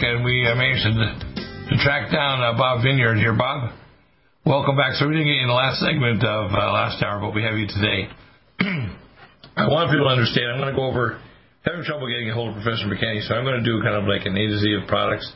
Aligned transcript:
And 0.00 0.24
we 0.24 0.48
uh, 0.48 0.56
managed 0.56 0.80
to, 0.80 0.96
to 0.96 1.74
track 1.84 2.08
down 2.08 2.40
uh, 2.40 2.56
Bob 2.56 2.80
Vineyard 2.80 3.20
here. 3.20 3.36
Bob, 3.36 3.76
welcome 4.46 4.72
back. 4.72 4.96
So 4.96 5.04
we 5.04 5.12
didn't 5.12 5.28
get 5.28 5.36
you 5.36 5.44
in 5.44 5.52
the 5.52 5.60
last 5.60 5.76
segment 5.76 6.24
of 6.24 6.56
uh, 6.56 6.72
last 6.72 7.04
hour, 7.04 7.20
but 7.20 7.36
we 7.36 7.44
have 7.44 7.60
you 7.60 7.68
today. 7.68 8.08
I 9.60 9.68
want 9.68 9.92
people 9.92 10.08
to 10.08 10.14
understand. 10.16 10.56
I'm 10.56 10.60
going 10.64 10.72
to 10.72 10.78
go 10.78 10.88
over 10.88 11.20
having 11.68 11.84
trouble 11.84 12.08
getting 12.08 12.32
a 12.32 12.34
hold 12.34 12.56
of 12.56 12.64
Professor 12.64 12.88
McKenny, 12.88 13.20
so 13.28 13.36
I'm 13.36 13.44
going 13.44 13.60
to 13.60 13.66
do 13.66 13.76
kind 13.84 13.92
of 13.92 14.08
like 14.08 14.24
an 14.24 14.32
A 14.40 14.44
to 14.48 14.56
Z 14.56 14.64
of 14.80 14.88
products 14.88 15.28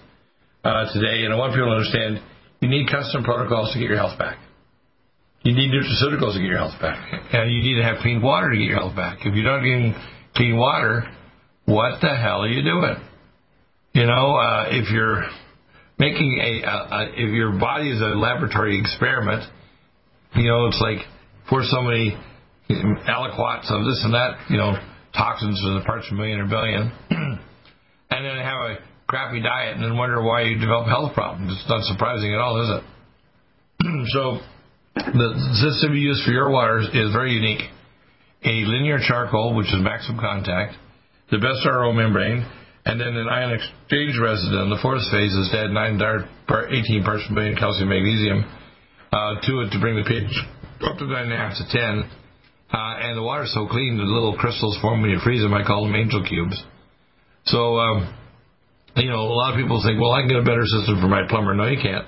uh, 0.65 0.89
today. 0.97 1.29
And 1.29 1.35
I 1.35 1.37
want 1.37 1.53
people 1.53 1.69
to 1.69 1.77
understand 1.77 2.25
you 2.65 2.73
need 2.73 2.89
custom 2.89 3.21
protocols 3.21 3.69
to 3.77 3.79
get 3.79 3.93
your 3.93 4.01
health 4.01 4.17
back. 4.17 4.41
You 5.45 5.53
need 5.53 5.77
nutraceuticals 5.77 6.35
to 6.35 6.41
get 6.41 6.49
your 6.49 6.65
health 6.65 6.81
back. 6.81 7.05
And 7.37 7.53
you 7.53 7.61
need 7.61 7.77
to 7.77 7.85
have 7.85 8.01
clean 8.01 8.25
water 8.25 8.49
to 8.49 8.57
get 8.57 8.65
your 8.65 8.81
health 8.81 8.97
back. 8.97 9.29
If 9.29 9.37
you're 9.37 9.45
not 9.45 9.61
getting 9.61 9.93
clean 10.33 10.57
water, 10.57 11.05
what 11.69 12.01
the 12.01 12.17
hell 12.17 12.49
are 12.49 12.49
you 12.49 12.65
doing? 12.65 12.97
You 13.95 14.07
know, 14.07 14.35
uh, 14.35 14.67
if 14.71 14.91
you're 14.91 15.23
making 16.01 16.41
a, 16.43 16.67
a, 16.67 16.77
a, 16.91 17.03
if 17.15 17.31
your 17.31 17.53
body 17.61 17.91
is 17.91 18.01
a 18.01 18.19
laboratory 18.19 18.81
experiment, 18.81 19.45
you 20.35 20.49
know, 20.49 20.67
it's 20.67 20.81
like 20.83 20.99
for 21.49 21.63
so 21.63 21.81
many 21.81 22.19
aliquots 23.07 23.71
of 23.71 23.87
this 23.87 24.03
and 24.03 24.13
that, 24.15 24.51
you 24.51 24.57
know, 24.57 24.75
toxins 25.17 25.63
in 25.65 25.79
the 25.79 25.85
parts 25.87 26.09
per 26.11 26.17
million 26.17 26.41
or 26.41 26.49
billion, 26.49 26.91
and 28.11 28.25
then 28.27 28.37
have 28.43 28.67
a 28.67 28.79
crappy 29.07 29.41
diet 29.41 29.77
and 29.77 29.85
then 29.85 29.97
wonder 29.97 30.21
why 30.21 30.43
you 30.43 30.59
develop 30.59 30.89
health 30.89 31.15
problems. 31.15 31.53
It's 31.53 31.69
not 31.69 31.85
surprising 31.85 32.35
at 32.35 32.41
all, 32.41 32.63
is 32.63 32.83
it? 32.83 34.09
so, 34.11 34.41
the 34.97 35.71
system 35.71 35.95
you 35.95 36.09
use 36.09 36.21
for 36.27 36.33
your 36.33 36.51
water 36.51 36.81
is 36.81 37.13
very 37.13 37.33
unique. 37.33 37.63
A 38.43 38.67
linear 38.67 38.99
charcoal, 38.99 39.55
which 39.55 39.69
is 39.69 39.79
maximum 39.79 40.19
contact, 40.19 40.75
the 41.31 41.39
best 41.39 41.65
RO 41.65 41.93
membrane, 41.93 42.45
and 42.85 43.01
then 43.01 43.17
an 43.17 43.29
ion 43.29 43.53
exchange 43.57 44.15
resident. 44.21 44.69
The 44.69 44.81
fourth 44.83 45.05
phase 45.11 45.33
is 45.33 45.49
to 45.53 45.65
add 45.65 45.71
9 45.73 45.99
dart 45.99 46.29
per 46.47 46.69
18 46.69 47.03
parts 47.03 47.25
per 47.29 47.35
million 47.35 47.57
calcium 47.57 47.89
magnesium 47.89 48.45
uh, 49.13 49.41
to 49.41 49.53
it 49.65 49.73
to 49.73 49.81
bring 49.81 49.97
the 49.97 50.05
pH 50.05 50.35
up 50.85 50.99
to 51.01 51.05
9.5 51.09 51.57
to 51.59 51.65
10. 51.73 52.11
Uh, 52.75 53.07
and 53.07 53.17
the 53.17 53.23
water's 53.23 53.55
so 53.55 53.67
clean, 53.71 53.97
the 53.97 54.05
little 54.05 54.37
crystals 54.37 54.77
form 54.83 55.01
when 55.01 55.11
you 55.11 55.21
freeze 55.23 55.41
them. 55.41 55.55
I 55.55 55.65
call 55.65 55.87
them 55.87 55.95
angel 55.95 56.27
cubes. 56.27 56.59
So, 57.47 57.79
um, 57.79 58.11
you 58.97 59.09
know, 59.09 59.21
a 59.21 59.33
lot 59.33 59.55
of 59.55 59.61
people 59.61 59.81
think, 59.81 60.01
well, 60.01 60.13
I 60.13 60.21
can 60.21 60.29
get 60.29 60.43
a 60.43 60.49
better 60.49 60.67
system 60.67 61.01
for 61.01 61.09
my 61.09 61.25
plumber. 61.29 61.55
No, 61.55 61.65
you 61.71 61.81
can't. 61.81 62.05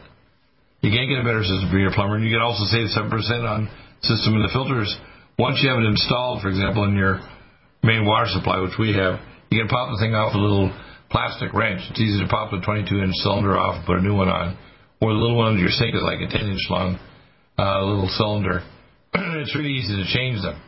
You 0.83 0.91
can't 0.93 1.09
get 1.09 1.23
a 1.23 1.27
better 1.27 1.45
system 1.45 1.71
for 1.71 1.79
your 1.79 1.93
plumber. 1.93 2.17
And 2.17 2.25
you 2.25 2.35
can 2.35 2.43
also 2.43 2.69
save 2.69 2.93
7% 2.93 3.09
on 3.47 3.71
system 4.03 4.37
and 4.37 4.45
the 4.45 4.53
filters. 4.53 4.91
Once 5.39 5.61
you 5.63 5.71
have 5.71 5.79
it 5.79 5.87
installed, 5.87 6.43
for 6.43 6.49
example, 6.49 6.85
in 6.85 6.97
your 6.97 7.21
main 7.83 8.05
water 8.05 8.27
supply, 8.29 8.61
which 8.61 8.77
we 8.79 8.93
have, 8.93 9.21
you 9.50 9.58
can 9.58 9.69
pop 9.69 9.91
the 9.91 9.98
thing 10.02 10.14
off 10.14 10.34
with 10.34 10.42
a 10.42 10.47
little 10.47 10.72
plastic 11.11 11.52
wrench. 11.52 11.80
It's 11.91 12.00
easy 12.00 12.20
to 12.20 12.28
pop 12.28 12.50
the 12.50 12.61
22 12.61 12.98
inch 12.98 13.14
cylinder 13.22 13.56
off 13.56 13.78
and 13.78 13.86
put 13.86 13.98
a 13.98 14.02
new 14.02 14.14
one 14.14 14.28
on. 14.28 14.58
Or 15.01 15.12
the 15.12 15.20
little 15.20 15.36
one 15.36 15.55
under 15.55 15.61
your 15.61 15.70
sink 15.70 15.95
is 15.95 16.02
like 16.02 16.20
a 16.20 16.29
10 16.29 16.51
inch 16.51 16.67
long 16.70 16.98
uh, 17.58 17.85
little 17.85 18.11
cylinder. 18.17 18.64
it's 19.40 19.55
really 19.55 19.77
easy 19.77 19.96
to 19.96 20.06
change 20.11 20.42
them. 20.42 20.61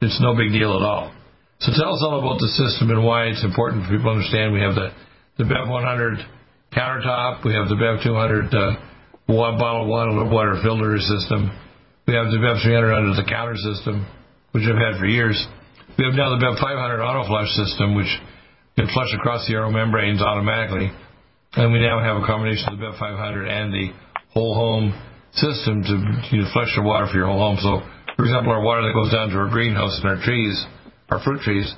It's 0.00 0.20
no 0.20 0.34
big 0.34 0.52
deal 0.52 0.76
at 0.76 0.84
all. 0.84 1.12
So 1.60 1.72
tell 1.72 1.94
us 1.94 2.02
all 2.04 2.18
about 2.18 2.40
the 2.40 2.50
system 2.58 2.90
and 2.90 3.04
why 3.04 3.30
it's 3.30 3.44
important 3.44 3.86
for 3.86 3.96
people 3.96 4.12
to 4.12 4.20
understand. 4.20 4.52
We 4.52 4.60
have 4.60 4.74
the, 4.74 4.92
the 5.38 5.46
Bev 5.48 5.68
100 5.70 6.18
countertop. 6.74 7.44
We 7.44 7.54
have 7.54 7.68
the 7.70 7.78
Bev 7.78 8.02
200 8.02 8.52
uh, 8.52 8.76
one 9.26 9.56
bottle 9.56 9.88
water, 9.88 10.12
water 10.28 10.60
filter 10.60 10.98
system. 10.98 11.48
We 12.06 12.12
have 12.12 12.28
the 12.28 12.42
Bev 12.42 12.60
300 12.60 12.92
under 12.92 13.14
the 13.16 13.24
counter 13.24 13.56
system, 13.56 14.04
which 14.52 14.64
I've 14.68 14.76
had 14.76 15.00
for 15.00 15.06
years. 15.06 15.40
We 15.94 16.02
have 16.02 16.18
now 16.18 16.34
the 16.34 16.42
Bev 16.42 16.58
500 16.58 16.98
auto 16.98 17.22
flush 17.30 17.46
system, 17.54 17.94
which 17.94 18.10
can 18.74 18.90
flush 18.90 19.14
across 19.14 19.46
the 19.46 19.54
RO 19.54 19.70
membranes 19.70 20.18
automatically. 20.18 20.90
And 21.54 21.70
we 21.70 21.78
now 21.78 22.02
have 22.02 22.18
a 22.18 22.26
combination 22.26 22.74
of 22.74 22.82
the 22.82 22.90
Bev 22.90 22.98
500 22.98 23.46
and 23.46 23.70
the 23.70 23.94
whole 24.34 24.58
home 24.58 24.90
system 25.38 25.86
to 25.86 25.94
you 26.34 26.42
know, 26.42 26.50
flush 26.50 26.74
the 26.74 26.82
water 26.82 27.06
for 27.06 27.14
your 27.14 27.30
whole 27.30 27.38
home. 27.38 27.62
So, 27.62 27.78
for 28.18 28.26
example, 28.26 28.50
our 28.50 28.66
water 28.66 28.82
that 28.82 28.90
goes 28.90 29.14
down 29.14 29.30
to 29.30 29.38
our 29.38 29.46
greenhouse 29.46 29.94
and 30.02 30.10
our 30.10 30.18
trees, 30.18 30.58
our 31.14 31.22
fruit 31.22 31.46
trees, 31.46 31.70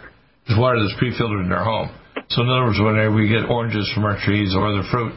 is 0.48 0.56
water 0.56 0.80
that's 0.80 0.96
pre-filtered 0.96 1.44
in 1.44 1.52
our 1.52 1.64
home. 1.64 1.92
So, 2.32 2.40
in 2.40 2.48
other 2.48 2.72
words, 2.72 2.80
whenever 2.80 3.12
we 3.12 3.28
get 3.28 3.52
oranges 3.52 3.84
from 3.92 4.08
our 4.08 4.16
trees 4.24 4.56
or 4.56 4.64
other 4.64 4.88
fruit, 4.88 5.12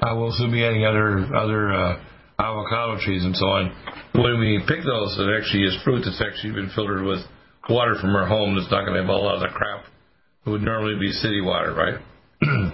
uh, 0.00 0.16
we'll 0.16 0.32
soon 0.32 0.48
be 0.48 0.64
adding 0.64 0.88
other 0.88 1.28
other 1.28 1.76
uh, 1.76 2.00
avocado 2.40 2.96
trees 3.04 3.20
and 3.20 3.36
so 3.36 3.52
on. 3.52 3.68
When 4.16 4.40
we 4.40 4.64
pick 4.64 4.80
those, 4.80 5.12
it 5.20 5.28
actually 5.28 5.68
is 5.68 5.76
fruit 5.84 6.08
that's 6.08 6.24
actually 6.24 6.56
been 6.56 6.72
filtered 6.72 7.04
with 7.04 7.20
water 7.68 7.94
from 8.00 8.14
our 8.14 8.26
home. 8.26 8.56
That's 8.56 8.70
not 8.70 8.84
going 8.84 8.94
to 8.94 9.00
have 9.00 9.08
a 9.08 9.12
lot 9.12 9.36
of 9.36 9.40
the 9.42 9.48
crap 9.48 9.84
that 10.44 10.50
would 10.50 10.62
normally 10.62 10.98
be 10.98 11.12
city 11.12 11.40
water, 11.40 11.72
right? 11.74 12.00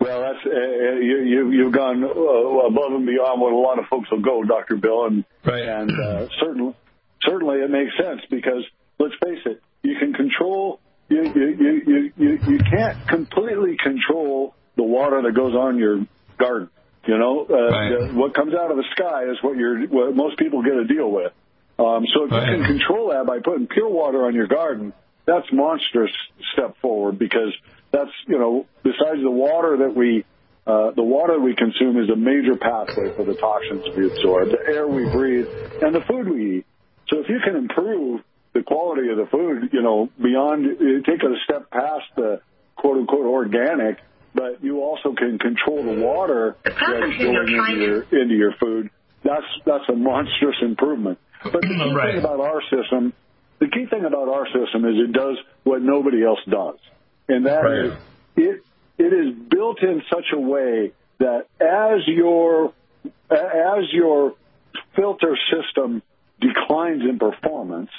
well, 0.00 0.20
that's 0.20 0.44
uh, 0.46 0.96
you, 1.00 1.22
you 1.24 1.50
you've 1.50 1.72
gone 1.72 2.02
uh, 2.04 2.08
above 2.08 2.92
and 2.92 3.06
beyond 3.06 3.40
what 3.40 3.52
a 3.52 3.56
lot 3.56 3.78
of 3.78 3.86
folks 3.90 4.10
will 4.10 4.22
go, 4.22 4.42
Doctor 4.44 4.76
Bill, 4.76 5.06
and 5.06 5.24
right. 5.44 5.62
and 5.62 5.90
uh, 5.90 6.28
certainly 6.40 6.74
certainly 7.22 7.58
it 7.58 7.70
makes 7.70 7.92
sense 7.96 8.20
because 8.30 8.64
let's 8.98 9.14
face 9.24 9.40
it, 9.46 9.62
you 9.82 9.96
can 9.98 10.12
control 10.12 10.80
you 11.08 11.22
you 11.22 11.46
you 11.58 11.82
you, 11.86 12.12
you, 12.16 12.38
you 12.48 12.58
can't 12.58 13.06
completely 13.08 13.76
control 13.82 14.54
the 14.76 14.82
water 14.82 15.22
that 15.22 15.32
goes 15.34 15.54
on 15.54 15.78
your 15.78 16.06
garden. 16.38 16.70
You 17.06 17.18
know, 17.18 17.46
uh, 17.48 17.54
Right. 17.54 18.08
the, 18.08 18.14
what 18.14 18.34
comes 18.34 18.54
out 18.54 18.70
of 18.70 18.76
the 18.76 18.84
sky 18.94 19.24
is 19.30 19.38
what 19.42 19.56
you're 19.56 19.86
what 19.88 20.14
most 20.14 20.38
people 20.38 20.62
get 20.62 20.74
to 20.74 20.84
deal 20.84 21.10
with. 21.10 21.32
Um, 21.80 22.04
so 22.12 22.24
if 22.24 22.30
Right. 22.30 22.50
you 22.50 22.56
can 22.56 22.78
control 22.78 23.08
that 23.08 23.24
by 23.26 23.40
putting 23.40 23.66
pure 23.66 23.88
water 23.88 24.26
on 24.26 24.34
your 24.34 24.46
garden, 24.46 24.92
that's 25.26 25.50
monstrous 25.52 26.12
step 26.52 26.76
forward 26.82 27.18
because 27.18 27.54
that's 27.90 28.10
you 28.26 28.38
know 28.38 28.66
besides 28.82 29.22
the 29.22 29.30
water 29.30 29.78
that 29.78 29.94
we 29.96 30.24
uh, 30.66 30.90
the 30.90 31.02
water 31.02 31.40
we 31.40 31.54
consume 31.54 31.96
is 31.98 32.10
a 32.10 32.16
major 32.16 32.54
pathway 32.56 33.14
for 33.16 33.24
the 33.24 33.34
toxins 33.34 33.82
we 33.96 34.06
absorb, 34.06 34.50
the 34.50 34.72
air 34.72 34.86
we 34.86 35.04
breathe, 35.08 35.46
and 35.80 35.94
the 35.94 36.02
food 36.06 36.28
we 36.28 36.58
eat. 36.58 36.66
So 37.08 37.20
if 37.20 37.28
you 37.28 37.40
can 37.42 37.56
improve 37.56 38.20
the 38.52 38.62
quality 38.62 39.08
of 39.08 39.16
the 39.16 39.26
food, 39.26 39.70
you 39.72 39.82
know, 39.82 40.10
beyond 40.20 40.66
take 41.06 41.22
it 41.22 41.30
a 41.30 41.40
step 41.44 41.70
past 41.70 42.04
the 42.14 42.40
quote 42.76 42.98
unquote 42.98 43.26
organic, 43.26 43.98
but 44.34 44.62
you 44.62 44.82
also 44.82 45.14
can 45.14 45.38
control 45.38 45.82
the 45.82 46.04
water 46.04 46.56
The 46.62 46.70
that's 46.70 47.22
going 47.22 47.48
into 47.48 47.80
your 47.80 48.02
into 48.22 48.34
your 48.34 48.54
food. 48.60 48.90
That's 49.24 49.46
that's 49.64 49.88
a 49.88 49.96
monstrous 49.96 50.56
improvement. 50.62 51.18
But 51.42 51.52
the 51.52 51.60
key 51.60 51.94
Right. 51.94 52.14
thing 52.14 52.24
about 52.24 52.40
our 52.40 52.62
system, 52.62 53.12
the 53.58 53.68
key 53.68 53.86
thing 53.86 54.04
about 54.04 54.28
our 54.28 54.46
system 54.46 54.84
is 54.84 54.98
it 54.98 55.12
does 55.12 55.38
what 55.64 55.82
nobody 55.82 56.24
else 56.24 56.40
does, 56.48 56.78
and 57.28 57.46
that 57.46 57.64
is 57.66 57.90
Right. 57.90 57.98
it 58.36 58.62
it 58.98 59.12
is 59.12 59.34
built 59.34 59.82
in 59.82 60.02
such 60.12 60.32
a 60.32 60.38
way 60.38 60.92
that 61.18 61.46
as 61.60 62.06
your 62.06 62.72
as 63.30 63.92
your 63.92 64.34
filter 64.94 65.36
system 65.50 66.02
declines 66.40 67.02
in 67.02 67.18
performance, 67.18 67.90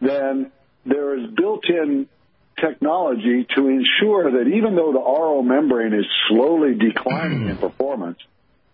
then 0.00 0.52
there 0.84 1.18
is 1.18 1.30
built-in 1.30 2.08
technology 2.58 3.46
to 3.56 3.68
ensure 3.68 4.32
that 4.32 4.48
even 4.48 4.76
though 4.76 4.92
the 4.92 4.98
RO 4.98 5.42
membrane 5.42 5.94
is 5.94 6.04
slowly 6.28 6.74
declining 6.74 7.48
in 7.48 7.56
mm. 7.56 7.60
performance, 7.60 8.18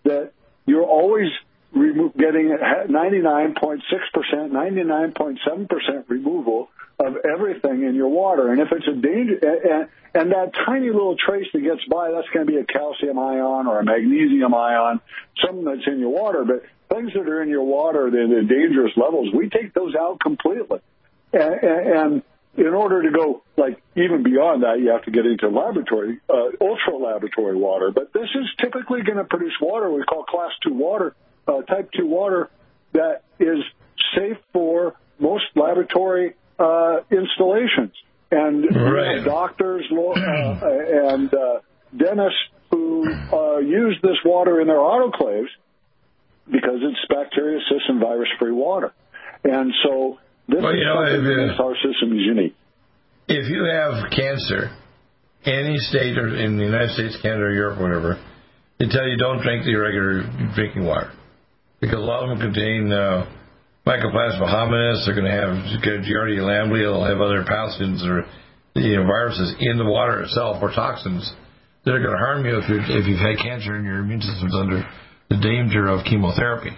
that 0.03 0.33
you're 0.65 0.83
always 0.85 1.29
getting 1.73 2.49
99.6%, 2.49 3.81
99.7% 4.51 6.09
removal 6.09 6.69
of 6.99 7.17
everything 7.31 7.83
in 7.83 7.93
your 7.95 8.07
water. 8.09 8.51
And 8.51 8.59
if 8.59 8.71
it's 8.71 8.87
a 8.87 8.93
danger, 8.93 9.37
and, 9.37 9.89
and 10.15 10.31
that 10.31 10.53
tiny 10.65 10.87
little 10.87 11.15
trace 11.15 11.47
that 11.53 11.59
gets 11.59 11.85
by, 11.85 12.11
that's 12.11 12.27
going 12.33 12.47
to 12.47 12.51
be 12.51 12.57
a 12.57 12.65
calcium 12.65 13.19
ion 13.19 13.67
or 13.67 13.79
a 13.79 13.85
magnesium 13.85 14.53
ion, 14.53 14.99
something 15.45 15.63
that's 15.63 15.85
in 15.85 15.99
your 15.99 16.09
water. 16.09 16.43
But 16.43 16.63
things 16.89 17.13
that 17.13 17.27
are 17.27 17.43
in 17.43 17.49
your 17.49 17.63
water 17.63 18.09
that 18.09 18.17
are 18.17 18.43
dangerous 18.43 18.93
levels, 18.95 19.33
we 19.33 19.49
take 19.49 19.73
those 19.73 19.93
out 19.95 20.19
completely. 20.19 20.79
And, 21.33 21.63
and 21.63 22.23
in 22.57 22.73
order 22.73 23.03
to 23.03 23.11
go 23.11 23.43
like 23.55 23.81
even 23.95 24.23
beyond 24.23 24.63
that, 24.63 24.79
you 24.79 24.89
have 24.89 25.03
to 25.03 25.11
get 25.11 25.25
into 25.25 25.49
laboratory, 25.49 26.19
uh, 26.27 26.49
ultra 26.59 26.97
laboratory 26.97 27.55
water. 27.55 27.91
But 27.91 28.11
this 28.13 28.29
is 28.33 28.45
typically 28.59 29.03
going 29.03 29.17
to 29.17 29.25
produce 29.25 29.53
water 29.61 29.91
we 29.91 30.03
call 30.03 30.23
class 30.23 30.51
two 30.63 30.73
water, 30.73 31.15
uh, 31.47 31.61
type 31.63 31.89
two 31.97 32.07
water 32.07 32.49
that 32.93 33.23
is 33.39 33.59
safe 34.15 34.37
for 34.53 34.95
most 35.19 35.45
laboratory 35.55 36.35
uh, 36.59 36.97
installations. 37.11 37.93
And 38.29 38.65
right. 38.75 39.23
doctors 39.23 39.85
uh, 39.89 41.13
and 41.13 41.33
uh, 41.33 41.59
dentists 41.95 42.39
who 42.71 43.07
uh, 43.31 43.59
use 43.59 43.97
this 44.01 44.17
water 44.25 44.59
in 44.59 44.67
their 44.67 44.79
autoclaves 44.79 45.47
because 46.45 46.79
it's 46.81 46.99
bacteria, 47.09 47.59
cyst, 47.69 47.85
and 47.87 48.01
virus-free 48.01 48.51
water. 48.51 48.93
And 49.43 49.73
so 49.83 50.17
this 50.49 50.61
well, 50.61 50.73
is 50.73 50.79
you 50.79 50.85
know, 50.85 51.53
if, 51.53 51.59
our 51.59 51.75
system 51.75 52.11
is 52.13 52.23
unique. 52.25 52.55
If 53.29 53.49
you 53.49 53.63
have 53.63 54.11
cancer, 54.11 54.75
any 55.45 55.77
state 55.77 56.17
or 56.17 56.35
in 56.35 56.57
the 56.57 56.63
United 56.65 56.91
States, 56.91 57.17
Canada, 57.21 57.43
or 57.43 57.53
Europe, 57.53 57.79
whatever, 57.79 58.21
they 58.79 58.87
tell 58.87 59.07
you 59.07 59.17
don't 59.17 59.41
drink 59.41 59.63
the 59.65 59.75
regular 59.75 60.23
drinking 60.53 60.85
water 60.85 61.11
because 61.79 61.97
a 61.97 62.05
lot 62.05 62.23
of 62.23 62.29
them 62.29 62.39
contain 62.39 62.91
uh, 62.91 63.29
Mycoplasma. 63.85 65.05
They're 65.05 65.15
going 65.15 65.29
to 65.29 65.31
have 65.31 66.03
Giardia 66.03 66.43
lamblia. 66.43 66.91
They'll 66.91 67.05
have 67.05 67.21
other 67.21 67.43
pathogens 67.43 68.05
or 68.05 68.25
you 68.75 68.97
know, 68.97 69.05
viruses 69.05 69.55
in 69.59 69.77
the 69.77 69.85
water 69.85 70.23
itself 70.23 70.61
or 70.61 70.71
toxins 70.71 71.31
that 71.85 71.91
are 71.91 72.03
going 72.03 72.11
to 72.11 72.19
harm 72.19 72.45
you 72.45 72.59
if, 72.59 72.69
you're, 72.69 72.83
if 72.83 73.07
you've 73.07 73.23
had 73.23 73.39
cancer 73.41 73.75
and 73.75 73.85
your 73.85 73.99
immune 73.99 74.21
system's 74.21 74.53
under 74.53 74.83
the 75.29 75.37
danger 75.37 75.87
of 75.87 76.05
chemotherapy. 76.05 76.75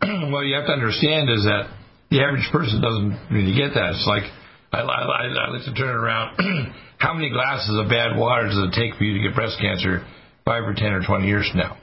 what 0.32 0.48
you 0.48 0.54
have 0.56 0.66
to 0.66 0.72
understand 0.72 1.30
is 1.30 1.44
that 1.44 1.68
the 2.10 2.20
average 2.20 2.48
person 2.50 2.80
doesn't 2.80 3.12
really 3.30 3.54
get 3.54 3.74
that. 3.74 3.94
It's 3.94 4.08
like 4.08 4.24
I, 4.72 4.80
I, 4.80 5.28
I 5.28 5.50
like 5.52 5.64
to 5.64 5.74
turn 5.74 5.88
it 5.88 6.00
around. 6.00 6.36
How 6.98 7.14
many 7.14 7.30
glasses 7.30 7.76
of 7.76 7.88
bad 7.88 8.16
water 8.16 8.48
does 8.48 8.58
it 8.58 8.72
take 8.72 8.94
for 8.96 9.04
you 9.04 9.20
to 9.20 9.28
get 9.28 9.34
breast 9.34 9.56
cancer 9.60 10.04
five 10.44 10.64
or 10.64 10.74
ten 10.74 10.92
or 10.92 11.02
twenty 11.04 11.26
years 11.26 11.48
from 11.50 11.60
now? 11.60 11.76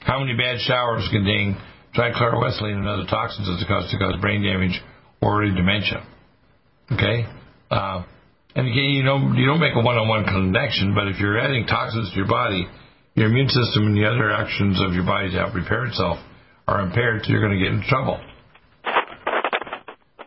How 0.00 0.20
many 0.20 0.36
bad 0.36 0.60
showers 0.60 1.08
contain 1.10 1.56
trichloroethylene 1.94 2.78
and 2.78 2.88
other 2.88 3.06
toxins 3.08 3.46
that 3.46 3.66
cause 3.66 3.90
to 3.90 3.98
cause 3.98 4.20
brain 4.20 4.42
damage 4.42 4.80
or 5.20 5.44
dementia? 5.44 6.06
Okay, 6.92 7.26
uh, 7.70 8.04
and 8.54 8.66
again, 8.66 8.96
you 8.96 9.02
know 9.02 9.32
you 9.36 9.46
don't 9.46 9.60
make 9.60 9.74
a 9.74 9.82
one-on-one 9.82 10.24
connection, 10.24 10.94
but 10.94 11.08
if 11.08 11.20
you're 11.20 11.38
adding 11.38 11.66
toxins 11.66 12.10
to 12.10 12.16
your 12.16 12.28
body, 12.28 12.66
your 13.14 13.28
immune 13.28 13.48
system 13.48 13.86
and 13.86 13.96
the 13.96 14.06
other 14.06 14.30
actions 14.30 14.80
of 14.80 14.94
your 14.94 15.04
body 15.04 15.30
to 15.30 15.36
help 15.36 15.54
repair 15.54 15.84
itself 15.86 16.18
are 16.66 16.80
impaired, 16.80 17.24
so 17.24 17.32
you're 17.32 17.40
going 17.40 17.58
to 17.58 17.62
get 17.62 17.72
in 17.72 17.82
trouble. 17.82 18.20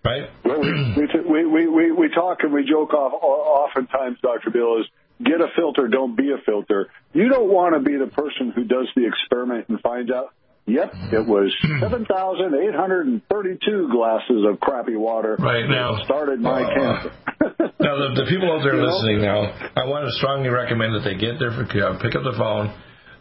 Right? 0.04 0.30
Well, 0.44 0.62
we, 0.62 1.46
we, 1.46 1.68
we, 1.68 1.92
we 1.92 2.10
talk 2.10 2.40
and 2.42 2.52
we 2.52 2.66
joke 2.68 2.94
off, 2.94 3.14
oftentimes, 3.14 4.18
Dr. 4.22 4.50
Bill, 4.52 4.82
is 4.82 4.88
get 5.24 5.42
a 5.42 5.48
filter, 5.56 5.88
don't 5.88 6.16
be 6.16 6.32
a 6.32 6.38
filter. 6.46 6.92
You 7.14 7.30
don't 7.30 7.50
want 7.50 7.74
to 7.76 7.82
be 7.82 7.98
the 7.98 8.06
person 8.08 8.52
who 8.56 8.64
does 8.64 8.88
the 8.96 9.06
experiment 9.08 9.70
and 9.70 9.80
finds 9.82 10.12
out, 10.12 10.34
yep, 10.66 10.94
it 11.12 11.26
was 11.26 11.52
7,832 11.82 13.90
glasses 13.92 14.46
of 14.48 14.60
crappy 14.60 14.96
water 14.96 15.36
right 15.40 15.68
now 15.70 16.04
started 16.04 16.40
my 16.40 16.64
uh, 16.64 16.74
cancer. 16.74 17.12
now, 17.80 17.98
the, 17.98 18.14
the, 18.24 18.30
people 18.30 18.52
out 18.52 18.64
there 18.64 18.78
listening 18.78 19.22
now, 19.22 19.52
I 19.76 19.86
want 19.86 20.06
to 20.06 20.12
strongly 20.18 20.50
recommend 20.50 20.94
that 20.96 21.04
they 21.04 21.16
get 21.16 21.40
their, 21.40 21.52
pick 21.66 22.16
up 22.16 22.24
the 22.24 22.34
phone, 22.38 22.74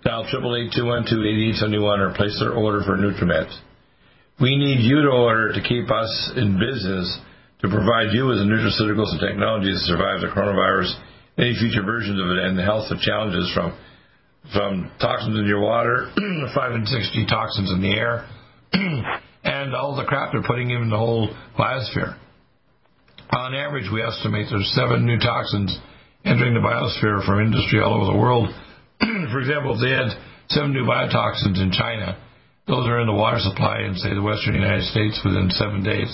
dial 0.04 0.24
888-212-8871 0.32 1.98
or 1.98 2.12
place 2.14 2.38
their 2.40 2.52
order 2.52 2.82
for 2.84 2.96
Nutrimed. 2.96 3.52
We 4.40 4.56
need 4.56 4.80
you 4.80 5.02
to 5.02 5.10
order 5.12 5.52
to 5.52 5.60
keep 5.60 5.90
us 5.90 6.32
in 6.36 6.58
business 6.58 7.18
to 7.60 7.68
provide 7.68 8.16
you 8.16 8.24
with 8.24 8.40
the 8.40 8.48
nutraceuticals 8.48 9.12
and 9.12 9.20
technologies 9.20 9.84
to 9.84 9.92
survive 9.92 10.24
the 10.24 10.32
coronavirus, 10.32 10.96
any 11.38 11.54
future 11.58 11.82
versions 11.82 12.20
of 12.20 12.30
it, 12.30 12.38
and 12.44 12.58
the 12.58 12.62
health 12.62 12.90
of 12.90 12.98
challenges 13.00 13.50
from 13.54 13.76
from 14.52 14.90
toxins 15.00 15.38
in 15.38 15.46
your 15.46 15.60
water, 15.60 16.10
five 16.54 16.72
and 16.72 16.88
sixty 16.88 17.26
toxins 17.26 17.70
in 17.70 17.82
the 17.82 17.92
air, 17.92 18.26
and 19.44 19.74
all 19.74 19.96
the 19.96 20.04
crap 20.04 20.32
they're 20.32 20.42
putting 20.42 20.70
in 20.70 20.88
the 20.88 20.96
whole 20.96 21.28
biosphere. 21.58 22.16
On 23.30 23.54
average, 23.54 23.86
we 23.92 24.02
estimate 24.02 24.48
there's 24.50 24.72
seven 24.74 25.06
new 25.06 25.18
toxins 25.18 25.78
entering 26.24 26.54
the 26.54 26.60
biosphere 26.60 27.24
from 27.24 27.40
industry 27.40 27.80
all 27.80 27.94
over 27.94 28.12
the 28.12 28.18
world. 28.18 28.48
For 28.98 29.40
example, 29.40 29.76
if 29.76 29.80
they 29.80 29.94
had 29.94 30.10
seven 30.48 30.72
new 30.72 30.84
biotoxins 30.84 31.62
in 31.62 31.70
China, 31.70 32.18
those 32.66 32.86
are 32.88 33.00
in 33.00 33.06
the 33.06 33.14
water 33.14 33.38
supply 33.38 33.82
in, 33.86 33.94
say, 33.96 34.14
the 34.14 34.22
western 34.22 34.54
United 34.54 34.84
States 34.90 35.20
within 35.24 35.50
seven 35.50 35.82
days. 35.82 36.10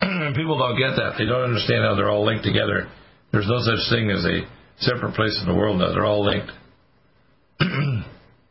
and 0.00 0.34
people 0.34 0.58
don't 0.58 0.78
get 0.78 0.96
that. 0.96 1.14
They 1.18 1.24
don't 1.24 1.42
understand 1.42 1.84
how 1.84 1.94
they're 1.94 2.10
all 2.10 2.26
linked 2.26 2.44
together. 2.44 2.90
There's 3.32 3.48
no 3.48 3.60
such 3.60 3.90
thing 3.90 4.10
as 4.10 4.24
a 4.24 4.46
separate 4.78 5.14
place 5.14 5.38
in 5.40 5.48
the 5.48 5.54
world 5.54 5.78
now. 5.78 5.92
They're 5.92 6.04
all 6.04 6.24
linked. 6.24 6.52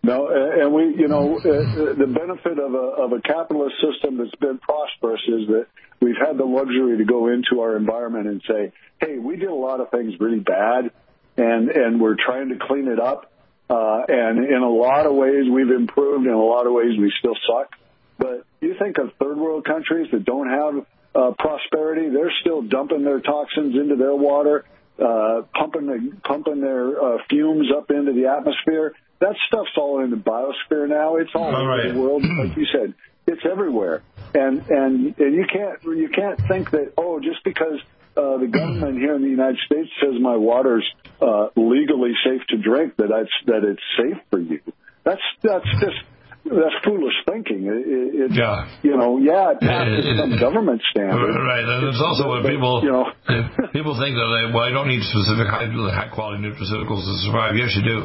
no, 0.04 0.30
and 0.30 0.74
we, 0.74 0.96
you 0.98 1.08
know, 1.08 1.40
the 1.40 2.08
benefit 2.08 2.60
of 2.60 2.74
a, 2.74 3.04
of 3.04 3.12
a 3.14 3.22
capitalist 3.22 3.76
system 3.82 4.18
that's 4.18 4.36
been 4.36 4.60
prosperous 4.60 5.22
is 5.28 5.48
that 5.48 5.68
we've 6.02 6.18
had 6.18 6.38
the 6.38 6.46
luxury 6.46 6.98
to 6.98 7.06
go 7.06 7.28
into 7.28 7.62
our 7.62 7.78
environment 7.78 8.28
and 8.28 8.42
say, 8.48 8.72
hey, 9.00 9.18
we 9.18 9.36
did 9.38 9.50
a 9.50 9.54
lot 9.54 9.80
of 9.80 9.90
things 9.92 10.14
really 10.20 10.40
bad, 10.40 10.92
and, 11.38 11.70
and 11.70 12.02
we're 12.02 12.16
trying 12.16 12.50
to 12.50 12.56
clean 12.60 12.88
it 12.88 13.00
up. 13.00 13.32
Uh, 13.70 14.04
and 14.08 14.46
in 14.46 14.62
a 14.62 14.70
lot 14.70 15.06
of 15.06 15.16
ways, 15.16 15.46
we've 15.52 15.72
improved. 15.72 16.26
In 16.28 16.34
a 16.34 16.38
lot 16.38 16.68
of 16.68 16.74
ways, 16.74 16.92
we 17.00 17.12
still 17.20 17.36
suck. 17.48 17.72
But 18.18 18.46
you 18.62 18.76
think 18.80 18.98
of 18.98 19.12
third 19.20 19.38
world 19.38 19.66
countries 19.66 20.08
that 20.12 20.24
don't 20.24 20.50
have 20.50 20.86
uh, 21.16 21.32
prosperity. 21.38 22.10
They're 22.10 22.34
still 22.42 22.62
dumping 22.62 23.04
their 23.04 23.22
toxins 23.22 23.76
into 23.76 23.96
their 23.96 24.16
water, 24.16 24.66
uh, 25.00 25.44
pumping 25.54 25.88
the, 25.88 26.18
pumping 26.24 26.62
their 26.62 27.02
uh, 27.02 27.18
fumes 27.30 27.68
up 27.76 27.90
into 27.90 28.14
the 28.14 28.28
atmosphere. 28.28 28.94
That 29.20 29.36
stuff's 29.48 29.72
all 29.78 30.04
in 30.04 30.10
the 30.10 30.18
biosphere 30.18 30.90
now. 30.90 31.16
It's 31.16 31.32
all, 31.34 31.46
all 31.46 31.56
over 31.56 31.70
right. 31.70 31.94
the 31.94 32.00
world, 32.00 32.24
like 32.24 32.58
you 32.58 32.66
said. 32.72 32.94
It's 33.28 33.42
everywhere, 33.44 34.04
and 34.36 34.62
and 34.70 35.18
and 35.18 35.34
you 35.36 35.46
can't 35.52 35.84
you 35.84 36.10
can't 36.10 36.40
think 36.48 36.70
that 36.70 36.94
oh 36.96 37.20
just 37.20 37.44
because 37.44 37.80
uh, 38.16 38.38
the 38.38 38.46
government 38.46 39.00
here 39.00 39.16
in 39.16 39.24
the 39.24 39.30
United 39.30 39.58
States 39.66 39.90
says 40.00 40.22
my 40.22 40.38
water's 40.38 40.86
uh, 41.20 41.48
legally 41.56 42.14
safe 42.24 42.42
to 42.50 42.58
drink 42.58 42.98
that 42.98 43.10
that's 43.10 43.32
that 43.48 43.68
it's 43.68 43.82
safe 43.98 44.22
for 44.30 44.40
you. 44.40 44.62
That's 45.04 45.22
that's 45.42 45.66
just 45.80 45.98
that's 46.46 46.78
foolish 46.86 47.18
thinking. 47.26 47.66
It, 47.66 48.30
it, 48.30 48.32
yeah. 48.38 48.70
You 48.86 48.94
know, 48.94 49.18
yeah, 49.18 49.58
it 49.58 49.60
passes 49.66 50.06
it, 50.06 50.14
some 50.14 50.38
government 50.38 50.82
standard. 50.94 51.34
Right, 51.34 51.66
and 51.66 51.90
it's 51.90 52.02
also 52.02 52.30
what 52.30 52.46
people 52.46 52.86
you 52.86 52.94
know 52.94 53.10
people 53.74 53.98
think 53.98 54.14
that 54.14 54.30
they, 54.30 54.54
well, 54.54 54.62
I 54.62 54.70
don't 54.70 54.88
need 54.88 55.02
specific 55.02 55.50
high, 55.50 55.66
high 55.66 56.14
quality 56.14 56.46
nutraceuticals 56.46 57.02
to 57.02 57.14
survive. 57.26 57.58
Yes, 57.58 57.74
you 57.74 57.82
do. 57.82 57.98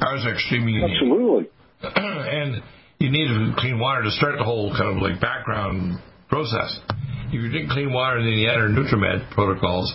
Ours 0.00 0.24
are 0.24 0.32
extremely 0.32 0.72
unique. 0.72 0.96
Absolutely. 0.96 1.44
and 1.84 2.62
you 2.98 3.12
need 3.12 3.28
clean 3.56 3.78
water 3.78 4.02
to 4.02 4.10
start 4.10 4.40
the 4.40 4.44
whole 4.44 4.72
kind 4.72 4.96
of 4.96 5.02
like 5.02 5.20
background 5.20 6.00
process. 6.28 6.80
If 7.28 7.44
you 7.44 7.50
drink 7.52 7.70
clean 7.70 7.92
water 7.92 8.18
and 8.18 8.26
then 8.26 8.40
you 8.40 8.48
add 8.48 8.56
our 8.56 8.72
Nutrimed 8.72 9.30
protocols, 9.32 9.92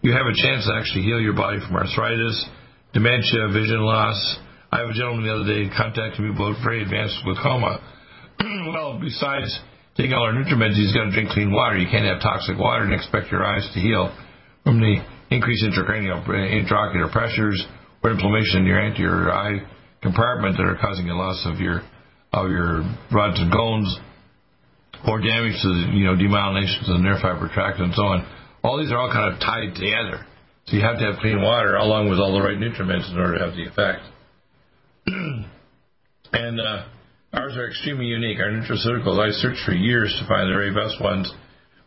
you 0.00 0.12
have 0.12 0.24
a 0.24 0.32
chance 0.32 0.64
to 0.64 0.72
actually 0.74 1.04
heal 1.04 1.20
your 1.20 1.36
body 1.36 1.60
from 1.60 1.76
arthritis, 1.76 2.48
dementia, 2.92 3.52
vision 3.52 3.84
loss 3.84 4.16
I 4.70 4.86
have 4.86 4.90
a 4.90 4.94
gentleman 4.94 5.26
the 5.26 5.34
other 5.34 5.50
day 5.50 5.66
contacted 5.74 6.22
me 6.22 6.30
about 6.30 6.62
very 6.62 6.82
advanced 6.82 7.18
glaucoma. 7.26 7.82
well, 8.70 9.02
besides 9.02 9.50
taking 9.96 10.14
all 10.14 10.22
our 10.22 10.32
NutriMeds, 10.32 10.78
he's 10.78 10.94
got 10.94 11.10
to 11.10 11.12
drink 11.12 11.30
clean 11.30 11.50
water. 11.50 11.76
You 11.76 11.90
can't 11.90 12.06
have 12.06 12.22
toxic 12.22 12.54
water 12.54 12.86
and 12.86 12.94
expect 12.94 13.34
your 13.34 13.44
eyes 13.44 13.66
to 13.74 13.80
heal 13.80 14.14
from 14.62 14.78
the 14.78 15.02
increased 15.30 15.66
intracranial 15.66 16.22
uh, 16.22 16.30
intraocular 16.30 17.10
pressures 17.10 17.58
or 18.02 18.12
inflammation 18.12 18.62
in 18.62 18.66
your 18.66 18.80
anterior 18.80 19.32
eye 19.32 19.58
compartment 20.02 20.56
that 20.56 20.62
are 20.62 20.78
causing 20.80 21.10
a 21.10 21.16
loss 21.16 21.42
of 21.46 21.58
your 21.58 21.82
of 22.32 22.48
your 22.48 22.86
rods 23.10 23.40
and 23.40 23.50
cones 23.52 23.98
or 25.06 25.18
damage 25.18 25.58
to 25.62 25.68
the 25.68 25.98
you 25.98 26.06
know 26.06 26.14
demyelination 26.14 26.86
to 26.86 26.92
the 26.94 27.02
nerve 27.02 27.20
fiber 27.20 27.50
tract 27.52 27.80
and 27.80 27.92
so 27.94 28.02
on. 28.02 28.22
All 28.62 28.78
these 28.78 28.92
are 28.92 28.98
all 28.98 29.10
kind 29.10 29.34
of 29.34 29.40
tied 29.40 29.74
together. 29.74 30.26
So 30.66 30.76
you 30.76 30.82
have 30.82 30.98
to 30.98 31.10
have 31.10 31.18
clean 31.18 31.42
water 31.42 31.74
along 31.74 32.08
with 32.08 32.20
all 32.20 32.32
the 32.32 32.42
right 32.42 32.58
nutrients 32.58 33.10
in 33.10 33.18
order 33.18 33.38
to 33.38 33.44
have 33.44 33.56
the 33.56 33.66
effect. 33.66 34.06
and 36.32 36.60
uh, 36.60 36.84
ours 37.32 37.56
are 37.56 37.68
extremely 37.68 38.06
unique. 38.06 38.38
Our 38.38 38.50
nutraceuticals, 38.50 39.18
I 39.18 39.30
searched 39.40 39.64
for 39.64 39.72
years 39.72 40.14
to 40.20 40.26
find 40.26 40.48
the 40.48 40.54
very 40.54 40.74
best 40.74 41.00
ones, 41.02 41.32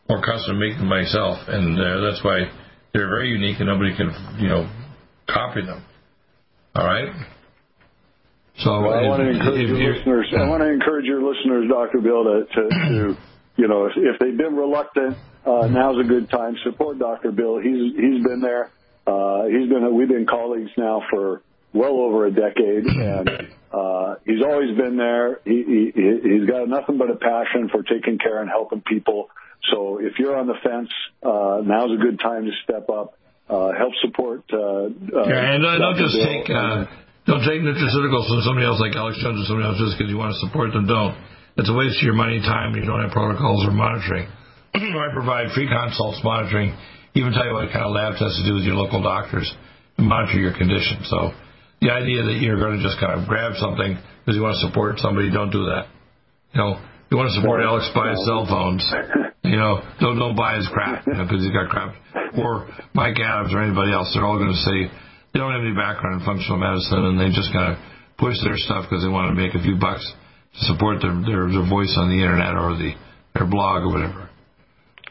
or 0.10 0.22
custom 0.22 0.60
make 0.60 0.78
them 0.78 0.88
myself, 0.88 1.40
and 1.48 1.80
uh, 1.80 2.02
that's 2.02 2.24
why 2.24 2.52
they're 2.94 3.10
very 3.10 3.30
unique, 3.30 3.60
and 3.60 3.68
nobody 3.68 3.96
can, 3.96 4.12
you 4.40 4.48
know, 4.48 4.70
copy 5.28 5.62
them. 5.66 5.84
All 6.76 6.86
right. 6.86 7.10
So 8.60 8.82
well, 8.82 8.94
I 8.94 9.08
want 9.08 9.22
to 9.24 9.30
encourage 9.30 9.70
your 9.70 9.96
listeners. 9.96 10.34
I 10.38 10.48
want 10.48 10.62
to 10.62 10.70
encourage 10.70 11.06
your 11.06 11.24
listeners, 11.24 11.70
Doctor 11.70 12.00
Bill, 12.02 12.24
to, 12.24 12.46
to, 12.46 12.70
to 12.70 13.18
you 13.58 13.68
know, 13.68 13.86
if, 13.86 13.94
if, 13.98 14.20
they've 14.20 14.38
been 14.38 14.56
reluctant, 14.56 15.18
uh, 15.46 15.68
now's 15.68 16.00
a 16.00 16.08
good 16.08 16.30
time. 16.30 16.56
Support 16.64 17.00
Doctor 17.00 17.32
Bill. 17.32 17.60
He's 17.60 17.96
he's 17.96 18.24
been 18.24 18.42
there. 18.42 18.70
Uh, 19.08 19.46
he's 19.46 19.70
been. 19.70 19.96
We've 19.96 20.08
been 20.08 20.28
colleagues 20.28 20.70
now 20.78 21.02
for 21.10 21.42
well 21.74 22.00
over 22.02 22.26
a 22.28 22.32
decade, 22.32 22.86
and 22.86 23.30
uh, 23.74 24.16
he's 24.26 24.44
always 24.46 24.78
been 24.78 24.98
there. 24.98 25.40
He, 25.44 25.92
he, 25.96 26.20
he's 26.22 26.50
got 26.50 26.70
nothing 26.70 26.98
but 26.98 27.10
a 27.10 27.16
passion 27.16 27.70
for 27.70 27.84
taking 27.84 28.20
care 28.20 28.40
and 28.40 28.50
helping 28.50 28.82
people. 28.82 29.30
So 29.72 30.00
if 30.00 30.20
you're 30.20 30.38
on 30.38 30.48
the 30.48 30.60
fence, 30.62 30.90
uh, 31.24 31.62
now's 31.64 31.92
a 31.92 32.02
good 32.02 32.20
time 32.20 32.46
to 32.46 32.52
step 32.64 32.90
up, 32.90 33.18
uh, 33.50 33.72
help 33.74 33.94
support. 34.02 34.44
Uh, 34.52 34.92
uh, 34.92 35.26
yeah, 35.26 35.56
and 35.56 35.66
uh, 35.66 35.78
don't 35.80 35.98
just 35.98 36.16
take 36.16 36.46
uh, 36.50 36.86
don't 37.26 37.44
take 37.48 37.64
nutraceuticals 37.64 38.28
from 38.28 38.44
somebody 38.44 38.68
else 38.68 38.80
like 38.80 38.96
Alex 38.96 39.18
Jones 39.24 39.40
or 39.40 39.46
somebody 39.48 39.68
else 39.72 39.80
just 39.80 39.98
because 39.98 40.12
you 40.12 40.20
want 40.20 40.36
to 40.36 40.40
support 40.46 40.74
them. 40.76 40.86
Don't. 40.86 41.16
It's 41.56 41.70
a 41.70 41.74
waste 41.74 42.02
of 42.02 42.04
your 42.04 42.18
money, 42.18 42.42
time. 42.42 42.76
You 42.76 42.84
don't 42.84 43.02
have 43.02 43.14
protocols 43.14 43.66
or 43.66 43.72
monitoring. 43.72 44.28
I 44.76 45.08
provide 45.14 45.54
free 45.54 45.70
consults 45.70 46.20
monitoring, 46.24 46.76
even 47.14 47.32
tell 47.32 47.46
you 47.46 47.54
what 47.54 47.72
kind 47.72 47.86
of 47.86 47.94
lab 47.94 48.18
tests 48.18 48.42
to 48.42 48.44
do 48.44 48.58
with 48.58 48.66
your 48.66 48.76
local 48.76 49.02
doctors 49.02 49.48
and 49.98 50.10
monitor 50.10 50.42
your 50.42 50.58
condition. 50.58 51.06
So 51.06 51.32
the 51.84 51.92
idea 51.92 52.24
that 52.24 52.40
you're 52.40 52.60
going 52.60 52.80
to 52.80 52.84
just 52.84 52.96
kind 53.04 53.20
of 53.20 53.28
grab 53.28 53.60
something 53.60 54.00
because 54.24 54.40
you 54.40 54.42
want 54.42 54.56
to 54.56 54.64
support 54.64 55.04
somebody, 55.04 55.28
don't 55.28 55.52
do 55.52 55.68
that. 55.68 55.92
You 56.56 56.60
know, 56.64 56.72
you 57.12 57.20
want 57.20 57.28
to 57.28 57.36
support 57.36 57.60
Alex 57.60 57.92
buy 57.92 58.16
his 58.16 58.24
cell 58.24 58.48
phones. 58.48 58.80
You 59.44 59.60
know, 59.60 59.84
don't 60.00 60.16
don't 60.16 60.40
buy 60.40 60.56
his 60.56 60.66
crap 60.72 61.04
because 61.04 61.44
you 61.44 61.52
know, 61.52 61.52
he's 61.52 61.52
got 61.52 61.68
crap. 61.68 61.92
Or 62.40 62.72
Mike 62.96 63.20
Adams 63.20 63.52
or 63.52 63.60
anybody 63.60 63.92
else, 63.92 64.16
they're 64.16 64.24
all 64.24 64.40
going 64.40 64.56
to 64.56 64.64
say 64.64 64.88
they 65.36 65.44
don't 65.44 65.52
have 65.52 65.62
any 65.62 65.76
background 65.76 66.22
in 66.22 66.26
functional 66.26 66.56
medicine 66.56 67.04
and 67.04 67.20
they 67.20 67.28
just 67.36 67.52
kind 67.52 67.76
of 67.76 67.78
push 68.16 68.40
their 68.48 68.56
stuff 68.56 68.88
because 68.88 69.04
they 69.04 69.12
want 69.12 69.28
to 69.28 69.36
make 69.36 69.52
a 69.52 69.62
few 69.62 69.76
bucks 69.76 70.08
to 70.56 70.62
support 70.72 71.04
their, 71.04 71.14
their 71.28 71.52
their 71.52 71.68
voice 71.68 71.92
on 72.00 72.08
the 72.08 72.18
internet 72.24 72.56
or 72.56 72.80
the 72.80 72.96
their 73.36 73.46
blog 73.46 73.84
or 73.84 73.92
whatever. 73.92 74.23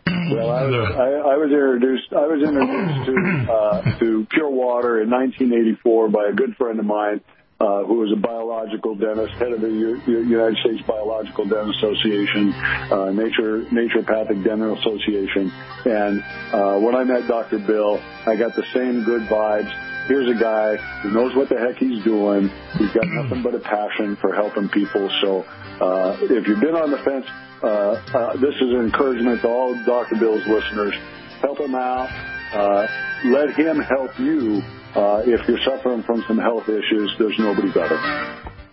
Well, 0.06 0.50
I 0.50 0.64
was, 0.64 0.94
I, 0.96 1.08
I 1.32 1.36
was 1.36 1.50
introduced. 1.50 2.12
I 2.12 2.26
was 2.26 2.42
introduced 2.42 3.06
to 3.06 3.52
uh, 3.52 3.98
to 3.98 4.26
pure 4.30 4.50
water 4.50 5.00
in 5.02 5.10
1984 5.10 6.08
by 6.08 6.26
a 6.30 6.32
good 6.32 6.56
friend 6.56 6.78
of 6.80 6.86
mine 6.86 7.20
uh, 7.60 7.84
who 7.84 7.94
was 8.00 8.10
a 8.12 8.16
biological 8.18 8.96
dentist, 8.96 9.34
head 9.34 9.52
of 9.52 9.60
the 9.60 9.68
U- 9.68 10.02
United 10.06 10.58
States 10.58 10.82
Biological 10.86 11.44
Dental 11.44 11.70
Association, 11.70 12.52
uh, 12.52 13.12
Nature 13.12 13.62
Naturopathic 13.70 14.42
Dental 14.42 14.76
Association. 14.78 15.52
And 15.84 16.24
uh, 16.52 16.80
when 16.80 16.96
I 16.96 17.04
met 17.04 17.28
Dr. 17.28 17.58
Bill, 17.60 18.00
I 18.26 18.34
got 18.34 18.56
the 18.56 18.64
same 18.74 19.04
good 19.04 19.28
vibes. 19.28 19.70
Here's 20.08 20.28
a 20.34 20.40
guy 20.40 20.76
who 21.02 21.12
knows 21.12 21.36
what 21.36 21.48
the 21.48 21.58
heck 21.58 21.76
he's 21.76 22.02
doing. 22.02 22.50
He's 22.78 22.90
got 22.90 23.06
nothing 23.06 23.42
but 23.42 23.54
a 23.54 23.60
passion 23.60 24.16
for 24.16 24.34
helping 24.34 24.68
people. 24.68 25.08
So 25.20 25.42
uh, 25.80 26.16
if 26.20 26.48
you've 26.48 26.60
been 26.60 26.74
on 26.74 26.90
the 26.90 26.98
fence, 26.98 27.26
uh, 27.62 28.02
uh, 28.14 28.36
this 28.36 28.54
is 28.56 28.72
an 28.72 28.80
encouragement 28.84 29.40
to 29.42 29.48
all 29.48 29.74
Dr. 29.84 30.16
Bill's 30.16 30.46
listeners. 30.46 30.94
Help 31.40 31.60
him 31.60 31.74
out. 31.74 32.08
Uh, 32.52 32.86
let 33.24 33.54
him 33.54 33.80
help 33.80 34.18
you 34.18 34.62
uh, 34.94 35.22
if 35.24 35.46
you're 35.48 35.60
suffering 35.64 36.02
from 36.02 36.22
some 36.28 36.38
health 36.38 36.68
issues, 36.68 37.14
there's 37.18 37.38
nobody 37.38 37.72
better. 37.72 37.96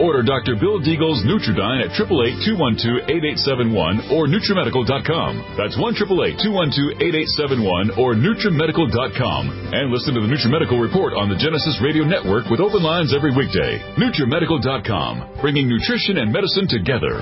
Order 0.00 0.22
Dr. 0.22 0.56
Bill 0.56 0.80
Deagle's 0.80 1.22
Nutridyne 1.26 1.84
at 1.84 1.90
888-212-8871 1.98 4.12
or 4.14 4.26
NutriMedical.com. 4.26 5.44
That's 5.58 5.76
1-888-212-8871 5.76 7.98
or 7.98 8.14
NutriMedical.com. 8.14 9.50
And 9.74 9.90
listen 9.90 10.14
to 10.14 10.20
the 10.22 10.28
NutriMedical 10.30 10.80
Report 10.80 11.12
on 11.14 11.28
the 11.28 11.36
Genesis 11.36 11.80
Radio 11.82 12.04
Network 12.04 12.48
with 12.50 12.60
open 12.60 12.82
lines 12.82 13.12
every 13.14 13.34
weekday. 13.34 13.78
NutriMedical.com, 13.98 15.40
bringing 15.40 15.68
nutrition 15.68 16.18
and 16.18 16.32
medicine 16.32 16.68
together. 16.68 17.18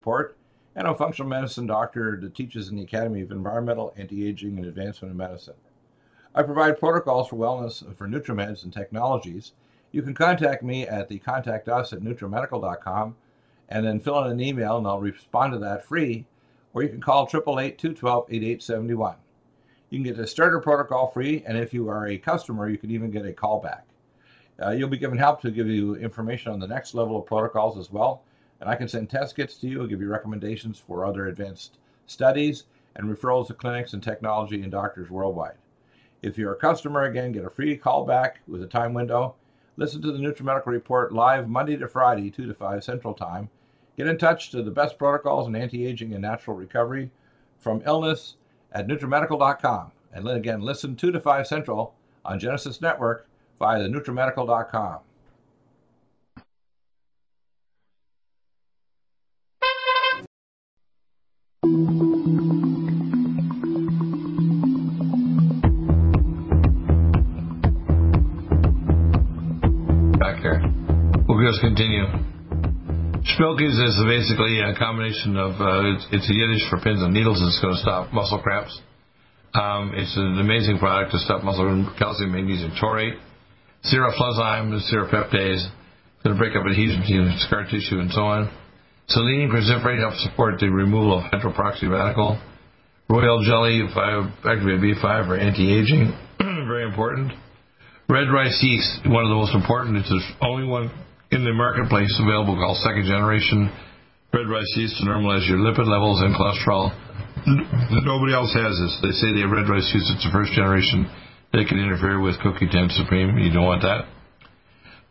Report 0.00 0.36
and 0.76 0.86
a 0.86 0.94
functional 0.96 1.28
medicine 1.28 1.66
doctor 1.66 2.18
that 2.20 2.34
teaches 2.34 2.68
in 2.68 2.76
the 2.76 2.82
Academy 2.82 3.22
of 3.22 3.30
Environmental, 3.30 3.94
Anti-Aging, 3.96 4.58
and 4.58 4.66
Advancement 4.66 5.12
in 5.12 5.16
Medicine. 5.16 5.54
I 6.34 6.42
provide 6.42 6.80
protocols 6.80 7.28
for 7.28 7.36
wellness 7.36 7.96
for 7.96 8.08
NutriMeds 8.08 8.64
and 8.64 8.72
technologies. 8.72 9.52
You 9.92 10.02
can 10.02 10.14
contact 10.14 10.64
me 10.64 10.86
at 10.88 11.08
the 11.08 11.20
contact 11.20 11.68
us 11.68 11.92
at 11.92 12.00
NutriMedical.com 12.00 13.14
and 13.68 13.86
then 13.86 14.00
fill 14.00 14.24
in 14.24 14.32
an 14.32 14.40
email 14.40 14.76
and 14.76 14.86
I'll 14.86 14.98
respond 15.00 15.52
to 15.52 15.60
that 15.60 15.84
free. 15.84 16.26
Or 16.72 16.82
you 16.82 16.88
can 16.88 17.00
call 17.00 17.28
888-212-8871. 17.28 19.14
You 19.90 19.98
can 19.98 20.12
get 20.12 20.18
a 20.18 20.26
starter 20.26 20.58
protocol 20.58 21.06
free, 21.06 21.44
and 21.46 21.56
if 21.56 21.72
you 21.72 21.88
are 21.88 22.08
a 22.08 22.18
customer, 22.18 22.68
you 22.68 22.78
can 22.78 22.90
even 22.90 23.12
get 23.12 23.24
a 23.24 23.30
callback. 23.30 23.82
Uh, 24.60 24.70
you'll 24.70 24.88
be 24.88 24.98
given 24.98 25.16
help 25.16 25.40
to 25.42 25.52
give 25.52 25.68
you 25.68 25.94
information 25.94 26.50
on 26.50 26.58
the 26.58 26.66
next 26.66 26.94
level 26.94 27.16
of 27.16 27.26
protocols 27.26 27.78
as 27.78 27.92
well. 27.92 28.24
And 28.60 28.68
I 28.68 28.74
can 28.74 28.88
send 28.88 29.08
test 29.08 29.36
kits 29.36 29.56
to 29.58 29.68
you 29.68 29.80
and 29.80 29.88
give 29.88 30.00
you 30.00 30.08
recommendations 30.08 30.80
for 30.80 31.04
other 31.04 31.28
advanced 31.28 31.78
studies 32.06 32.64
and 32.96 33.08
referrals 33.08 33.46
to 33.48 33.54
clinics 33.54 33.92
and 33.92 34.02
technology 34.02 34.62
and 34.62 34.72
doctors 34.72 35.10
worldwide. 35.10 35.54
If 36.24 36.38
you're 36.38 36.54
a 36.54 36.56
customer, 36.56 37.02
again, 37.02 37.32
get 37.32 37.44
a 37.44 37.50
free 37.50 37.76
call 37.76 38.06
back 38.06 38.40
with 38.48 38.62
a 38.62 38.66
time 38.66 38.94
window. 38.94 39.34
Listen 39.76 40.00
to 40.00 40.10
the 40.10 40.18
NutriMedical 40.18 40.68
Report 40.68 41.12
live 41.12 41.50
Monday 41.50 41.76
to 41.76 41.86
Friday, 41.86 42.30
2 42.30 42.46
to 42.46 42.54
5 42.54 42.82
Central 42.82 43.12
Time. 43.12 43.50
Get 43.98 44.06
in 44.06 44.16
touch 44.16 44.50
to 44.52 44.62
the 44.62 44.70
best 44.70 44.98
protocols 44.98 45.46
in 45.48 45.54
anti-aging 45.54 46.14
and 46.14 46.22
natural 46.22 46.56
recovery 46.56 47.10
from 47.60 47.82
illness 47.84 48.36
at 48.72 48.86
NutriMedical.com. 48.86 49.92
And 50.14 50.26
then 50.26 50.38
again, 50.38 50.62
listen 50.62 50.96
2 50.96 51.12
to 51.12 51.20
5 51.20 51.46
Central 51.46 51.94
on 52.24 52.38
Genesis 52.38 52.80
Network 52.80 53.28
via 53.58 53.82
the 53.82 53.88
NutriMedical.com. 53.90 55.00
just 71.54 71.62
continue. 71.62 72.06
Spilkies 73.38 73.78
is 73.78 73.94
basically 74.06 74.60
a 74.60 74.74
combination 74.74 75.36
of, 75.36 75.54
uh, 75.60 75.94
it's, 75.94 76.06
it's, 76.10 76.28
a 76.30 76.34
Yiddish 76.34 76.66
for 76.68 76.82
pins 76.82 77.02
and 77.02 77.14
needles. 77.14 77.38
It's 77.40 77.60
going 77.62 77.74
to 77.74 77.80
stop 77.80 78.12
muscle 78.12 78.42
cramps. 78.42 78.74
Um, 79.54 79.92
it's 79.94 80.16
an 80.16 80.38
amazing 80.40 80.78
product 80.78 81.12
to 81.12 81.18
stop 81.18 81.44
muscle 81.44 81.86
calcium, 81.98 82.32
magnesium 82.32 82.72
taurate. 82.80 83.14
Seroflozyme, 83.86 84.74
serapeptase, 84.90 85.62
going 86.24 86.34
to 86.34 86.38
break 86.38 86.56
up 86.56 86.66
adhesion 86.66 87.04
to 87.06 87.38
scar 87.46 87.64
tissue 87.64 88.00
and 88.00 88.10
so 88.10 88.22
on. 88.22 88.50
Selenium 89.08 89.50
cruciferate 89.50 90.00
helps 90.00 90.22
support 90.24 90.58
the 90.58 90.68
removal 90.68 91.18
of 91.18 91.30
hydroperoxy 91.30 91.88
radical. 91.88 92.40
Royal 93.08 93.44
jelly, 93.44 93.82
activate 93.84 94.80
B5 94.80 95.26
for 95.28 95.36
anti-aging, 95.36 96.18
very 96.66 96.84
important. 96.84 97.32
Red 98.08 98.32
rice 98.32 98.58
yeast, 98.62 99.00
one 99.06 99.24
of 99.24 99.28
the 99.28 99.36
most 99.36 99.54
important. 99.54 99.98
It's 99.98 100.08
the 100.08 100.46
only 100.46 100.66
one 100.66 100.90
in 101.34 101.44
the 101.44 101.52
marketplace 101.52 102.10
available 102.22 102.54
called 102.54 102.78
second 102.80 103.04
generation 103.04 103.68
red 104.32 104.48
rice 104.48 104.70
yeast 104.78 104.98
to 104.98 105.04
normalize 105.04 105.46
your 105.50 105.58
lipid 105.58 105.86
levels 105.86 106.22
and 106.22 106.34
cholesterol 106.34 106.94
Nobody 107.46 108.32
else 108.32 108.52
has 108.56 108.72
this. 108.72 108.94
They 109.02 109.12
say 109.20 109.34
they 109.34 109.44
have 109.44 109.52
red 109.52 109.68
rice 109.68 109.84
juice. 109.92 110.08
It's 110.16 110.24
the 110.24 110.32
first 110.32 110.52
generation 110.52 111.04
They 111.52 111.64
can 111.64 111.78
interfere 111.78 112.20
with 112.20 112.40
CoQ10 112.40 112.90
Supreme. 112.96 113.36
You 113.38 113.52
don't 113.52 113.68
want 113.68 113.82
that. 113.82 114.08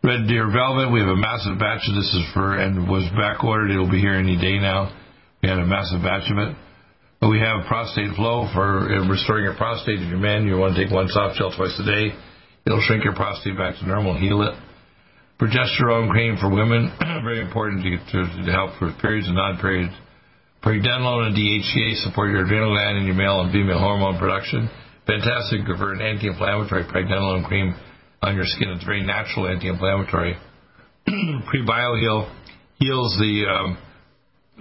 Red 0.02 0.28
Deer 0.28 0.50
Velvet, 0.50 0.92
we 0.92 1.00
have 1.00 1.08
a 1.08 1.16
massive 1.16 1.56
batch 1.56 1.88
of 1.88 1.94
this 1.94 2.12
is 2.12 2.26
for 2.34 2.58
and 2.58 2.90
was 2.90 3.08
back 3.16 3.42
ordered. 3.42 3.70
It'll 3.70 3.90
be 3.90 4.00
here 4.00 4.14
any 4.14 4.36
day 4.36 4.58
now. 4.58 4.92
We 5.42 5.48
had 5.48 5.58
a 5.58 5.64
massive 5.64 6.02
batch 6.02 6.28
of 6.30 6.36
it. 6.38 6.56
But 7.20 7.30
we 7.30 7.40
have 7.40 7.64
prostate 7.64 8.12
flow 8.16 8.50
for 8.52 8.84
uh, 8.84 9.08
restoring 9.08 9.44
your 9.44 9.56
prostate. 9.56 10.02
If 10.02 10.10
you're 10.10 10.18
man, 10.18 10.44
you 10.44 10.58
want 10.58 10.76
to 10.76 10.84
take 10.84 10.92
one 10.92 11.08
soft 11.08 11.38
gel 11.38 11.54
twice 11.56 11.72
a 11.80 11.86
day. 11.86 12.12
It'll 12.66 12.82
shrink 12.82 13.04
your 13.04 13.14
prostate 13.14 13.56
back 13.56 13.78
to 13.80 13.86
normal, 13.86 14.18
heal 14.18 14.42
it. 14.42 14.52
Progesterone 15.40 16.10
cream 16.10 16.36
for 16.40 16.48
women, 16.48 16.92
very 17.24 17.40
important 17.40 17.82
to, 17.82 17.90
to, 18.12 18.46
to 18.46 18.52
help 18.52 18.80
with 18.80 18.98
periods 18.98 19.26
and 19.26 19.36
non-periods. 19.36 19.94
Pregnenolone 20.62 21.28
and 21.28 21.36
DHEA 21.36 22.04
support 22.04 22.30
your 22.30 22.44
adrenal 22.44 22.70
gland 22.70 22.98
and 22.98 23.06
your 23.06 23.16
male 23.16 23.40
and 23.42 23.52
female 23.52 23.78
hormone 23.78 24.18
production. 24.18 24.70
Fantastic 25.06 25.60
for 25.76 25.92
an 25.92 26.00
anti-inflammatory 26.00 26.84
pregnenolone 26.84 27.46
cream 27.46 27.74
on 28.22 28.34
your 28.34 28.46
skin. 28.46 28.70
It's 28.70 28.84
very 28.84 29.04
natural 29.04 29.48
anti-inflammatory. 29.48 30.36
Prebioheal 31.08 32.32
heals 32.78 33.14
the 33.18 33.44
um, 33.50 33.76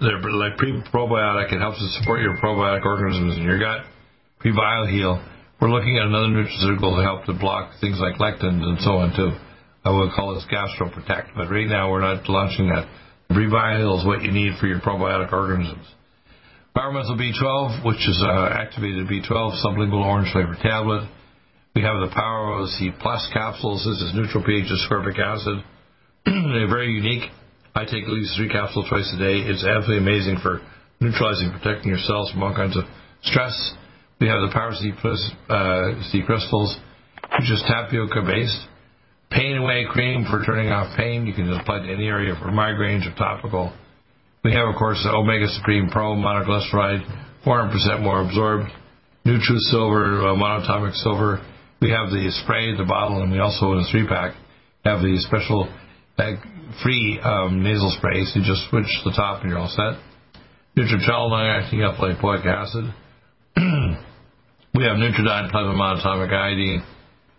they're 0.01 0.19
like 0.19 0.57
pre-probiotic. 0.57 1.53
It 1.53 1.59
helps 1.59 1.79
to 1.79 1.87
support 1.99 2.21
your 2.21 2.35
probiotic 2.37 2.83
organisms 2.83 3.37
in 3.37 3.43
your 3.43 3.59
gut. 3.59 3.85
Prebioheal. 4.43 5.23
We're 5.61 5.69
looking 5.69 5.97
at 5.97 6.07
another 6.07 6.27
nutraceutical 6.27 6.97
to 6.97 7.03
help 7.03 7.25
to 7.25 7.33
block 7.33 7.79
things 7.79 7.99
like 8.01 8.15
lectins 8.15 8.61
and 8.61 8.79
so 8.81 8.99
on 8.99 9.15
too. 9.15 9.31
I 9.83 9.91
would 9.91 10.11
call 10.15 10.33
this 10.33 10.45
GastroProtect, 10.51 11.35
but 11.35 11.49
right 11.49 11.67
now 11.67 11.91
we're 11.91 12.01
not 12.01 12.27
launching 12.29 12.69
that. 12.69 12.87
Prebioheal 13.29 13.99
is 13.99 14.05
what 14.05 14.21
you 14.23 14.31
need 14.31 14.53
for 14.59 14.67
your 14.67 14.79
probiotic 14.79 15.33
organisms. 15.33 15.85
Environmental 16.75 17.17
B12, 17.17 17.85
which 17.85 18.01
is 18.07 18.23
uh, 18.25 18.49
activated 18.51 19.07
B12 19.07 19.61
sublingual 19.63 20.05
orange 20.05 20.31
flavor 20.31 20.55
tablet. 20.61 21.09
We 21.75 21.81
have 21.81 21.99
the 21.99 22.13
Power 22.13 22.63
OC 22.63 22.99
Plus 23.01 23.27
capsules. 23.33 23.83
This 23.83 24.01
is 24.01 24.15
neutral 24.15 24.43
pH 24.43 24.71
ascorbic 24.71 25.19
acid. 25.19 25.63
They're 26.25 26.69
very 26.69 26.93
unique. 26.93 27.29
I 27.75 27.85
take 27.85 28.05
at 28.05 28.13
least 28.13 28.37
three 28.37 28.49
capsules 28.49 28.87
twice 28.87 29.11
a 29.15 29.19
day. 29.19 29.41
It's 29.49 29.65
absolutely 29.65 29.97
amazing 29.97 30.37
for 30.41 30.61
neutralizing, 31.01 31.51
protecting 31.51 31.89
your 31.89 31.99
cells 31.99 32.31
from 32.31 32.43
all 32.43 32.53
kinds 32.55 32.77
of 32.77 32.85
stress. 33.23 33.53
We 34.21 34.27
have 34.27 34.41
the 34.41 34.53
Power 34.53 34.71
C, 34.77 34.93
uh, 35.49 36.01
C 36.11 36.21
crystals, 36.25 36.77
which 37.37 37.49
is 37.51 37.63
tapioca 37.67 38.21
based. 38.21 38.69
Pain 39.33 39.57
away 39.57 39.85
cream 39.89 40.25
for 40.29 40.45
turning 40.45 40.69
off 40.69 40.95
pain. 40.95 41.25
You 41.25 41.33
can 41.33 41.47
just 41.47 41.61
apply 41.61 41.79
to 41.79 41.91
any 41.91 42.05
area 42.05 42.35
for 42.37 42.49
migraines 42.53 43.01
or 43.09 43.15
topical. 43.17 43.73
We 44.43 44.53
have, 44.53 44.67
of 44.67 44.75
course, 44.75 45.01
the 45.03 45.09
Omega 45.09 45.47
Supreme 45.47 45.89
Pro 45.89 46.13
monoglyceride, 46.13 47.01
400% 47.45 48.03
more 48.03 48.21
absorbed. 48.21 48.69
Nutri 49.25 49.57
Silver, 49.71 50.21
uh, 50.27 50.35
monatomic 50.35 50.93
silver. 50.95 51.41
We 51.81 51.89
have 51.89 52.11
the 52.11 52.29
spray, 52.43 52.75
the 52.77 52.85
bottle, 52.85 53.23
and 53.23 53.31
we 53.31 53.39
also, 53.39 53.71
in 53.71 53.79
a 53.79 53.87
three 53.89 54.05
pack, 54.05 54.35
have 54.85 54.99
the 54.99 55.17
special 55.25 55.71
uh, 56.17 56.35
free 56.83 57.19
um, 57.23 57.63
nasal 57.63 57.89
sprays. 57.97 58.31
You 58.35 58.43
just 58.43 58.69
switch 58.69 58.91
the 59.05 59.13
top 59.15 59.41
and 59.41 59.49
you're 59.49 59.59
all 59.59 59.71
set. 59.71 59.97
Nutritel 60.77 61.29
long-acting 61.29 61.81
up 61.83 61.95
lipoic 61.95 62.45
acid. 62.45 62.85
we 64.75 64.83
have 64.83 64.97
Nutridyne 64.97 65.49
plasma 65.49 65.73
monatomic 65.73 66.31
iodine 66.31 66.83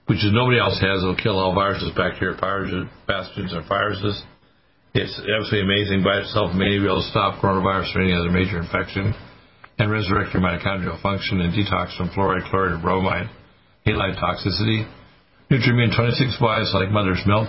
which 0.07 0.21
is 0.21 0.33
nobody 0.33 0.59
else 0.59 0.81
has. 0.81 1.03
It'll 1.03 1.17
kill 1.17 1.39
all 1.39 1.55
viruses, 1.55 1.93
bacteria, 1.97 2.37
viruses, 2.37 2.85
pathogens, 3.09 3.53
and 3.57 3.69
viruses. 3.69 4.23
It's 4.95 5.17
absolutely 5.19 5.67
amazing 5.67 6.05
by 6.05 6.23
itself. 6.23 6.55
May 6.55 6.79
be 6.79 6.87
able 6.87 7.03
to 7.03 7.11
stop 7.11 7.43
coronavirus 7.43 7.97
or 7.97 8.03
any 8.03 8.15
other 8.15 8.31
major 8.31 8.63
infection 8.63 9.15
and 9.79 9.91
resurrect 9.91 10.33
your 10.33 10.43
mitochondrial 10.43 11.01
function 11.03 11.41
and 11.41 11.51
detox 11.51 11.97
from 11.97 12.11
fluoride, 12.11 12.49
chloride, 12.49 12.79
or 12.79 12.83
bromide, 12.83 13.27
halide 13.87 14.15
toxicity. 14.23 14.87
Nutrimune 15.51 15.95
26 15.97 16.39
wise 16.41 16.71
like 16.75 16.91
mother's 16.91 17.23
milk, 17.27 17.49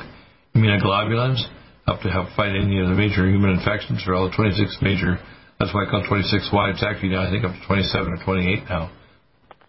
immunoglobulins, 0.55 1.41
up 1.87 2.01
to 2.01 2.09
help 2.09 2.29
fight 2.35 2.55
any 2.55 2.81
of 2.81 2.89
the 2.89 2.95
major 2.95 3.29
human 3.29 3.51
infections 3.51 4.01
for 4.03 4.15
all 4.15 4.27
the 4.27 4.35
26 4.35 4.79
major. 4.81 5.17
That's 5.59 5.73
why 5.73 5.85
I 5.85 5.89
call 5.89 6.03
26Y. 6.03 6.73
It's 6.73 6.83
actually 6.83 7.09
now, 7.09 7.27
I 7.27 7.29
think, 7.29 7.45
up 7.45 7.53
to 7.53 7.67
27 7.67 8.11
or 8.11 8.23
28 8.25 8.63
now. 8.67 8.91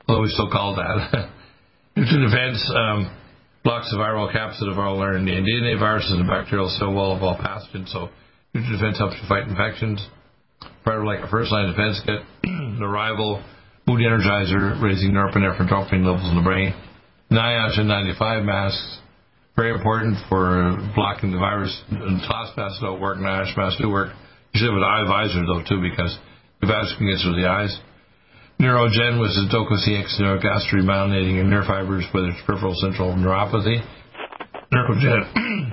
Although 0.08 0.22
we 0.22 0.28
still 0.28 0.50
call 0.50 0.76
that. 0.76 1.30
Nutrient 1.96 2.28
Defense 2.28 2.60
um, 2.76 3.08
blocks 3.64 3.90
the 3.90 3.96
viral 3.96 4.28
capsid 4.28 4.70
of 4.70 4.78
all 4.78 4.98
RNA 4.98 5.16
and 5.16 5.48
DNA 5.48 5.80
viruses 5.80 6.12
and 6.12 6.28
bacterial 6.28 6.68
cell 6.68 6.92
wall 6.92 7.16
of 7.16 7.22
all 7.22 7.38
pathogens. 7.40 7.88
So 7.88 8.10
Nutrient 8.52 8.78
Defense 8.78 8.98
helps 8.98 9.16
you 9.16 9.26
fight 9.26 9.48
infections. 9.48 10.06
Part 10.84 11.02
like 11.06 11.24
a 11.24 11.28
first 11.28 11.50
line 11.50 11.72
defense 11.72 12.00
kit, 12.04 12.20
the 12.44 12.86
rival 12.86 13.42
mood 13.86 14.00
energizer, 14.00 14.76
raising 14.82 15.12
norepinephrine 15.12 15.72
dopamine 15.72 16.04
levels 16.04 16.28
in 16.28 16.36
the 16.36 16.44
brain. 16.44 16.74
NIOSH 17.32 17.80
N95 17.80 18.44
masks, 18.44 18.98
very 19.56 19.72
important 19.72 20.18
for 20.28 20.76
blocking 20.94 21.32
the 21.32 21.38
virus. 21.38 21.72
And 21.90 22.20
class 22.22 22.52
masks 22.58 22.78
don't 22.82 23.00
work, 23.00 23.16
NIOSH 23.16 23.56
masks 23.56 23.80
do 23.80 23.88
work. 23.88 24.12
You 24.52 24.60
should 24.60 24.68
have 24.68 24.76
an 24.76 24.84
eye 24.84 25.08
visor 25.08 25.46
though 25.46 25.64
too 25.66 25.80
because 25.80 26.12
the 26.60 26.66
virus 26.66 26.94
can 26.98 27.08
get 27.08 27.24
through 27.24 27.40
the 27.40 27.48
eyes. 27.48 27.72
Neurogen, 28.60 29.20
which 29.20 29.36
is 29.36 29.52
dococx 29.52 30.16
neurogastric 30.18 30.80
myelinating 30.80 31.40
in 31.40 31.50
nerve 31.50 31.66
fibers, 31.66 32.06
whether 32.12 32.28
it's 32.28 32.40
peripheral 32.46 32.74
central 32.74 33.12
neuropathy. 33.12 33.84
Neurogen. 34.72 35.72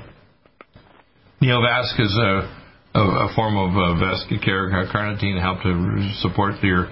Neovasc 1.41 2.00
is 2.00 2.15
a, 2.15 3.00
a, 3.00 3.00
a 3.00 3.34
form 3.36 3.56
of 3.56 3.72
uh, 3.72 4.00
vascular 4.00 4.69
carnitine 4.91 5.36
to 5.36 5.41
help 5.41 5.63
to 5.63 6.12
support 6.19 6.56
your 6.62 6.91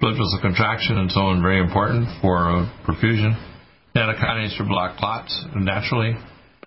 blood 0.00 0.14
vessel 0.14 0.38
contraction 0.40 0.98
and 0.98 1.10
so 1.10 1.20
on, 1.20 1.42
very 1.42 1.60
important 1.60 2.06
for 2.22 2.50
uh, 2.50 2.70
perfusion. 2.86 3.34
Nattokinase 3.96 4.56
to 4.58 4.64
block 4.64 4.98
clots 4.98 5.44
naturally. 5.54 6.14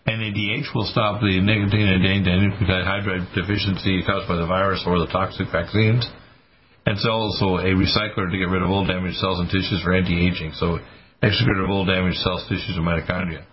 NADH 0.07 0.73
will 0.73 0.87
stop 0.87 1.19
the 1.19 1.39
nicotine 1.39 1.87
and 1.87 2.03
dinucleotide 2.03 2.87
hydride 2.87 3.35
deficiency 3.35 4.03
caused 4.05 4.27
by 4.27 4.35
the 4.35 4.47
virus 4.47 4.83
or 4.87 4.99
the 4.99 5.07
toxic 5.07 5.47
vaccines. 5.51 6.07
And 6.87 6.95
it's 6.95 7.03
also 7.03 7.59
a 7.59 7.75
recycler 7.75 8.31
to 8.31 8.37
get 8.39 8.47
rid 8.47 8.63
of 8.63 8.71
old 8.71 8.87
damaged 8.87 9.19
cells 9.19 9.43
and 9.43 9.51
tissues 9.51 9.83
for 9.83 9.91
anti-aging. 9.91 10.55
So 10.55 10.79
rid 11.19 11.59
of 11.59 11.67
old 11.67 11.91
damaged 11.91 12.23
cells, 12.23 12.47
tissues, 12.47 12.79
and 12.79 12.87
mitochondria. 12.87 13.43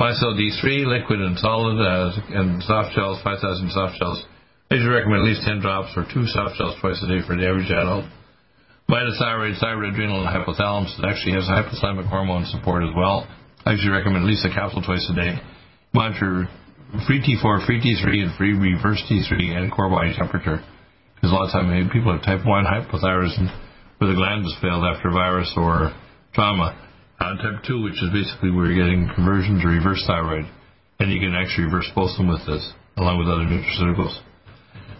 MyCell 0.00 0.32
D3, 0.32 0.88
liquid 0.88 1.20
and 1.20 1.36
solid, 1.36 1.76
uh, 1.76 2.08
and 2.32 2.62
soft 2.62 2.96
gels, 2.96 3.20
5,000 3.20 3.68
soft 3.68 3.98
gels. 4.00 4.24
I 4.70 4.80
usually 4.80 4.96
recommend 4.96 5.20
at 5.20 5.28
least 5.28 5.44
10 5.44 5.60
drops 5.60 5.92
or 5.92 6.08
two 6.08 6.24
soft 6.24 6.56
gels 6.56 6.72
twice 6.80 6.96
a 7.04 7.08
day 7.12 7.20
for 7.20 7.36
the 7.36 7.44
average 7.44 7.68
adult. 7.68 8.08
Vitothyroid, 8.88 9.60
thyroid, 9.60 9.92
adrenal, 9.92 10.24
and 10.24 10.32
hypothalamus. 10.32 10.96
It 10.96 11.04
actually 11.04 11.36
has 11.36 11.44
hypothalamic 11.44 12.08
hormone 12.08 12.46
support 12.48 12.80
as 12.82 12.96
well. 12.96 13.28
I 13.66 13.72
usually 13.72 13.92
recommend 13.92 14.24
at 14.24 14.30
least 14.30 14.48
a 14.48 14.54
capsule 14.54 14.80
twice 14.80 15.04
a 15.12 15.14
day. 15.14 15.36
Monitor 15.92 16.48
free 17.04 17.20
T4, 17.20 17.66
free 17.66 17.84
T3, 17.84 18.24
and 18.24 18.32
free 18.40 18.56
reverse 18.56 19.04
T3 19.04 19.52
and 19.52 19.70
core 19.70 19.90
body 19.90 20.16
temperature. 20.16 20.64
Because 21.18 21.34
a 21.34 21.34
lot 21.34 21.50
of 21.50 21.52
times 21.52 21.90
people 21.90 22.14
have 22.14 22.22
type 22.22 22.46
1 22.46 22.46
hypothyroidism 22.46 23.50
where 23.98 24.10
the 24.10 24.14
gland 24.14 24.46
has 24.46 24.54
failed 24.62 24.86
after 24.86 25.10
virus 25.10 25.50
or 25.58 25.90
trauma. 26.30 26.78
Uh, 27.18 27.34
type 27.42 27.66
2, 27.66 27.82
which 27.82 27.98
is 27.98 28.14
basically 28.14 28.54
where 28.54 28.70
you're 28.70 28.78
getting 28.78 29.10
conversion 29.18 29.58
to 29.58 29.66
reverse 29.66 29.98
thyroid. 30.06 30.46
And 31.02 31.10
you 31.10 31.18
can 31.18 31.34
actually 31.34 31.66
reverse 31.66 31.90
both 31.90 32.14
of 32.14 32.22
them 32.22 32.30
with 32.30 32.46
this, 32.46 32.62
along 32.94 33.18
with 33.18 33.26
other 33.26 33.42
nutraceuticals. 33.50 34.14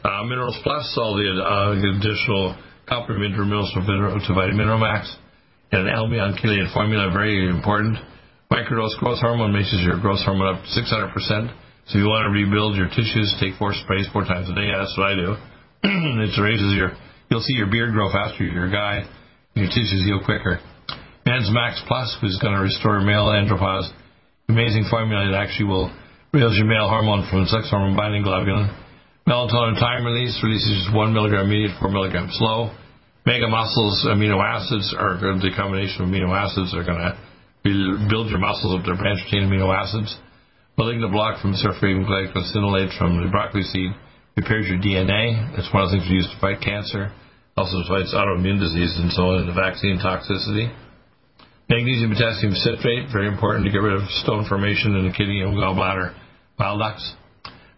Uh, 0.02 0.26
Minerals 0.26 0.59
Plus, 0.66 0.83
all 0.98 1.14
the 1.14 1.31
uh, 1.31 1.78
additional 1.78 2.59
complementary 2.90 3.46
minerals 3.46 3.70
to, 3.74 3.83
to 3.87 4.35
vitamin 4.35 4.59
Mineral 4.59 4.83
Max. 4.83 5.14
And 5.70 5.87
an 5.87 5.94
Albion 5.94 6.35
chelated 6.42 6.74
formula, 6.74 7.14
very 7.14 7.46
important. 7.46 7.98
Microdose 8.50 8.98
growth 8.98 9.20
hormone 9.20 9.54
raises 9.54 9.85
your 9.87 10.00
growth 10.00 10.24
hormone 10.26 10.57
up 10.57 10.64
to 10.64 10.70
600%. 10.74 11.14
So 11.87 11.96
if 11.96 12.02
you 12.02 12.09
want 12.11 12.26
to 12.26 12.33
rebuild 12.35 12.74
your 12.74 12.88
tissues, 12.88 13.31
take 13.38 13.54
four 13.62 13.72
sprays 13.72 14.09
four 14.12 14.24
times 14.24 14.50
a 14.50 14.54
day. 14.54 14.72
That's 14.74 14.96
what 14.98 15.12
I 15.12 15.14
do. 15.14 15.37
it 15.85 16.35
raises 16.43 16.75
your, 16.75 16.93
you'll 17.31 17.45
see 17.45 17.55
your 17.55 17.71
beard 17.71 17.93
grow 17.95 18.11
faster. 18.11 18.45
You're 18.45 18.67
a 18.67 18.73
guy, 18.73 19.07
your 19.55 19.69
tissues 19.69 20.03
heal 20.05 20.19
quicker. 20.25 20.59
Men's 21.25 21.51
Max 21.53 21.81
Plus 21.87 22.09
is 22.23 22.38
going 22.43 22.55
to 22.55 22.61
restore 22.61 23.01
male 23.01 23.31
andropause. 23.31 23.87
Amazing 24.49 24.88
formula 24.91 25.29
that 25.31 25.37
actually 25.37 25.69
will 25.69 25.93
raise 26.33 26.57
your 26.57 26.67
male 26.67 26.88
hormone 26.88 27.29
from 27.31 27.47
sex 27.47 27.69
hormone 27.71 27.95
binding 27.95 28.25
globulin. 28.25 28.73
Melatonin 29.29 29.79
time 29.79 30.09
release 30.09 30.41
releases 30.43 30.88
just 30.88 30.97
one 30.97 31.12
milligram 31.12 31.47
immediate, 31.47 31.77
four 31.79 31.93
milligram 31.93 32.33
slow. 32.33 32.73
Mega 33.27 33.47
muscles 33.47 34.09
amino 34.09 34.41
acids 34.41 34.97
are 34.97 35.21
the 35.21 35.53
combination 35.55 36.01
of 36.01 36.09
amino 36.09 36.33
acids 36.33 36.73
are 36.73 36.83
going 36.83 36.97
to 36.97 37.12
build 38.09 38.33
your 38.33 38.41
muscles 38.41 38.73
up. 38.73 38.87
They're 38.88 38.97
branched 38.97 39.29
chain 39.29 39.45
amino 39.45 39.69
acids. 39.69 40.17
Malignant 40.79 41.12
block 41.12 41.43
from 41.43 41.53
surfing 41.53 42.09
glucosinolate 42.09 42.97
from 42.97 43.21
the 43.21 43.29
broccoli 43.29 43.62
seed 43.62 43.93
repairs 44.38 44.70
your 44.70 44.79
DNA. 44.79 45.51
That's 45.59 45.66
one 45.74 45.83
of 45.83 45.90
the 45.90 45.98
things 45.98 46.07
we 46.07 46.22
use 46.22 46.31
to 46.31 46.38
fight 46.38 46.62
cancer. 46.62 47.11
Also 47.59 47.83
fights 47.90 48.14
autoimmune 48.14 48.62
disease 48.62 48.94
and 49.03 49.11
so 49.11 49.35
on, 49.35 49.42
and 49.42 49.51
the 49.51 49.59
vaccine 49.59 49.98
toxicity. 49.98 50.70
Magnesium 51.66 52.14
potassium 52.14 52.55
citrate, 52.55 53.11
very 53.11 53.27
important 53.27 53.66
to 53.66 53.72
get 53.74 53.83
rid 53.83 53.98
of 53.98 54.07
stone 54.22 54.46
formation 54.46 54.94
in 54.94 55.11
the 55.11 55.12
kidney 55.12 55.42
and 55.42 55.59
gallbladder 55.59 56.14
bile 56.57 56.79
ducts. 56.79 57.03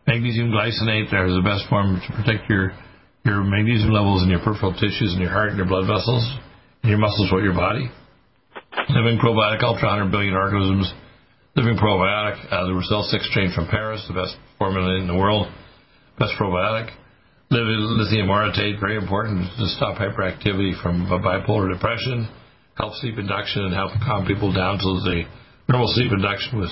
Magnesium 0.07 0.53
glycinate, 0.53 1.11
there's 1.11 1.33
the 1.33 1.42
best 1.42 1.64
form 1.73 1.96
to 1.96 2.09
protect 2.12 2.49
your 2.49 2.77
your 3.25 3.44
magnesium 3.44 3.92
levels 3.92 4.23
in 4.23 4.29
your 4.29 4.40
peripheral 4.40 4.73
tissues 4.73 5.12
and 5.12 5.20
your 5.20 5.33
heart 5.33 5.51
and 5.51 5.59
your 5.59 5.68
blood 5.68 5.88
vessels 5.88 6.25
and 6.83 6.88
your 6.88 7.01
muscles 7.01 7.29
throughout 7.29 7.44
your 7.44 7.57
body. 7.57 7.88
Living 8.88 9.20
probiotic, 9.20 9.61
ultra 9.64 9.88
100 9.88 10.12
billion 10.12 10.35
organisms. 10.35 10.92
Living 11.57 11.77
probiotic, 11.77 12.40
uh, 12.49 12.64
the 12.64 12.85
Cell 12.88 13.03
6 13.03 13.29
strain 13.29 13.53
from 13.53 13.68
Paris, 13.68 14.05
the 14.09 14.14
best 14.14 14.37
formula 14.57 14.96
in 14.96 15.07
the 15.07 15.16
world, 15.16 15.53
best 16.20 16.37
probiotic. 16.38 16.92
Lithium 17.50 18.28
orotate, 18.28 18.78
very 18.78 18.94
important 18.94 19.48
to 19.59 19.66
stop 19.74 19.98
hyperactivity 19.98 20.80
from 20.80 21.09
bipolar 21.09 21.72
depression, 21.72 22.28
help 22.76 22.94
sleep 23.02 23.18
induction, 23.18 23.64
and 23.64 23.74
help 23.74 23.90
calm 24.06 24.24
people 24.26 24.52
down 24.52 24.78
so 24.78 25.00
the 25.02 25.24
normal 25.66 25.88
sleep 25.90 26.12
induction 26.12 26.61
with 26.61 26.70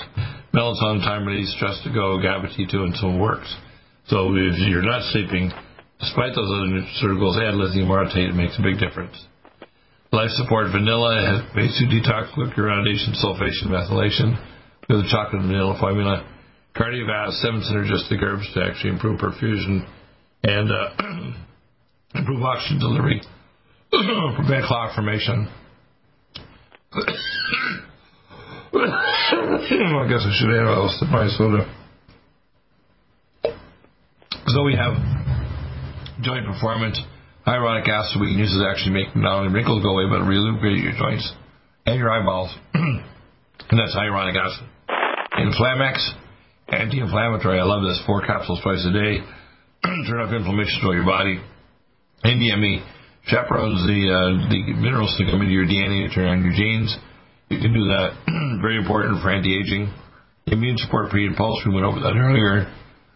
melatonin, 0.53 1.03
time 1.03 1.27
release, 1.27 1.51
stress 1.57 1.81
to 1.83 1.91
go, 1.91 2.21
GABA 2.21 2.55
T2, 2.55 2.73
and 2.75 2.95
so 2.95 3.07
on 3.07 3.19
works. 3.19 3.51
So 4.07 4.31
if 4.31 4.55
you're 4.69 4.85
not 4.85 5.03
sleeping, 5.11 5.51
despite 5.99 6.31
those 6.31 6.47
other 6.47 6.71
nutraceuticals, 6.71 7.35
add 7.43 7.55
lithium 7.55 7.89
orotate. 7.89 8.29
It 8.29 8.35
makes 8.35 8.57
a 8.57 8.63
big 8.63 8.79
difference. 8.79 9.17
Life 10.13 10.31
Support 10.39 10.71
Vanilla 10.71 11.21
has 11.27 11.43
phase 11.53 11.75
2 11.75 11.91
detox, 11.91 12.31
glucuronidation, 12.33 13.13
sulfation, 13.19 13.67
methylation 13.67 14.39
with 14.87 15.03
the 15.03 15.09
chocolate 15.11 15.43
vanilla 15.43 15.77
formula. 15.77 16.23
Kardiovasc, 16.75 17.41
seven 17.41 17.61
synergistic 17.61 18.21
herbs 18.21 18.49
to 18.53 18.63
actually 18.63 18.91
improve 18.91 19.19
perfusion 19.19 19.87
and 20.43 20.71
uh, 20.71 20.89
improve 22.15 22.41
oxygen 22.43 22.79
delivery, 22.79 23.21
prevent 23.91 24.65
clot 24.65 24.95
formation. 24.95 25.47
I 28.71 30.07
guess 30.07 30.25
I 30.25 30.31
should 30.39 30.51
add 30.55 30.67
also 30.67 31.05
my 31.05 31.27
soda. 31.37 31.75
So 34.47 34.63
we 34.63 34.75
have 34.75 34.93
joint 36.21 36.45
performance 36.45 37.01
hyaluronic 37.45 37.87
acid 37.89 38.21
we 38.21 38.27
can 38.27 38.37
use 38.37 38.53
to 38.53 38.67
actually 38.69 38.93
make 38.93 39.15
not 39.15 39.39
only 39.39 39.53
wrinkles 39.53 39.81
go 39.81 39.97
away, 39.97 40.05
but 40.09 40.25
relubricate 40.25 40.83
your 40.83 40.93
joints 40.93 41.33
and 41.85 41.97
your 41.97 42.11
eyeballs. 42.11 42.53
and 42.73 43.77
that's 43.79 43.95
hyaluronic 43.95 44.37
acid. 44.37 44.65
Inflamex, 45.33 45.97
anti-inflammatory. 46.71 47.59
I 47.59 47.63
love 47.63 47.83
this. 47.83 48.01
Four 48.05 48.25
capsules 48.25 48.59
twice 48.61 48.85
a 48.85 48.93
day. 48.93 49.21
Turn 50.07 50.19
off 50.21 50.33
inflammation 50.33 50.79
throughout 50.81 50.99
your 50.99 51.05
body. 51.05 51.39
NDME 52.25 52.83
chaperones 53.25 53.79
the 53.87 53.99
uh, 54.11 54.49
the 54.51 54.73
minerals 54.75 55.15
to 55.17 55.25
come 55.29 55.41
into 55.41 55.53
your 55.53 55.65
DNA 55.65 56.07
to 56.07 56.13
turn 56.13 56.27
on 56.27 56.43
your 56.43 56.51
genes. 56.51 56.91
You 57.47 57.59
can 57.59 57.71
do 57.71 57.87
that. 57.87 58.59
Very 58.61 58.77
important 58.77 59.21
for 59.23 59.31
anti-aging. 59.31 59.87
Immune 60.47 60.77
support 60.77 61.09
pre 61.11 61.27
and 61.27 61.37
post. 61.37 61.63
We 61.65 61.73
went 61.73 61.85
over 61.85 61.99
that 62.01 62.17
earlier. 62.17 62.67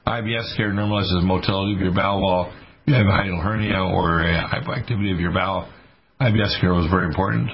IBS 0.08 0.56
care 0.56 0.72
normalizes 0.72 1.24
motility 1.24 1.76
of 1.76 1.82
your 1.82 1.94
bowel 1.94 2.22
wall 2.22 2.54
you 2.86 2.94
have 2.94 3.06
a 3.06 3.10
hiatal 3.10 3.42
hernia 3.42 3.80
or 3.80 4.22
a 4.22 4.44
hypoactivity 4.44 5.14
of 5.14 5.20
your 5.20 5.32
bowel, 5.32 5.70
IBS 6.20 6.60
care 6.60 6.74
was 6.74 6.90
very 6.92 7.06
important. 7.06 7.50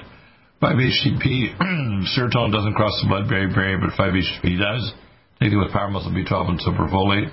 5-HTP, 0.60 1.56
serotonin 2.18 2.52
doesn't 2.52 2.74
cross 2.74 2.92
the 3.02 3.08
blood-brain 3.08 3.52
barrier, 3.54 3.78
but 3.78 3.90
5-HTP 3.90 4.58
does. 4.58 4.92
It 5.40 5.56
with 5.56 5.72
power 5.72 5.88
muscle 5.88 6.12
B12 6.12 6.50
and 6.50 6.60
superfolate. 6.60 7.32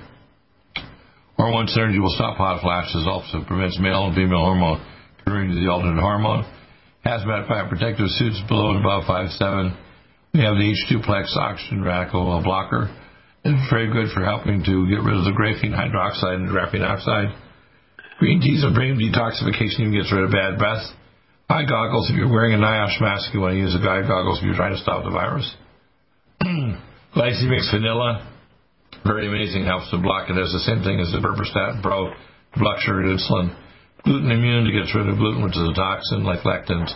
Hormone 1.36 1.68
synergy 1.68 2.00
will 2.00 2.16
stop 2.16 2.38
hot 2.38 2.62
flashes, 2.62 3.06
also 3.06 3.44
prevents 3.46 3.78
male 3.80 4.08
and 4.08 4.16
female 4.16 4.48
hormone 4.48 4.82
converting 5.28 5.52
to 5.52 5.60
the 5.60 5.68
alternate 5.68 6.00
hormone. 6.00 6.48
Hazmat 7.06 7.48
5 7.48 7.70
protective 7.70 8.08
suits 8.16 8.40
below 8.48 8.72
and 8.72 8.80
above 8.80 9.04
5-7. 9.04 9.76
We 10.34 10.40
have 10.40 10.56
the 10.56 10.72
H2 10.72 11.04
plex 11.04 11.36
oxygen 11.36 11.84
radical 11.84 12.42
blocker. 12.44 12.88
It's 13.44 13.70
very 13.70 13.92
good 13.92 14.12
for 14.16 14.24
helping 14.24 14.64
to 14.64 14.88
get 14.88 15.04
rid 15.04 15.20
of 15.20 15.28
the 15.28 15.36
graphene 15.36 15.76
hydroxide 15.76 16.48
and 16.48 16.50
graphene 16.50 16.88
oxide. 16.88 17.36
Green 18.20 18.40
tea's 18.40 18.64
a 18.64 18.74
brain 18.74 18.96
detoxification 18.96 19.82
even 19.82 19.94
gets 19.94 20.12
rid 20.12 20.24
of 20.24 20.32
bad 20.32 20.58
breath. 20.58 20.84
Eye 21.50 21.66
goggles, 21.68 22.10
if 22.10 22.16
you're 22.16 22.32
wearing 22.32 22.54
a 22.54 22.58
NIOSH 22.58 23.00
mask, 23.00 23.34
you 23.34 23.42
want 23.42 23.54
to 23.54 23.60
use 23.60 23.74
the 23.74 23.84
eye 23.88 24.02
goggles 24.02 24.40
if 24.40 24.46
you're 24.46 24.56
trying 24.56 24.76
to 24.76 24.82
stop 24.82 25.04
the 25.04 25.12
virus. 25.12 25.56
Glycemix 27.18 27.74
vanilla, 27.74 28.30
very 29.02 29.26
amazing, 29.26 29.66
helps 29.66 29.90
to 29.90 29.98
block 29.98 30.30
it. 30.30 30.38
As 30.38 30.54
the 30.54 30.62
same 30.70 30.86
thing 30.86 31.02
as 31.02 31.10
the 31.10 31.18
Berberstatin 31.18 31.82
Pro, 31.82 32.14
block 32.54 32.78
sugar 32.86 33.10
insulin. 33.10 33.58
Gluten 34.06 34.30
immune 34.30 34.70
to 34.70 34.72
get 34.72 34.86
rid 34.94 35.10
of 35.10 35.18
gluten, 35.18 35.42
which 35.42 35.58
is 35.58 35.66
a 35.66 35.74
toxin 35.74 36.22
like 36.22 36.46
lectins. 36.46 36.94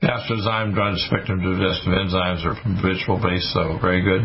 Gastrozyme, 0.00 0.72
broad 0.72 0.96
spectrum 1.04 1.44
digestive 1.44 1.92
enzymes 1.92 2.40
are 2.48 2.56
vegetable 2.80 3.20
base, 3.20 3.44
so 3.52 3.76
very 3.76 4.00
good. 4.00 4.24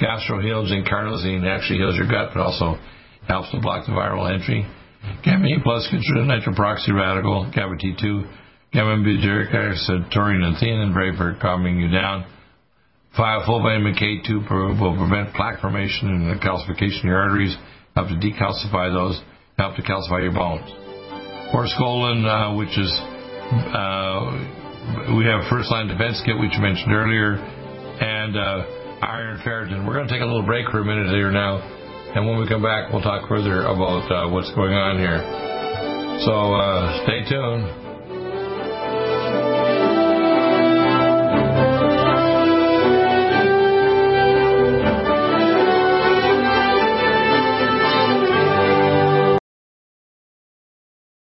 Gastro 0.00 0.40
heals 0.40 0.72
and 0.72 0.88
carnosine 0.88 1.44
actually 1.44 1.84
heals 1.84 2.00
your 2.00 2.08
gut, 2.08 2.32
but 2.32 2.40
also 2.40 2.80
helps 3.28 3.52
to 3.52 3.60
block 3.60 3.84
the 3.84 3.92
viral 3.92 4.32
entry. 4.32 4.64
Gamma 5.22 5.44
E 5.44 5.60
plus 5.62 5.86
considered 5.92 6.24
nitroproxy 6.24 6.88
radical, 6.88 7.52
gamma 7.52 7.76
T2, 7.76 8.72
gamma 8.72 8.96
butyric 9.04 9.52
acid, 9.52 10.08
taurine, 10.08 10.42
and 10.42 10.56
theanine, 10.56 10.94
very 10.96 11.14
for 11.14 11.36
calming 11.36 11.78
you 11.78 11.92
down. 11.92 12.24
Five, 13.16 13.46
full 13.46 13.62
vitamin 13.62 13.94
K2 13.94 14.50
will 14.80 14.96
prevent 14.98 15.34
plaque 15.34 15.60
formation 15.60 16.08
and 16.10 16.34
the 16.34 16.42
calcification 16.42 16.98
of 16.98 17.04
your 17.04 17.18
arteries, 17.22 17.54
help 17.94 18.08
to 18.08 18.18
decalcify 18.18 18.90
those, 18.90 19.22
help 19.56 19.76
to 19.76 19.82
calcify 19.82 20.18
your 20.22 20.34
bones. 20.34 20.66
Forskolin, 21.54 22.26
uh, 22.26 22.58
which 22.58 22.74
is, 22.74 22.90
uh, 23.70 25.14
we 25.14 25.24
have 25.30 25.46
first 25.48 25.70
line 25.70 25.86
defense 25.86 26.20
kit, 26.26 26.34
which 26.38 26.54
you 26.54 26.60
mentioned 26.60 26.90
earlier, 26.90 27.38
and 27.38 28.36
uh, 28.36 29.06
iron 29.06 29.38
ferritin. 29.46 29.86
We're 29.86 29.94
going 29.94 30.08
to 30.08 30.12
take 30.12 30.22
a 30.22 30.26
little 30.26 30.42
break 30.42 30.66
for 30.70 30.80
a 30.80 30.84
minute 30.84 31.14
here 31.14 31.30
now. 31.30 31.62
And 32.16 32.26
when 32.26 32.40
we 32.40 32.48
come 32.48 32.62
back, 32.62 32.92
we'll 32.92 33.02
talk 33.02 33.28
further 33.28 33.62
about 33.62 34.10
uh, 34.10 34.28
what's 34.30 34.52
going 34.54 34.74
on 34.74 34.98
here. 34.98 35.22
So 36.26 36.54
uh, 36.54 37.04
stay 37.04 37.28
tuned. 37.30 37.83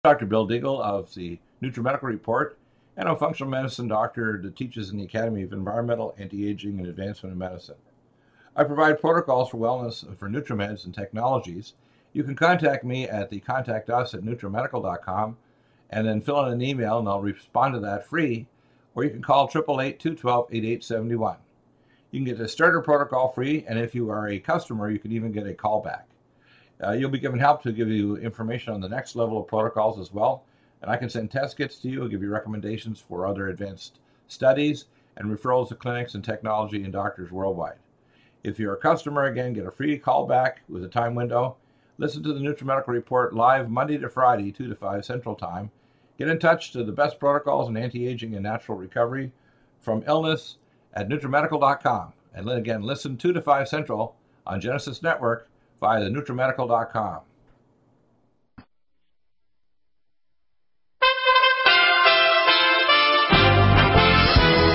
Dr. 0.05 0.27
Bill 0.27 0.49
Deagle 0.49 0.81
of 0.81 1.15
the 1.15 1.38
NutriMedical 1.62 2.03
Report, 2.03 2.59
and 2.97 3.09
a 3.09 3.15
functional 3.15 3.49
medicine 3.49 3.87
doctor 3.87 4.37
that 4.43 4.57
teaches 4.57 4.91
in 4.91 4.97
the 4.99 5.05
Academy 5.05 5.45
of 5.45 5.53
Environmental, 5.53 6.12
Anti-Aging, 6.19 6.81
and 6.81 6.88
Advancement 6.88 7.33
in 7.33 7.38
Medicine. 7.38 7.77
I 8.57 8.65
provide 8.65 9.01
protocols 9.01 9.51
for 9.51 9.59
wellness 9.59 10.05
for 10.19 10.29
NutriMeds 10.29 10.85
and 10.87 10.93
technologies. 10.93 11.75
You 12.15 12.25
can 12.25 12.35
contact 12.35 12.83
me 12.83 13.09
at 13.09 13.31
the 13.31 13.38
contact 13.38 13.91
us 13.91 14.12
at 14.12 14.23
nutrimedical.com 14.23 15.37
and 15.91 16.05
then 16.05 16.21
fill 16.21 16.47
in 16.47 16.53
an 16.55 16.62
email 16.62 16.99
and 16.99 17.09
I'll 17.09 17.21
respond 17.21 17.75
to 17.75 17.81
that 17.83 18.05
free. 18.05 18.49
Or 18.97 19.05
you 19.05 19.11
can 19.11 19.23
call 19.23 19.45
888 19.45 20.01
212 20.01 20.49
8871. 20.51 21.37
You 22.11 22.19
can 22.19 22.25
get 22.25 22.41
a 22.41 22.49
starter 22.49 22.81
protocol 22.81 23.29
free, 23.29 23.65
and 23.69 23.79
if 23.79 23.95
you 23.95 24.11
are 24.11 24.27
a 24.27 24.41
customer, 24.41 24.91
you 24.91 24.99
can 24.99 25.12
even 25.12 25.31
get 25.31 25.47
a 25.47 25.55
callback. 25.55 26.03
Uh, 26.83 26.92
you'll 26.92 27.11
be 27.11 27.18
given 27.18 27.38
help 27.38 27.62
to 27.62 27.73
give 27.73 27.88
you 27.88 28.16
information 28.16 28.73
on 28.73 28.81
the 28.81 28.88
next 28.88 29.14
level 29.14 29.38
of 29.38 29.47
protocols 29.47 30.01
as 30.01 30.12
well. 30.12 30.45
And 30.81 30.90
I 30.90 30.97
can 30.97 31.09
send 31.09 31.31
test 31.31 31.57
kits 31.57 31.79
to 31.79 31.88
you, 31.88 32.03
and 32.03 32.11
give 32.11 32.23
you 32.23 32.31
recommendations 32.31 33.01
for 33.01 33.27
other 33.27 33.49
advanced 33.49 34.01
studies, 34.27 34.87
and 35.16 35.31
referrals 35.31 35.68
to 35.68 35.75
clinics 35.75 36.14
and 36.14 36.25
technology 36.25 36.83
and 36.83 36.92
doctors 36.92 37.31
worldwide. 37.31 37.79
If 38.42 38.59
you're 38.59 38.75
a 38.75 38.79
customer, 38.79 39.25
again, 39.25 39.53
get 39.53 39.66
a 39.66 39.71
free 39.71 39.97
call 39.99 40.27
back 40.27 40.62
with 40.68 40.83
a 40.83 40.88
time 40.88 41.14
window. 41.14 41.57
Listen 41.99 42.23
to 42.25 42.33
the 42.33 42.40
NutriMedical 42.40 42.88
Report 42.88 43.35
live 43.35 43.71
Monday 43.71 43.99
to 43.99 44.09
Friday, 44.09 44.51
2 44.51 44.68
to 44.68 44.75
5 44.75 45.05
Central 45.05 45.37
Time. 45.37 45.71
Get 46.18 46.29
in 46.29 46.38
touch 46.38 46.73
to 46.73 46.83
the 46.83 46.90
best 46.90 47.21
protocols 47.21 47.68
in 47.68 47.77
anti-aging 47.77 48.35
and 48.35 48.42
natural 48.42 48.77
recovery 48.77 49.31
from 49.81 50.03
illness 50.09 50.57
at 50.95 51.09
NutriMedical.com. 51.09 52.12
And 52.35 52.49
then 52.49 52.57
again, 52.57 52.83
listen 52.83 53.16
2 53.16 53.33
to 53.35 53.42
5 53.42 53.68
Central 53.68 54.16
on 54.47 54.61
Genesis 54.61 55.03
Network 55.03 55.49
via 55.83 56.01
the 56.01 56.09
NutriMedical.com. 56.11 57.23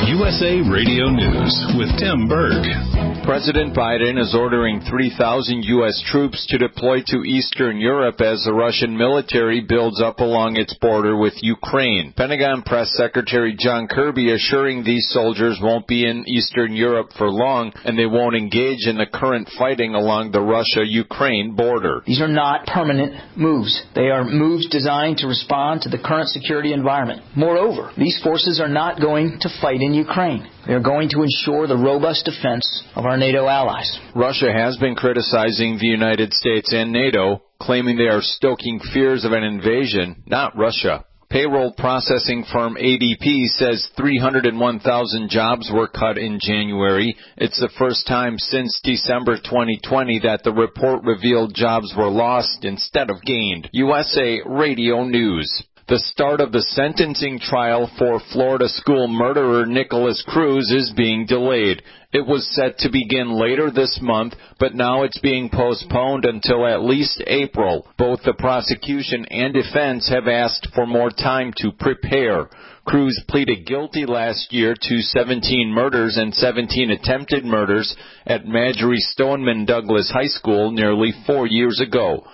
USA 0.08 0.62
Radio 0.70 1.10
News 1.10 1.66
with 1.78 1.90
Tim 1.98 2.28
Berg. 2.28 3.17
President 3.28 3.76
Biden 3.76 4.18
is 4.18 4.34
ordering 4.34 4.80
3,000 4.80 5.62
U.S. 5.64 6.02
troops 6.10 6.48
to 6.48 6.58
deploy 6.58 7.04
to 7.08 7.26
Eastern 7.26 7.78
Europe 7.78 8.22
as 8.22 8.42
the 8.46 8.54
Russian 8.54 8.96
military 8.96 9.60
builds 9.60 10.02
up 10.02 10.20
along 10.20 10.56
its 10.56 10.74
border 10.76 11.18
with 11.18 11.34
Ukraine. 11.42 12.14
Pentagon 12.16 12.62
Press 12.62 12.90
Secretary 12.96 13.54
John 13.60 13.90
Kirby 13.90 14.32
assuring 14.32 14.82
these 14.82 15.10
soldiers 15.10 15.60
won't 15.62 15.88
be 15.88 16.08
in 16.08 16.24
Eastern 16.26 16.74
Europe 16.74 17.10
for 17.18 17.30
long 17.30 17.74
and 17.84 18.00
they 18.00 18.06
won't 18.06 18.38
engage 18.38 18.88
in 18.88 18.96
the 18.96 19.06
current 19.06 19.50
fighting 19.58 19.94
along 19.94 20.32
the 20.32 20.40
Russia-Ukraine 20.40 21.54
border. 21.54 22.04
These 22.08 22.22
are 22.22 22.30
not 22.30 22.66
permanent 22.66 23.38
moves. 23.38 23.84
They 23.94 24.08
are 24.08 24.24
moves 24.24 24.70
designed 24.70 25.18
to 25.18 25.28
respond 25.28 25.82
to 25.82 25.90
the 25.90 26.00
current 26.00 26.30
security 26.30 26.72
environment. 26.72 27.24
Moreover, 27.36 27.92
these 27.98 28.22
forces 28.24 28.62
are 28.62 28.70
not 28.70 29.02
going 29.02 29.40
to 29.42 29.50
fight 29.62 29.82
in 29.82 29.94
Ukraine. 29.94 30.48
We 30.68 30.74
are 30.74 30.82
going 30.82 31.08
to 31.10 31.24
ensure 31.24 31.66
the 31.66 31.78
robust 31.78 32.26
defense 32.26 32.84
of 32.98 33.06
our 33.06 33.16
NATO 33.16 33.48
allies. 33.48 33.90
Russia 34.14 34.52
has 34.52 34.76
been 34.76 34.96
criticizing 34.96 35.78
the 35.78 35.88
United 35.88 36.34
States 36.34 36.74
and 36.74 36.92
NATO, 36.92 37.42
claiming 37.62 37.96
they 37.96 38.10
are 38.10 38.22
stoking 38.22 38.82
fears 38.94 39.24
of 39.24 39.32
an 39.32 39.44
invasion, 39.44 40.24
not 40.26 40.58
Russia. 40.58 41.06
Payroll 41.30 41.74
processing 41.78 42.44
firm 42.52 42.76
ADP 42.76 43.48
says 43.48 43.90
301,000 43.96 45.30
jobs 45.30 45.72
were 45.74 45.88
cut 45.88 46.18
in 46.18 46.38
January. 46.42 47.16
It's 47.38 47.60
the 47.60 47.72
first 47.80 48.06
time 48.06 48.38
since 48.38 48.82
December 48.84 49.38
2020 49.38 50.20
that 50.24 50.44
the 50.44 50.54
report 50.54 51.04
revealed 51.04 51.54
jobs 51.54 51.94
were 51.98 52.10
lost 52.10 52.66
instead 52.66 53.10
of 53.10 53.22
gained. 53.22 53.70
USA 53.72 54.42
Radio 54.46 55.06
News. 55.06 55.64
The 55.88 56.00
start 56.00 56.42
of 56.42 56.52
the 56.52 56.64
sentencing 56.64 57.40
trial 57.40 57.90
for 57.98 58.20
Florida 58.34 58.68
school 58.68 59.08
murderer 59.08 59.66
Nikolas 59.66 60.22
Cruz 60.28 60.70
is 60.70 60.92
being 60.98 61.26
delayed. 61.26 61.82
It 62.12 62.28
was 62.28 62.46
set 62.54 62.78
to 62.80 62.90
begin 62.92 63.32
later 63.32 63.72
this 63.72 63.98
month, 64.02 64.34
but 64.60 64.76
now 64.76 65.04
it's 65.04 65.20
being 65.20 65.50
postponed 65.50 66.26
until 66.26 66.68
at 66.68 66.84
least 66.84 67.24
April. 67.26 67.88
Both 67.98 68.24
the 68.24 68.34
prosecution 68.34 69.28
and 69.32 69.54
defense 69.54 70.10
have 70.10 70.28
asked 70.28 70.68
for 70.76 70.86
more 70.86 71.10
time 71.10 71.54
to 71.60 71.72
prepare. 71.72 72.50
Cruz 72.84 73.24
pleaded 73.30 73.66
guilty 73.66 74.06
last 74.06 74.52
year 74.52 74.76
to 74.78 75.00
17 75.00 75.72
murders 75.72 76.18
and 76.18 76.34
17 76.34 76.92
attempted 76.92 77.46
murders 77.46 77.96
at 78.26 78.46
Marjory 78.46 79.00
Stoneman 79.00 79.64
Douglas 79.64 80.12
High 80.12 80.28
School 80.28 80.72
nearly 80.72 81.14
four 81.26 81.48
years 81.48 81.80
ago. 81.80 82.26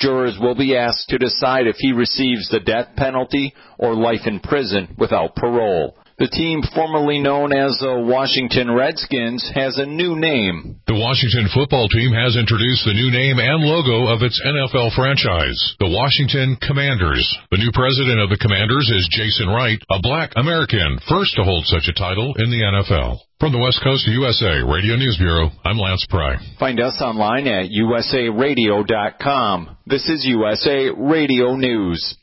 Jurors 0.00 0.38
will 0.40 0.54
be 0.54 0.76
asked 0.76 1.08
to 1.10 1.18
decide 1.18 1.66
if 1.66 1.76
he 1.78 1.92
receives 1.92 2.48
the 2.48 2.60
death 2.60 2.88
penalty 2.96 3.52
or 3.78 3.94
life 3.94 4.26
in 4.26 4.40
prison 4.40 4.94
without 4.98 5.36
parole. 5.36 5.94
The 6.20 6.28
team 6.28 6.60
formerly 6.74 7.18
known 7.18 7.52
as 7.56 7.80
the 7.80 7.96
Washington 7.96 8.68
Redskins 8.72 9.40
has 9.54 9.78
a 9.78 9.88
new 9.88 10.16
name. 10.16 10.76
The 10.86 11.00
Washington 11.00 11.48
football 11.48 11.88
team 11.88 12.12
has 12.12 12.36
introduced 12.36 12.84
the 12.84 12.92
new 12.92 13.08
name 13.08 13.40
and 13.40 13.64
logo 13.64 14.12
of 14.12 14.20
its 14.20 14.36
NFL 14.44 14.92
franchise, 14.92 15.56
the 15.80 15.88
Washington 15.88 16.60
Commanders. 16.60 17.24
The 17.48 17.60
new 17.60 17.72
president 17.72 18.20
of 18.20 18.28
the 18.28 18.36
Commanders 18.36 18.88
is 18.92 19.08
Jason 19.16 19.48
Wright, 19.48 19.80
a 19.88 20.00
black 20.04 20.32
American, 20.36 21.00
first 21.08 21.36
to 21.36 21.44
hold 21.44 21.64
such 21.64 21.88
a 21.88 21.96
title 21.96 22.36
in 22.36 22.52
the 22.52 22.68
NFL. 22.68 23.16
From 23.40 23.52
the 23.52 23.58
West 23.58 23.80
Coast 23.82 24.06
of 24.06 24.12
USA 24.12 24.60
Radio 24.60 24.96
News 24.96 25.16
Bureau, 25.18 25.48
I'm 25.64 25.78
Lance 25.78 26.04
Pry. 26.10 26.36
Find 26.58 26.78
us 26.78 27.00
online 27.00 27.46
at 27.46 27.70
usaradio.com. 27.70 29.78
This 29.86 30.10
is 30.10 30.26
USA 30.26 30.90
Radio 30.94 31.56
News. 31.56 32.18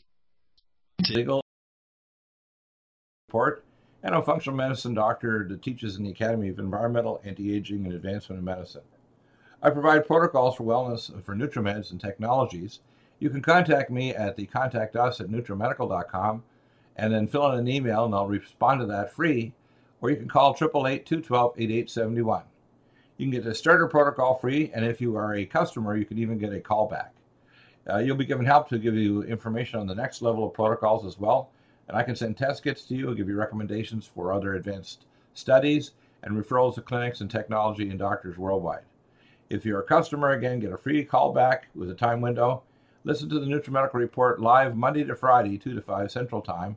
Legal 1.10 1.42
report 3.28 3.66
and 4.04 4.14
I'm 4.14 4.22
a 4.22 4.26
functional 4.26 4.56
medicine 4.56 4.94
doctor 4.94 5.44
that 5.50 5.64
teaches 5.64 5.98
in 5.98 6.04
the 6.04 6.12
Academy 6.12 6.50
of 6.50 6.60
Environmental, 6.60 7.20
Anti-Aging, 7.26 7.86
and 7.86 7.96
Advancement 7.96 8.38
in 8.38 8.46
Medicine. 8.46 8.84
I 9.64 9.72
provide 9.72 10.06
protocols 10.06 10.56
for 10.56 10.66
wellness 10.66 11.10
for 11.26 11.36
NutriMeds 11.36 11.90
and 11.90 12.00
technologies. 12.00 12.78
You 13.18 13.32
can 13.32 13.42
contact 13.42 13.90
me 13.90 14.14
at 14.14 14.36
the 14.36 14.46
contact 14.46 14.96
us 14.96 15.20
at 15.20 15.30
nutrimedical.com 15.30 16.44
and 16.96 17.12
then 17.12 17.28
fill 17.28 17.52
in 17.54 17.58
an 17.58 17.68
email 17.68 18.06
and 18.06 18.14
I'll 18.14 18.28
respond 18.28 18.82
to 18.82 18.86
that 18.86 19.16
free. 19.16 19.54
Or 20.02 20.10
you 20.10 20.18
can 20.18 20.28
call 20.28 20.56
888-212-8871. 20.56 22.44
You 23.18 23.26
can 23.26 23.32
get 23.32 23.44
the 23.44 23.56
starter 23.56 23.88
protocol 23.88 24.36
free, 24.36 24.72
and 24.74 24.86
if 24.86 25.02
you 25.02 25.16
are 25.16 25.36
a 25.36 25.46
customer, 25.46 25.98
you 25.98 26.06
can 26.06 26.20
even 26.20 26.38
get 26.38 26.54
a 26.54 26.60
callback. 26.60 27.10
Uh, 27.90 27.98
you'll 27.98 28.16
be 28.16 28.26
given 28.26 28.46
help 28.46 28.70
to 28.70 28.78
give 28.78 28.96
you 28.96 29.24
information 29.24 29.80
on 29.80 29.88
the 29.88 29.96
next 29.96 30.22
level 30.22 30.46
of 30.46 30.54
protocols 30.54 31.06
as 31.06 31.18
well 31.18 31.50
and 31.88 31.96
I 31.96 32.04
can 32.04 32.16
send 32.16 32.38
test 32.38 32.64
kits 32.64 32.84
to 32.86 32.96
you, 32.96 33.16
give 33.16 33.30
you 33.30 33.36
recommendations 33.36 34.06
for 34.06 34.34
other 34.34 34.56
advanced 34.56 35.06
studies, 35.34 35.92
and 36.24 36.36
referrals 36.36 36.76
to 36.76 36.82
clinics 36.82 37.22
and 37.22 37.32
technology 37.32 37.90
and 37.90 38.00
doctors 38.00 38.38
worldwide. 38.38 38.84
If 39.50 39.66
you're 39.66 39.80
a 39.80 39.86
customer, 39.86 40.32
again, 40.32 40.60
get 40.60 40.74
a 40.74 40.78
free 40.78 41.06
callback 41.06 41.62
with 41.76 41.90
a 41.90 41.96
time 41.96 42.20
window. 42.20 42.64
Listen 43.06 43.30
to 43.30 43.40
the 43.40 43.46
NutriMedical 43.46 43.94
Report 43.94 44.42
live 44.42 44.76
Monday 44.76 45.06
to 45.06 45.16
Friday, 45.16 45.58
2 45.58 45.76
to 45.76 45.82
5 45.82 46.12
Central 46.12 46.42
Time. 46.42 46.76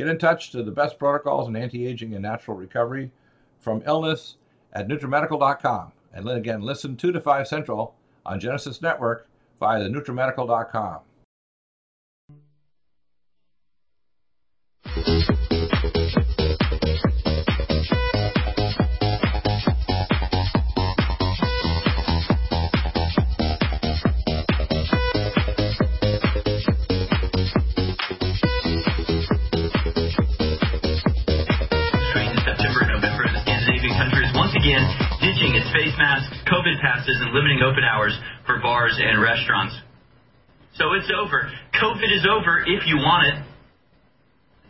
Get 0.00 0.08
in 0.08 0.16
touch 0.16 0.50
to 0.52 0.62
the 0.62 0.70
best 0.70 0.98
protocols 0.98 1.46
in 1.46 1.54
anti-aging 1.54 2.14
and 2.14 2.22
natural 2.22 2.56
recovery 2.56 3.10
from 3.58 3.82
illness 3.84 4.36
at 4.72 4.88
NutriMedical.com. 4.88 5.92
And 6.14 6.26
then 6.26 6.38
again, 6.38 6.62
listen 6.62 6.96
2 6.96 7.12
to 7.12 7.20
5 7.20 7.46
Central 7.46 7.94
on 8.24 8.40
Genesis 8.40 8.80
Network 8.80 9.28
via 9.60 9.82
the 9.82 9.90
NutriMedical.com. 9.90 11.00
and 37.20 37.32
limiting 37.32 37.62
open 37.62 37.84
hours 37.84 38.16
for 38.46 38.58
bars 38.60 38.96
and 38.98 39.20
restaurants. 39.20 39.76
So 40.74 40.92
it's 40.94 41.10
over. 41.12 41.50
COVID 41.76 42.10
is 42.10 42.24
over 42.24 42.64
if 42.66 42.86
you 42.86 42.96
want 42.96 43.28
it. 43.28 43.36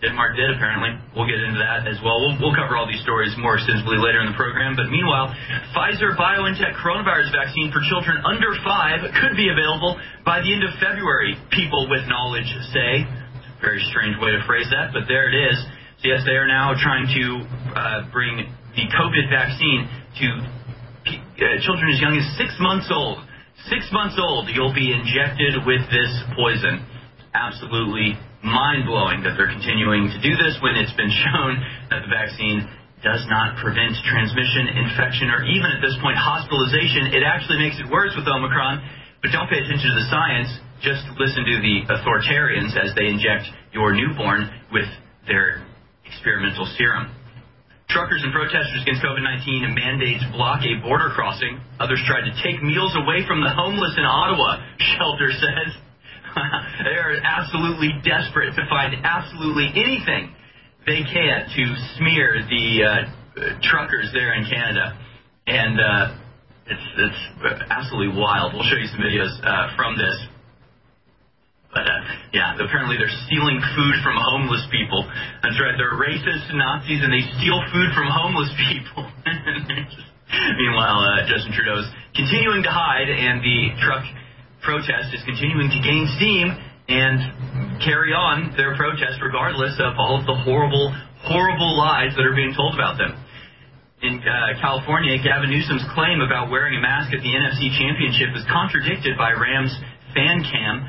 Denmark 0.01 0.33
did, 0.33 0.49
apparently. 0.57 0.97
We'll 1.13 1.29
get 1.29 1.37
into 1.45 1.61
that 1.61 1.85
as 1.85 2.01
well. 2.01 2.17
well. 2.25 2.33
We'll 2.41 2.57
cover 2.57 2.73
all 2.81 2.89
these 2.89 3.05
stories 3.05 3.37
more 3.37 3.61
extensively 3.61 4.01
later 4.01 4.25
in 4.25 4.33
the 4.33 4.39
program. 4.39 4.73
But 4.73 4.89
meanwhile, 4.89 5.29
Pfizer 5.77 6.17
BioNTech 6.17 6.81
coronavirus 6.81 7.37
vaccine 7.37 7.69
for 7.69 7.85
children 7.93 8.17
under 8.25 8.49
five 8.65 9.05
could 9.21 9.37
be 9.37 9.53
available 9.53 10.01
by 10.25 10.41
the 10.41 10.49
end 10.49 10.65
of 10.65 10.73
February, 10.81 11.37
people 11.53 11.85
with 11.93 12.09
knowledge 12.09 12.49
say. 12.73 13.05
Very 13.61 13.85
strange 13.93 14.17
way 14.25 14.33
to 14.33 14.41
phrase 14.49 14.73
that, 14.73 14.97
but 14.97 15.05
there 15.05 15.29
it 15.29 15.37
is. 15.37 15.57
So, 16.01 16.09
yes, 16.09 16.25
they 16.25 16.33
are 16.33 16.49
now 16.49 16.73
trying 16.81 17.05
to 17.13 17.25
uh, 17.77 18.09
bring 18.09 18.49
the 18.73 18.89
COVID 18.89 19.29
vaccine 19.29 19.85
to 20.17 20.29
uh, 21.41 21.59
children 21.65 21.89
as 21.91 22.01
young 22.01 22.15
as 22.17 22.27
six 22.37 22.55
months 22.61 22.89
old. 22.93 23.25
Six 23.69 23.89
months 23.93 24.17
old, 24.17 24.49
you'll 24.53 24.77
be 24.77 24.93
injected 24.93 25.65
with 25.69 25.85
this 25.93 26.13
poison. 26.37 26.85
Absolutely 27.35 28.17
mind 28.41 28.89
blowing 28.89 29.21
that 29.25 29.37
they're 29.37 29.53
continuing 29.53 30.09
to 30.09 30.19
do 30.25 30.33
this 30.37 30.57
when 30.65 30.77
it's 30.81 30.95
been 30.97 31.13
shown 31.29 31.61
that 31.93 32.05
the 32.05 32.11
vaccine 32.13 32.65
does 33.01 33.25
not 33.33 33.57
prevent 33.61 33.97
transmission, 34.05 34.77
infection, 34.77 35.33
or 35.33 35.45
even 35.45 35.73
at 35.73 35.81
this 35.81 35.97
point 36.05 36.21
hospitalization. 36.21 37.17
It 37.17 37.25
actually 37.25 37.61
makes 37.61 37.81
it 37.81 37.89
worse 37.89 38.13
with 38.13 38.29
Omicron. 38.29 38.81
But 39.21 39.33
don't 39.33 39.49
pay 39.49 39.61
attention 39.61 39.89
to 39.93 39.97
the 40.01 40.09
science. 40.09 40.49
Just 40.81 41.05
listen 41.21 41.45
to 41.45 41.57
the 41.61 41.77
authoritarians 41.93 42.73
as 42.77 42.97
they 42.97 43.09
inject 43.09 43.49
your 43.73 43.93
newborn 43.93 44.49
with 44.73 44.89
their 45.29 45.61
experimental 46.09 46.65
serum. 46.77 47.13
Truckers 47.91 48.23
and 48.23 48.31
protesters 48.31 48.87
against 48.87 49.03
COVID 49.03 49.23
19 49.23 49.75
mandates 49.75 50.23
block 50.31 50.63
a 50.63 50.79
border 50.79 51.11
crossing. 51.11 51.59
Others 51.83 51.99
tried 52.07 52.23
to 52.23 52.35
take 52.39 52.63
meals 52.63 52.95
away 52.95 53.27
from 53.27 53.43
the 53.43 53.51
homeless 53.51 53.99
in 53.99 54.07
Ottawa, 54.07 54.63
shelter 54.79 55.31
says. 55.35 55.71
they 56.87 56.95
are 56.95 57.19
absolutely 57.19 57.91
desperate 58.07 58.55
to 58.55 58.63
find 58.71 58.95
absolutely 59.03 59.75
anything 59.75 60.31
they 60.87 61.03
can 61.03 61.51
to 61.51 61.65
smear 61.99 62.39
the 62.47 62.67
uh, 62.87 63.59
truckers 63.63 64.11
there 64.15 64.35
in 64.35 64.47
Canada, 64.47 64.97
and 65.47 65.81
uh, 65.81 66.71
it's 66.71 66.87
it's 66.97 67.23
absolutely 67.71 68.17
wild. 68.19 68.55
We'll 68.55 68.71
show 68.71 68.79
you 68.79 68.87
some 68.87 69.03
videos 69.03 69.35
uh, 69.43 69.75
from 69.77 69.99
this. 69.99 70.15
But 71.71 71.87
uh, 71.87 72.03
yeah, 72.35 72.59
apparently 72.59 72.99
they're 72.99 73.17
stealing 73.31 73.63
food 73.79 73.95
from 74.03 74.19
homeless 74.19 74.67
people. 74.75 75.07
That's 75.43 75.55
right, 75.63 75.79
they're 75.79 75.95
racist 75.95 76.51
Nazis 76.51 76.99
and 76.99 77.15
they 77.15 77.23
steal 77.39 77.63
food 77.71 77.95
from 77.95 78.11
homeless 78.11 78.51
people. 78.59 79.07
Meanwhile, 80.31 80.99
uh, 80.99 81.27
Justin 81.31 81.55
Trudeau's 81.55 81.87
continuing 82.15 82.63
to 82.63 82.71
hide, 82.71 83.11
and 83.11 83.43
the 83.43 83.75
truck 83.83 84.03
protest 84.63 85.15
is 85.15 85.23
continuing 85.27 85.71
to 85.71 85.79
gain 85.83 86.07
steam 86.19 86.51
and 86.91 87.81
carry 87.83 88.11
on 88.11 88.51
their 88.59 88.75
protest 88.75 89.23
regardless 89.23 89.79
of 89.79 89.95
all 89.95 90.19
of 90.19 90.27
the 90.27 90.37
horrible, 90.43 90.91
horrible 91.23 91.79
lies 91.79 92.15
that 92.19 92.27
are 92.27 92.35
being 92.35 92.55
told 92.55 92.75
about 92.75 92.99
them. 92.99 93.15
In 94.03 94.17
uh, 94.25 94.57
California, 94.59 95.19
Gavin 95.21 95.53
Newsom's 95.53 95.85
claim 95.93 96.25
about 96.25 96.51
wearing 96.51 96.75
a 96.79 96.83
mask 96.83 97.13
at 97.13 97.21
the 97.21 97.31
NFC 97.31 97.69
Championship 97.77 98.33
is 98.33 98.43
contradicted 98.49 99.15
by 99.15 99.37
Rams 99.37 99.77
fan 100.17 100.41
cam. 100.41 100.89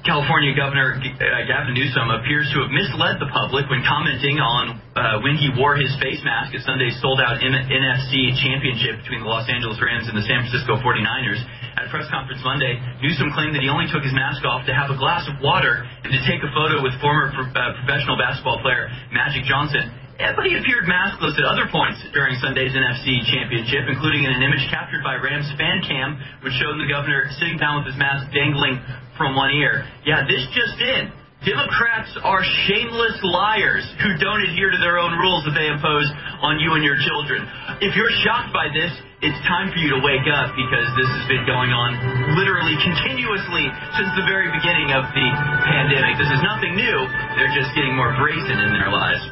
California 0.00 0.56
Governor 0.56 0.96
uh, 0.96 1.44
Gavin 1.44 1.76
Newsom 1.76 2.08
appears 2.08 2.48
to 2.56 2.64
have 2.64 2.72
misled 2.72 3.20
the 3.20 3.28
public 3.36 3.68
when 3.68 3.84
commenting 3.84 4.40
on 4.40 4.80
uh, 4.96 5.20
when 5.20 5.36
he 5.36 5.52
wore 5.52 5.76
his 5.76 5.92
face 6.00 6.24
mask 6.24 6.56
at 6.56 6.64
Sunday's 6.64 6.96
sold-out 7.04 7.36
M- 7.44 7.52
NFC 7.52 8.32
championship 8.40 9.04
between 9.04 9.20
the 9.20 9.28
Los 9.28 9.44
Angeles 9.52 9.76
Rams 9.76 10.08
and 10.08 10.16
the 10.16 10.24
San 10.24 10.40
Francisco 10.48 10.80
49ers. 10.80 11.40
At 11.76 11.84
a 11.84 11.90
press 11.92 12.08
conference 12.08 12.40
Monday, 12.40 12.80
Newsom 13.04 13.28
claimed 13.36 13.52
that 13.52 13.60
he 13.60 13.68
only 13.68 13.92
took 13.92 14.00
his 14.00 14.16
mask 14.16 14.40
off 14.48 14.64
to 14.66 14.72
have 14.72 14.88
a 14.88 14.96
glass 14.96 15.28
of 15.28 15.36
water 15.44 15.84
and 15.84 16.08
to 16.08 16.20
take 16.24 16.40
a 16.40 16.50
photo 16.56 16.80
with 16.80 16.96
former 17.04 17.28
pro- 17.36 17.52
uh, 17.52 17.76
professional 17.84 18.16
basketball 18.16 18.56
player 18.64 18.88
Magic 19.12 19.44
Johnson 19.44 19.99
but 20.36 20.44
he 20.44 20.52
appeared 20.52 20.84
maskless 20.84 21.36
at 21.40 21.46
other 21.48 21.64
points 21.72 22.00
during 22.12 22.36
Sunday's 22.44 22.76
NFC 22.76 23.24
Championship, 23.28 23.88
including 23.88 24.28
in 24.28 24.32
an 24.36 24.42
image 24.44 24.64
captured 24.68 25.00
by 25.00 25.16
Rams 25.16 25.48
fan 25.56 25.80
cam, 25.80 26.20
which 26.44 26.52
showed 26.60 26.76
the 26.76 26.88
governor 26.88 27.28
sitting 27.40 27.56
down 27.56 27.80
with 27.80 27.88
his 27.88 27.98
mask 27.98 28.28
dangling 28.32 28.76
from 29.16 29.36
one 29.36 29.52
ear. 29.56 29.84
Yeah, 30.04 30.24
this 30.28 30.44
just 30.52 30.76
in. 30.80 31.12
Democrats 31.40 32.12
are 32.20 32.44
shameless 32.68 33.16
liars 33.24 33.80
who 34.04 34.12
don't 34.20 34.44
adhere 34.44 34.68
to 34.68 34.76
their 34.76 35.00
own 35.00 35.16
rules 35.16 35.40
that 35.48 35.56
they 35.56 35.72
impose 35.72 36.04
on 36.44 36.60
you 36.60 36.76
and 36.76 36.84
your 36.84 37.00
children. 37.00 37.40
If 37.80 37.96
you're 37.96 38.12
shocked 38.20 38.52
by 38.52 38.68
this, 38.68 38.92
it's 39.24 39.40
time 39.48 39.72
for 39.72 39.80
you 39.80 39.88
to 39.96 40.00
wake 40.04 40.28
up 40.28 40.52
because 40.52 40.88
this 41.00 41.08
has 41.08 41.24
been 41.32 41.48
going 41.48 41.72
on 41.72 41.96
literally 42.36 42.76
continuously 42.84 43.64
since 43.96 44.10
the 44.20 44.24
very 44.28 44.52
beginning 44.52 44.92
of 44.92 45.08
the 45.16 45.28
pandemic. 45.64 46.20
This 46.20 46.28
is 46.28 46.44
nothing 46.44 46.76
new. 46.76 46.98
They're 47.40 47.56
just 47.56 47.72
getting 47.72 47.96
more 47.96 48.12
brazen 48.20 48.60
in 48.60 48.76
their 48.76 48.92
lies. 48.92 49.24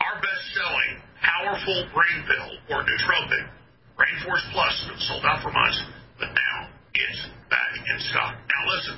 Our 0.00 0.16
best-selling 0.16 0.96
powerful 1.52 1.84
brain 1.92 2.18
pill 2.24 2.48
or 2.72 2.80
nootropic, 2.80 3.44
Brain 4.00 4.16
Force 4.24 4.40
Plus, 4.56 4.72
been 4.88 4.96
sold 5.04 5.24
out 5.28 5.44
for 5.44 5.52
months, 5.52 5.76
but 6.16 6.32
now 6.32 6.56
it's 6.96 7.28
back 7.52 7.76
in 7.76 7.96
stock. 8.08 8.40
Now 8.40 8.62
listen, 8.72 8.96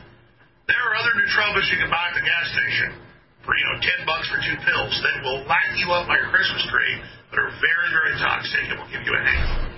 there 0.70 0.78
are 0.78 0.94
other 0.94 1.18
nootropics 1.18 1.66
you 1.74 1.82
can 1.82 1.90
buy 1.90 2.06
at 2.06 2.14
the 2.14 2.22
gas 2.22 2.46
station 2.54 2.94
for 3.42 3.58
you 3.58 3.64
know 3.66 3.76
ten 3.82 4.06
bucks 4.06 4.30
for 4.30 4.38
two 4.38 4.54
pills 4.62 4.94
that 5.02 5.18
will 5.26 5.42
light 5.50 5.74
you 5.82 5.90
up 5.98 6.06
like 6.06 6.22
a 6.22 6.30
Christmas 6.30 6.62
tree, 6.70 6.94
but 7.34 7.42
are 7.42 7.50
very 7.58 7.88
very 7.90 8.14
toxic 8.22 8.70
and 8.70 8.78
will 8.78 8.92
give 8.94 9.02
you 9.02 9.14
a 9.18 9.22
hangover. 9.26 9.74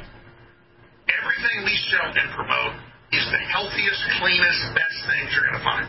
Everything 1.16 1.56
we 1.64 1.74
sell 1.88 2.12
and 2.12 2.28
promote 2.36 2.76
is 3.16 3.24
the 3.32 3.40
healthiest, 3.56 4.00
cleanest, 4.20 4.60
best 4.76 4.98
things 5.08 5.32
you're 5.32 5.48
going 5.48 5.56
to 5.56 5.64
find. 5.64 5.86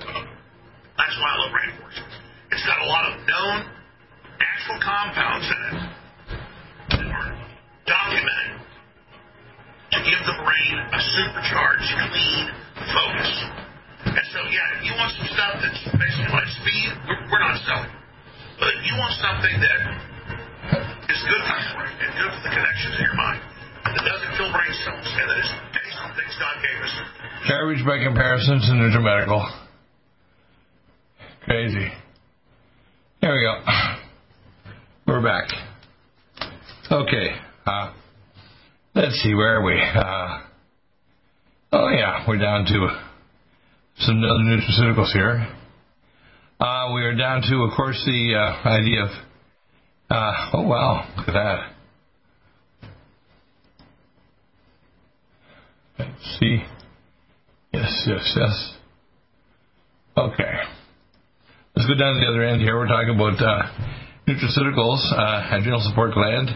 That's 0.95 1.15
why 1.19 1.35
I 1.35 1.37
love 1.43 1.51
Rainforce. 1.51 1.99
It's 2.55 2.63
got 2.63 2.79
a 2.79 2.87
lot 2.87 3.11
of 3.11 3.13
known 3.27 3.75
natural 4.39 4.79
compounds 4.79 5.51
in 5.51 5.61
it 5.75 5.97
documented 7.87 8.59
to 9.95 9.99
give 10.03 10.21
the 10.27 10.37
brain 10.43 10.75
a 10.91 10.99
supercharged, 10.99 11.89
clean 12.11 12.43
focus. 12.91 13.31
And 14.03 14.27
so, 14.35 14.39
yeah, 14.51 14.77
if 14.77 14.81
you 14.83 14.93
want 14.99 15.11
some 15.15 15.29
stuff 15.31 15.53
that's 15.63 15.81
basically 15.95 16.31
like 16.35 16.47
speed, 16.59 16.87
we're, 17.07 17.19
we're 17.31 17.43
not 17.43 17.55
selling. 17.63 17.91
But 18.59 18.75
if 18.75 18.83
you 18.83 18.95
want 18.99 19.15
something 19.23 19.55
that 19.63 19.79
is 21.07 21.21
good 21.23 21.41
for 21.47 21.55
your 21.55 21.73
brain 21.79 21.95
and 22.03 22.11
good 22.19 22.31
for 22.35 22.41
the 22.43 22.53
connections 22.53 22.93
in 22.99 23.03
your 23.07 23.15
mind, 23.15 23.39
that 23.87 24.03
doesn't 24.03 24.31
kill 24.35 24.51
brain 24.51 24.73
cells, 24.83 25.07
and 25.07 25.25
that 25.31 25.39
is 25.39 25.49
based 25.71 25.97
on 26.03 26.11
things 26.19 26.35
God 26.35 26.55
gave 26.59 26.79
us. 26.83 26.93
Garbage 27.47 27.83
by 27.87 28.03
comparison 28.03 28.59
to 28.59 28.71
NutriMedical. 28.75 29.41
Crazy. 31.47 31.87
There 33.21 33.31
we 33.31 33.41
go. 33.41 33.55
We're 35.07 35.23
back. 35.23 35.47
Okay. 36.91 37.46
Uh, 37.67 37.91
let's 38.95 39.21
see, 39.21 39.33
where 39.33 39.59
are 39.59 39.61
we? 39.61 39.73
Uh, 39.73 40.39
oh, 41.73 41.89
yeah, 41.89 42.23
we're 42.25 42.37
down 42.37 42.63
to 42.63 42.87
some 43.97 44.23
other 44.23 44.43
nutraceuticals 44.45 45.11
here. 45.11 45.53
Uh, 46.61 46.93
we 46.95 47.01
are 47.01 47.13
down 47.13 47.41
to, 47.41 47.55
of 47.63 47.75
course, 47.75 48.01
the 48.05 48.35
uh, 48.35 48.69
idea 48.69 49.03
of, 49.03 49.09
uh, 50.09 50.49
oh, 50.53 50.61
wow, 50.61 51.13
look 51.17 51.27
at 51.27 51.33
that. 51.33 51.73
Let's 55.99 56.37
see. 56.39 56.63
Yes, 57.73 58.03
yes, 58.07 58.33
yes. 58.33 58.77
Okay. 60.17 60.53
Let's 61.75 61.89
go 61.89 61.95
down 61.95 62.13
to 62.13 62.19
the 62.21 62.27
other 62.29 62.43
end 62.43 62.61
here. 62.61 62.77
We're 62.77 62.87
talking 62.87 63.13
about 63.13 63.41
uh, 63.41 63.63
nutraceuticals, 64.25 65.11
uh, 65.11 65.57
adrenal 65.57 65.81
support 65.81 66.13
gland. 66.13 66.47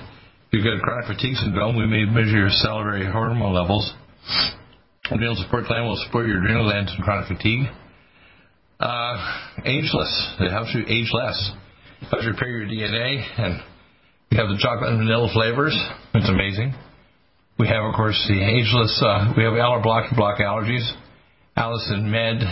If 0.51 0.59
you've 0.59 0.67
got 0.67 0.83
chronic 0.83 1.07
fatigue 1.07 1.37
syndrome, 1.37 1.77
we 1.77 1.87
may 1.87 2.03
measure 2.03 2.35
your 2.35 2.49
salivary 2.49 3.09
hormone 3.09 3.55
levels. 3.55 3.87
Adrenal 5.09 5.39
support 5.39 5.63
gland 5.65 5.87
will 5.87 5.95
support 6.03 6.27
your 6.27 6.43
adrenal 6.43 6.65
glands 6.67 6.91
in 6.91 7.01
chronic 7.01 7.31
fatigue. 7.31 7.71
Uh, 8.77 9.15
ageless. 9.63 10.11
It 10.41 10.51
helps 10.51 10.75
you 10.75 10.83
age 10.91 11.07
less. 11.13 11.39
It 12.01 12.11
helps 12.11 12.27
repair 12.27 12.49
your 12.49 12.67
DNA, 12.67 13.23
and 13.39 13.63
we 14.29 14.35
have 14.35 14.49
the 14.49 14.59
chocolate 14.59 14.91
and 14.91 14.99
vanilla 14.99 15.31
flavors. 15.31 15.71
It's 16.15 16.27
amazing. 16.27 16.75
We 17.57 17.69
have, 17.69 17.87
of 17.87 17.95
course, 17.95 18.19
the 18.27 18.43
ageless. 18.43 18.91
Uh, 18.99 19.31
we 19.37 19.43
have 19.43 19.53
aller 19.53 19.81
block 19.81 20.11
and 20.11 20.17
block 20.17 20.39
allergies. 20.39 20.83
Allicin 21.55 22.11
Med. 22.11 22.43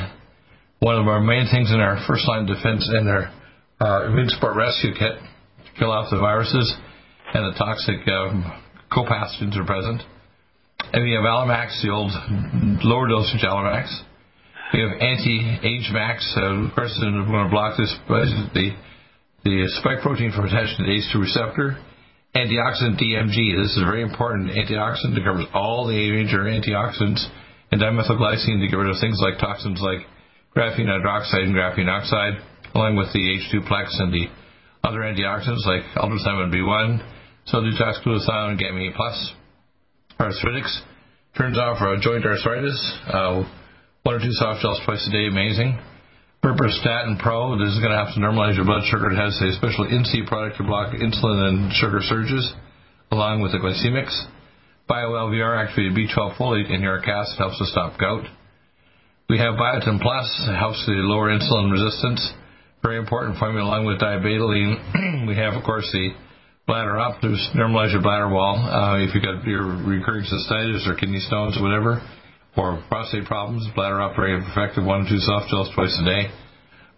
One 0.80 0.96
of 0.96 1.10
our 1.10 1.20
main 1.20 1.52
things 1.52 1.70
in 1.70 1.82
our 1.82 2.00
first 2.08 2.26
line 2.30 2.46
defense 2.46 2.90
in 2.98 3.10
our 3.10 3.28
uh, 3.82 4.08
immune 4.08 4.30
support 4.30 4.56
rescue 4.56 4.94
kit 4.94 5.20
to 5.20 5.72
kill 5.78 5.92
off 5.92 6.08
the 6.10 6.20
viruses 6.20 6.80
and 7.34 7.54
the 7.54 7.58
toxic 7.58 8.02
copathogens 8.92 9.58
are 9.58 9.66
present. 9.66 10.02
And 10.94 11.04
we 11.04 11.14
have 11.14 11.24
Alamax, 11.24 11.82
the 11.84 11.92
old 11.92 12.12
lower 12.84 13.08
dosage 13.08 13.46
Alamax. 13.46 13.94
We 14.74 14.82
have 14.82 15.02
anti-age 15.02 15.90
max. 15.94 16.26
Uh, 16.38 16.70
course, 16.74 16.94
we're 17.02 17.26
going 17.26 17.46
to 17.46 17.50
block 17.50 17.78
this 17.78 17.94
the 18.08 18.74
the 19.44 19.66
spike 19.80 20.02
protein 20.02 20.32
for 20.36 20.46
attention 20.46 20.84
to 20.84 20.84
the 20.84 20.94
ACE2 21.00 21.22
receptor. 21.22 21.78
Antioxidant 22.36 23.02
DMG. 23.02 23.58
This 23.58 23.74
is 23.74 23.82
very 23.82 24.04
important. 24.04 24.52
Antioxidant 24.52 25.16
that 25.18 25.24
covers 25.26 25.46
all 25.54 25.88
the 25.88 25.98
major 25.98 26.46
antioxidants 26.46 27.26
and 27.72 27.82
dimethylglycine 27.82 28.62
to 28.62 28.68
get 28.70 28.78
rid 28.78 28.90
of 28.90 29.02
things 29.02 29.18
like 29.22 29.40
toxins 29.40 29.82
like 29.82 30.06
graphene 30.56 30.86
hydroxide 30.86 31.50
and 31.50 31.56
graphene 31.56 31.90
oxide, 31.90 32.38
along 32.76 32.96
with 32.96 33.12
the 33.14 33.20
H2 33.20 33.66
plex 33.66 33.90
and 33.98 34.14
the 34.14 34.28
other 34.84 35.00
antioxidants 35.00 35.66
like 35.66 35.84
ultrathiamine 35.98 36.54
B1, 36.54 37.02
sodium 37.50 37.76
glutathione, 37.76 38.52
and 38.52 38.60
gamma 38.60 38.80
E 38.80 38.92
plus. 38.96 39.34
Arthritis 40.20 40.82
turns 41.38 41.58
off 41.58 41.82
uh, 41.82 41.98
joint 42.02 42.26
arthritis. 42.26 42.78
Uh, 43.08 43.44
one 44.04 44.16
or 44.16 44.20
two 44.20 44.32
soft 44.32 44.62
gels 44.62 44.80
twice 44.86 45.06
a 45.08 45.12
day, 45.12 45.28
amazing. 45.28 45.78
Berberstatin 46.44 47.20
Pro, 47.20 47.60
this 47.60 47.74
is 47.76 47.80
going 47.84 47.92
to 47.92 48.00
have 48.00 48.14
to 48.16 48.20
normalize 48.20 48.56
your 48.56 48.64
blood 48.66 48.88
sugar. 48.88 49.12
It 49.12 49.20
has 49.20 49.36
a 49.42 49.52
special 49.60 49.86
NC 49.86 50.28
product 50.28 50.58
to 50.58 50.64
block 50.64 50.96
insulin 50.96 51.52
and 51.52 51.74
sugar 51.74 52.00
surges, 52.00 52.54
along 53.12 53.42
with 53.42 53.52
the 53.52 53.60
glycemics. 53.60 54.16
BioLVR 54.90 55.68
activated 55.68 55.94
B12 55.94 56.38
folate 56.38 56.72
in 56.72 56.82
uric 56.82 57.08
acid 57.08 57.38
helps 57.38 57.60
to 57.60 57.66
stop 57.66 58.00
gout. 58.00 58.24
We 59.30 59.38
have 59.38 59.56
Biotin 59.56 60.02
Plus, 60.02 60.26
it 60.48 60.58
helps 60.58 60.84
to 60.86 60.92
lower 61.06 61.30
insulin 61.30 61.72
resistance. 61.72 62.34
Very 62.82 62.98
important 62.98 63.38
formula 63.38 63.68
along 63.68 63.86
with 63.86 64.00
diabetoline. 64.00 65.28
we 65.28 65.36
have, 65.36 65.54
of 65.54 65.64
course, 65.64 65.88
the 65.92 66.16
bladder 66.70 67.02
up 67.02 67.20
to 67.22 67.34
normalize 67.58 67.90
your 67.90 68.06
bladder 68.06 68.30
wall. 68.30 68.54
Uh, 68.54 69.02
if 69.02 69.10
you've 69.18 69.26
got 69.26 69.42
your 69.42 69.66
recurring 69.90 70.22
cystitis 70.22 70.86
or 70.86 70.94
kidney 70.94 71.18
stones 71.18 71.58
or 71.58 71.66
whatever, 71.66 71.98
or 72.54 72.78
prostate 72.94 73.26
problems, 73.26 73.66
bladder 73.74 74.00
up 74.00 74.16
very 74.16 74.38
effective. 74.38 74.86
One 74.86 75.02
or 75.02 75.10
two 75.10 75.18
soft 75.18 75.50
gels 75.50 75.74
twice 75.74 75.98
a 75.98 76.06
day. 76.06 76.30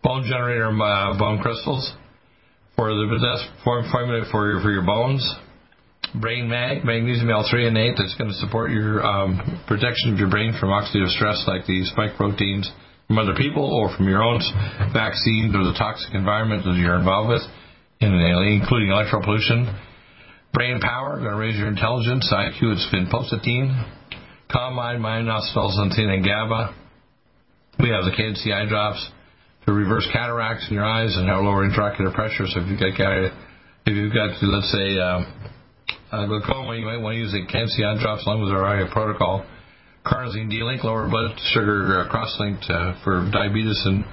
Bone 0.03 0.27
generator 0.27 0.67
uh, 0.67 1.17
bone 1.17 1.39
crystals 1.39 1.88
for 2.75 2.91
the 2.91 3.07
best 3.15 3.47
form 3.63 3.88
formula 3.88 4.27
for 4.29 4.51
your, 4.51 4.60
for 4.60 4.71
your 4.75 4.84
bones. 4.84 5.23
Brain 6.19 6.49
mag, 6.49 6.84
magnesium 6.84 7.31
L-threonate 7.31 7.95
that's 7.95 8.15
going 8.19 8.29
to 8.29 8.36
support 8.43 8.71
your 8.71 8.99
um, 8.99 9.63
protection 9.71 10.12
of 10.12 10.19
your 10.19 10.29
brain 10.29 10.51
from 10.60 10.75
oxidative 10.75 11.15
stress 11.15 11.45
like 11.47 11.63
the 11.65 11.86
spike 11.86 12.17
proteins 12.17 12.67
from 13.07 13.19
other 13.19 13.36
people 13.39 13.63
or 13.63 13.95
from 13.95 14.10
your 14.10 14.21
own 14.21 14.41
vaccines 14.91 15.55
or 15.55 15.63
the 15.63 15.75
toxic 15.79 16.13
environment 16.13 16.65
that 16.65 16.75
you're 16.75 16.99
involved 16.99 17.29
with, 17.29 17.43
including 18.01 18.89
electro 18.89 19.21
pollution. 19.21 19.69
Brain 20.53 20.79
power, 20.81 21.17
going 21.17 21.31
to 21.31 21.37
raise 21.37 21.55
your 21.55 21.67
intelligence. 21.67 22.27
IQ, 22.33 22.73
it's 22.73 22.87
vinpocetine. 22.91 23.71
Calm 24.51 24.75
mind, 24.75 25.01
mind, 25.01 25.27
xanthine, 25.27 26.09
and 26.09 26.25
GABA. 26.25 26.75
We 27.79 27.89
have 27.89 28.03
the 28.03 28.11
KNC 28.11 28.51
eye 28.51 28.67
drops 28.67 28.99
to 29.65 29.71
reverse 29.71 30.07
cataracts 30.11 30.67
in 30.67 30.75
your 30.75 30.83
eyes 30.83 31.15
and 31.15 31.27
help 31.27 31.43
lower 31.43 31.67
intraocular 31.67 32.13
pressure. 32.13 32.45
So 32.47 32.59
if 32.59 32.67
you've 32.67 32.79
got, 32.79 32.91
if 32.91 33.95
you've 33.95 34.13
got, 34.13 34.35
let's 34.41 34.71
say, 34.71 34.99
uh, 34.99 36.25
glaucoma, 36.27 36.75
you 36.75 36.85
might 36.85 36.97
want 36.97 37.15
to 37.15 37.19
use 37.19 37.31
the 37.31 37.47
KNC 37.47 37.85
eye 37.85 38.01
drops 38.01 38.25
along 38.25 38.41
with 38.43 38.51
our 38.51 38.65
eye 38.65 38.83
protocol. 38.91 39.45
Carnosine 40.05 40.49
D-Link, 40.49 40.83
lower 40.83 41.07
blood 41.07 41.37
sugar 41.53 42.01
uh, 42.01 42.09
cross-linked 42.09 42.65
uh, 42.69 42.99
for 43.03 43.29
diabetes, 43.31 43.80
and 43.86 44.03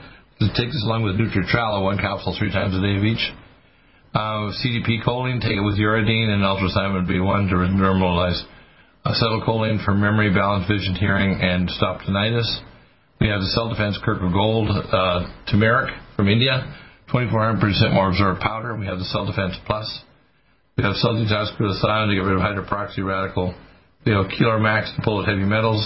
take 0.55 0.69
this 0.69 0.85
along 0.85 1.03
with 1.03 1.17
Nutritrala, 1.17 1.83
one 1.83 1.97
capsule 1.97 2.37
three 2.39 2.53
times 2.53 2.77
a 2.77 2.81
day 2.81 2.97
of 2.97 3.05
each. 3.05 3.33
Uh, 4.15 4.51
CDP 4.65 5.05
choline, 5.05 5.41
take 5.41 5.57
it 5.57 5.61
with 5.61 5.79
uridine 5.79 6.29
and 6.33 6.43
ultrathiamine 6.43 7.07
B1 7.07 7.51
to 7.51 7.57
normalize 7.77 8.41
acetylcholine 9.05 9.85
for 9.85 9.95
memory, 9.95 10.33
balance, 10.33 10.67
vision, 10.67 10.95
hearing, 10.95 11.39
and 11.41 11.69
stop 11.71 12.01
tinnitus. 12.01 12.49
We 13.21 13.29
have 13.29 13.41
the 13.41 13.49
Cell 13.49 13.69
Defense 13.69 13.99
Kirk 14.05 14.23
of 14.23 14.33
Gold 14.33 14.71
uh, 14.71 15.29
turmeric 15.51 15.93
from 16.17 16.29
India, 16.29 16.75
2400% 17.13 17.93
more 17.93 18.11
absorbed 18.11 18.41
powder. 18.41 18.77
We 18.77 18.87
have 18.87 18.99
the 18.99 19.05
Cell 19.05 19.27
Defense 19.27 19.57
Plus. 19.67 19.87
We 20.79 20.85
have 20.85 20.95
sodium 20.95 21.27
glutathione 21.27 22.09
to 22.09 22.15
get 22.15 22.23
rid 22.23 22.39
of 22.39 22.43
hydroperoxy 22.43 23.05
radical. 23.05 23.53
We 24.07 24.13
have 24.13 24.31
Keeler 24.31 24.61
Max 24.61 24.93
to 24.95 25.03
pull 25.03 25.19
out 25.21 25.29
heavy 25.29 25.43
metals. 25.43 25.83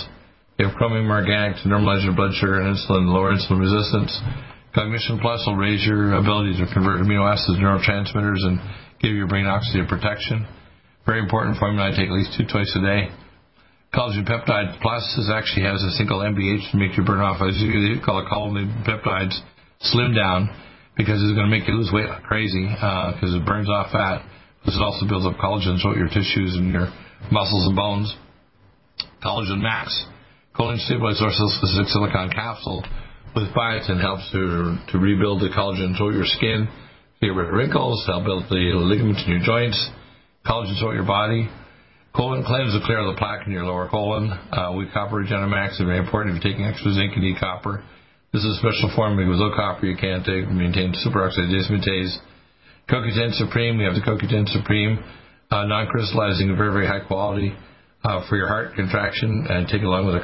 We 0.59 0.67
have 0.67 0.77
chromium 0.77 1.11
organic 1.11 1.57
to 1.63 1.69
normalize 1.69 2.05
your 2.05 2.15
blood 2.15 2.35
sugar 2.35 2.61
and 2.61 2.77
insulin, 2.77 3.09
lower 3.09 3.33
insulin 3.33 3.59
resistance. 3.59 4.13
Cognition 4.75 5.21
Plus 5.21 5.45
will 5.47 5.57
raise 5.57 5.85
your 5.85 6.17
ability 6.17 6.57
to 6.57 6.65
convert 6.73 7.05
amino 7.05 7.29
acids 7.29 7.61
to 7.61 7.61
neurotransmitters 7.61 8.41
and 8.41 8.57
give 9.05 9.13
your 9.13 9.29
brain 9.29 9.45
oxidative 9.45 9.89
protection. 9.89 10.49
Very 11.05 11.21
important 11.21 11.59
formula. 11.59 11.89
I 11.89 11.91
take 11.93 12.09
at 12.09 12.17
least 12.17 12.33
two 12.39 12.49
twice 12.49 12.73
a 12.73 12.81
day. 12.81 13.13
Collagen 13.93 14.25
Peptide 14.25 14.81
Plus 14.81 15.05
actually 15.29 15.69
has 15.69 15.85
a 15.85 15.93
single 16.01 16.25
MBH 16.25 16.73
to 16.73 16.77
make 16.81 16.97
you 16.97 17.05
burn 17.05 17.21
off, 17.21 17.45
as 17.45 17.61
you 17.61 18.01
call 18.01 18.25
it, 18.25 18.27
collagen 18.33 18.73
peptides, 18.89 19.37
slim 19.93 20.15
down 20.15 20.49
because 20.97 21.21
it's 21.21 21.37
going 21.37 21.45
to 21.45 21.53
make 21.53 21.69
you 21.69 21.77
lose 21.77 21.93
weight 21.93 22.09
like 22.09 22.25
crazy 22.25 22.65
because 22.65 23.37
uh, 23.37 23.41
it 23.41 23.45
burns 23.45 23.69
off 23.69 23.93
fat. 23.93 24.25
Because 24.65 24.81
it 24.81 24.83
also 24.83 25.05
builds 25.05 25.29
up 25.29 25.37
collagen 25.37 25.77
throughout 25.77 26.01
your 26.01 26.09
tissues 26.09 26.57
and 26.57 26.73
your 26.73 26.89
muscles 27.29 27.69
and 27.69 27.77
bones. 27.77 28.09
Collagen 29.21 29.61
Max, 29.61 29.93
choline 30.57 30.81
stabilized 30.81 31.21
orthocytic 31.21 31.93
silicon 31.93 32.31
capsule 32.33 32.81
with 33.35 33.53
biotin 33.55 34.01
helps 34.01 34.31
to 34.33 34.77
to 34.93 34.99
rebuild 34.99 35.41
the 35.41 35.49
collagen 35.49 35.97
throughout 35.97 36.15
your 36.15 36.29
skin, 36.29 36.69
get 37.21 37.29
rid 37.29 37.49
of 37.49 37.55
wrinkles, 37.55 38.05
help 38.07 38.25
build 38.25 38.45
the 38.51 38.77
ligaments 38.77 39.23
in 39.27 39.33
your 39.33 39.45
joints, 39.45 39.79
collagen 40.45 40.79
throughout 40.79 40.95
your 40.95 41.09
body. 41.09 41.49
Colon 42.15 42.45
cleanse 42.45 42.77
to 42.77 42.85
clear 42.85 43.01
the 43.09 43.17
plaque 43.17 43.47
in 43.47 43.53
your 43.53 43.65
lower 43.65 43.89
colon. 43.89 44.29
Uh, 44.29 44.77
with 44.77 44.93
copper 44.93 45.25
Regenamax 45.25 45.81
is 45.81 45.87
very 45.89 45.97
important 45.97 46.37
if 46.37 46.45
you're 46.45 46.53
taking 46.53 46.67
extra 46.67 46.93
zinc 46.93 47.17
and 47.17 47.25
need 47.25 47.41
copper. 47.41 47.83
This 48.37 48.45
is 48.45 48.57
a 48.57 48.61
special 48.61 48.93
form 48.95 49.17
because 49.17 49.41
low 49.41 49.49
copper 49.57 49.87
you 49.87 49.97
can't 49.97 50.21
take, 50.21 50.45
maintain 50.53 50.93
superoxide 51.01 51.49
dismutase. 51.49 52.13
CoQ10 52.91 53.33
Supreme, 53.41 53.79
we 53.79 53.85
have 53.85 53.95
the 53.95 54.05
CoQ10 54.05 54.49
Supreme, 54.53 54.99
uh, 55.51 55.65
non-crystallizing, 55.65 56.55
very, 56.57 56.73
very 56.73 56.87
high 56.87 57.01
quality 57.01 57.57
uh, 58.05 58.29
for 58.29 58.37
your 58.37 58.49
heart 58.49 58.75
contraction 58.75 59.47
and 59.49 59.67
take 59.69 59.81
it 59.81 59.87
along 59.87 60.05
with 60.05 60.17
a 60.17 60.21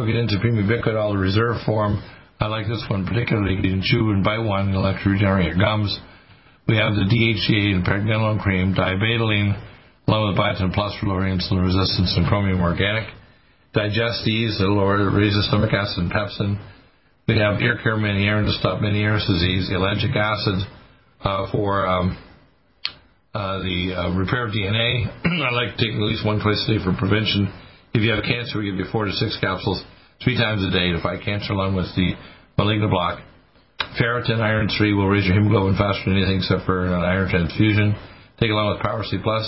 Kardiovasc. 0.00 0.28
CoQ10 0.28 0.30
Supreme 0.30 0.56
Ubiquinol, 0.56 1.12
the 1.12 1.18
reserve 1.18 1.56
form. 1.66 2.02
I 2.40 2.46
like 2.46 2.66
this 2.66 2.84
one 2.88 3.06
particularly. 3.06 3.56
You 3.56 3.62
can 3.62 3.82
chew 3.82 4.10
and 4.10 4.24
bite 4.24 4.38
one 4.38 4.68
and 4.68 4.70
it'll 4.70 4.86
actually 4.86 5.12
regenerate 5.12 5.46
your 5.46 5.58
gums. 5.58 5.98
We 6.66 6.76
have 6.76 6.94
the 6.94 7.04
DHEA 7.04 7.74
and 7.74 7.84
pregnenolone 7.84 8.40
cream, 8.40 8.74
diabetoline, 8.74 9.60
along 10.06 10.28
with 10.28 10.38
biotin 10.38 10.72
plus 10.72 10.94
for 11.00 11.06
lowering 11.06 11.38
insulin 11.38 11.64
resistance 11.64 12.14
and 12.16 12.26
chromium 12.26 12.60
organic. 12.60 13.08
Digest 13.74 14.26
Ease, 14.26 14.60
it'll 14.60 14.76
lower, 14.76 15.10
raises 15.10 15.46
stomach 15.48 15.72
acid 15.72 16.04
and 16.04 16.12
pepsin. 16.12 16.58
We 17.28 17.38
have 17.38 17.60
ear 17.60 17.78
care 17.82 17.96
Menierin 17.96 18.46
to 18.46 18.52
stop 18.52 18.80
Meniere's 18.80 19.26
disease, 19.26 19.70
ellagic 19.70 20.16
acid 20.16 20.66
uh, 21.22 21.50
for 21.52 21.86
um, 21.86 22.18
uh, 23.34 23.58
the 23.58 23.94
uh, 23.94 24.18
repair 24.18 24.46
of 24.46 24.52
DNA. 24.52 25.06
I 25.24 25.50
like 25.54 25.76
to 25.76 25.84
take 25.84 25.94
at 25.94 26.00
least 26.00 26.26
one 26.26 26.40
twice 26.40 26.64
a 26.66 26.72
day 26.72 26.84
for 26.84 26.96
prevention. 26.96 27.52
If 27.92 28.02
you 28.02 28.10
have 28.14 28.22
cancer, 28.22 28.58
we 28.58 28.70
give 28.70 28.78
you 28.78 28.86
four 28.92 29.04
to 29.04 29.12
six 29.12 29.38
capsules 29.40 29.82
three 30.22 30.36
times 30.36 30.62
a 30.62 30.70
day 30.70 30.92
to 30.92 31.02
fight 31.02 31.24
cancer 31.24 31.52
along 31.52 31.74
with 31.74 31.90
the 31.96 32.14
malignant 32.56 32.90
block. 32.90 33.20
Ferritin, 33.98 34.38
iron 34.38 34.68
3 34.68 34.94
will 34.94 35.08
raise 35.08 35.24
your 35.26 35.34
hemoglobin 35.34 35.74
faster 35.74 36.04
than 36.06 36.20
anything 36.20 36.38
except 36.38 36.66
for 36.66 36.86
an 36.86 36.92
iron 36.92 37.28
transfusion. 37.28 37.96
Take 38.38 38.50
along 38.50 38.76
with 38.76 38.80
Power 38.84 39.02
C 39.02 39.18
Plus. 39.18 39.44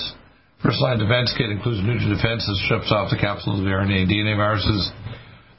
First 0.63 0.81
line 0.81 0.99
defense 0.99 1.35
kit 1.37 1.51
includes 1.51 1.85
Nutra 1.85 2.11
Defense 2.11 2.47
that 2.47 2.59
strips 2.65 2.91
off 2.91 3.11
the 3.11 3.21
capsules 3.21 3.61
of 3.61 3.67
RNA 3.67 4.07
and 4.07 4.11
DNA 4.11 4.37
viruses. 4.37 4.91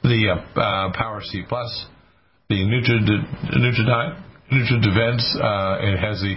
The 0.02 0.36
uh, 0.36 0.60
uh, 0.60 0.92
Power 0.92 1.22
C 1.22 1.42
Plus 1.48 1.70
the 2.50 2.60
Nutra, 2.60 3.00
Defense. 4.82 5.22
Uh, 5.40 5.78
it 5.80 5.98
has 5.98 6.20
the 6.20 6.36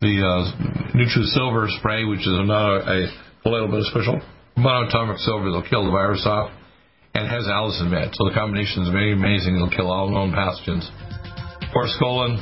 the 0.00 0.22
uh, 0.22 1.24
Silver 1.34 1.66
spray, 1.78 2.04
which 2.04 2.20
is 2.20 2.38
another 2.38 2.78
a, 2.78 3.06
a 3.44 3.48
little 3.48 3.68
bit 3.68 3.84
special 3.84 4.20
monatomic 4.60 5.18
silver 5.24 5.50
that'll 5.50 5.68
kill 5.68 5.84
the 5.84 5.90
virus 5.90 6.22
off, 6.24 6.52
and 7.14 7.26
has 7.26 7.44
allicin 7.48 7.90
med. 7.90 8.12
So 8.14 8.28
the 8.28 8.34
combination 8.34 8.84
is 8.84 8.90
very 8.90 9.12
amazing. 9.12 9.56
It'll 9.56 9.72
kill 9.72 9.90
all 9.90 10.08
known 10.08 10.30
pathogens. 10.32 10.86
Forskolin, 11.74 12.38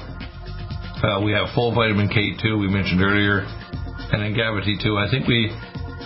uh, 1.00 1.22
we 1.24 1.32
have 1.32 1.54
full 1.54 1.74
vitamin 1.74 2.08
K2 2.08 2.58
we 2.58 2.68
mentioned 2.68 3.00
earlier, 3.00 3.46
and 4.12 4.22
then 4.22 4.34
GABA-T2. 4.34 4.86
I 4.98 5.10
think 5.10 5.26
we 5.26 5.48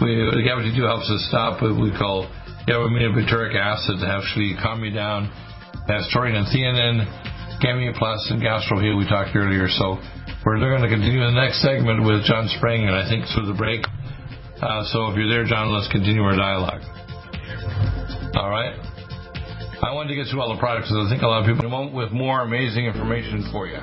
we 0.00 0.16
the 0.30 0.44
GABA-T2 0.44 0.80
helps 0.84 1.08
us 1.10 1.26
stop 1.28 1.62
what 1.62 1.74
we 1.80 1.90
call 1.96 2.28
gamma-aminobutyric 2.66 3.56
acid 3.58 3.98
to 4.00 4.06
actually 4.06 4.54
calm 4.62 4.84
you 4.84 4.90
down 4.92 5.30
that's 5.86 6.06
taurine 6.14 6.36
and 6.36 6.46
theanine, 6.46 7.02
and 7.02 8.42
GastroHeal 8.42 8.98
we 8.98 9.08
talked 9.08 9.34
earlier. 9.34 9.66
So 9.68 9.98
we're 10.46 10.58
going 10.58 10.82
to 10.82 10.88
continue 10.88 11.20
the 11.20 11.34
next 11.34 11.62
segment 11.62 12.06
with 12.06 12.24
John 12.24 12.46
Spring, 12.58 12.86
and 12.86 12.94
I 12.94 13.08
think 13.08 13.26
through 13.34 13.46
the 13.46 13.58
break. 13.58 13.82
Uh, 14.62 14.84
so 14.84 15.08
if 15.08 15.16
you're 15.16 15.28
there, 15.28 15.44
John, 15.44 15.72
let's 15.72 15.88
continue 15.88 16.22
our 16.22 16.36
dialogue. 16.36 16.82
All 18.36 18.48
right. 18.48 18.78
I 19.82 19.92
wanted 19.92 20.10
to 20.10 20.14
get 20.14 20.28
through 20.28 20.40
all 20.40 20.54
the 20.54 20.60
products 20.60 20.88
because 20.88 21.06
I 21.06 21.10
think 21.10 21.22
a 21.22 21.26
lot 21.26 21.40
of 21.42 21.52
people 21.52 21.68
want 21.68 21.92
with 21.92 22.12
more 22.12 22.42
amazing 22.42 22.86
information 22.86 23.42
for 23.50 23.66
you. 23.66 23.80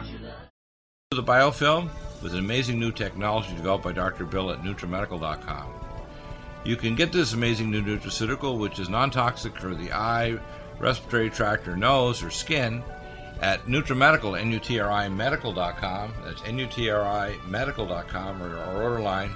The 1.12 1.22
biofilm 1.22 1.90
with 2.24 2.32
an 2.32 2.40
amazing 2.40 2.80
new 2.80 2.94
technology 2.94 3.54
developed 3.56 3.84
by 3.84 3.92
Dr. 3.92 4.24
Bill 4.24 4.52
at 4.52 4.62
NutriMedical.com. 4.62 5.74
You 6.64 6.78
can 6.78 6.96
get 6.96 7.12
this 7.12 7.34
amazing 7.34 7.72
new 7.72 7.82
nutraceutical, 7.82 8.58
which 8.58 8.80
is 8.80 8.88
non-toxic 8.88 9.60
for 9.60 9.76
the 9.76 9.92
eye, 9.92 10.40
respiratory 10.80 11.30
tract 11.30 11.68
or 11.68 11.76
nose 11.76 12.24
or 12.24 12.30
skin 12.30 12.84
at 13.42 13.66
NutriMedical, 13.66 14.40
N-U-T-R-I 14.40 15.10
medical.com. 15.10 16.14
That's 16.24 16.42
N-U-T-R-I 16.46 17.36
medical.com 17.50 18.42
or 18.42 18.58
our 18.58 18.82
order 18.82 19.02
line 19.02 19.36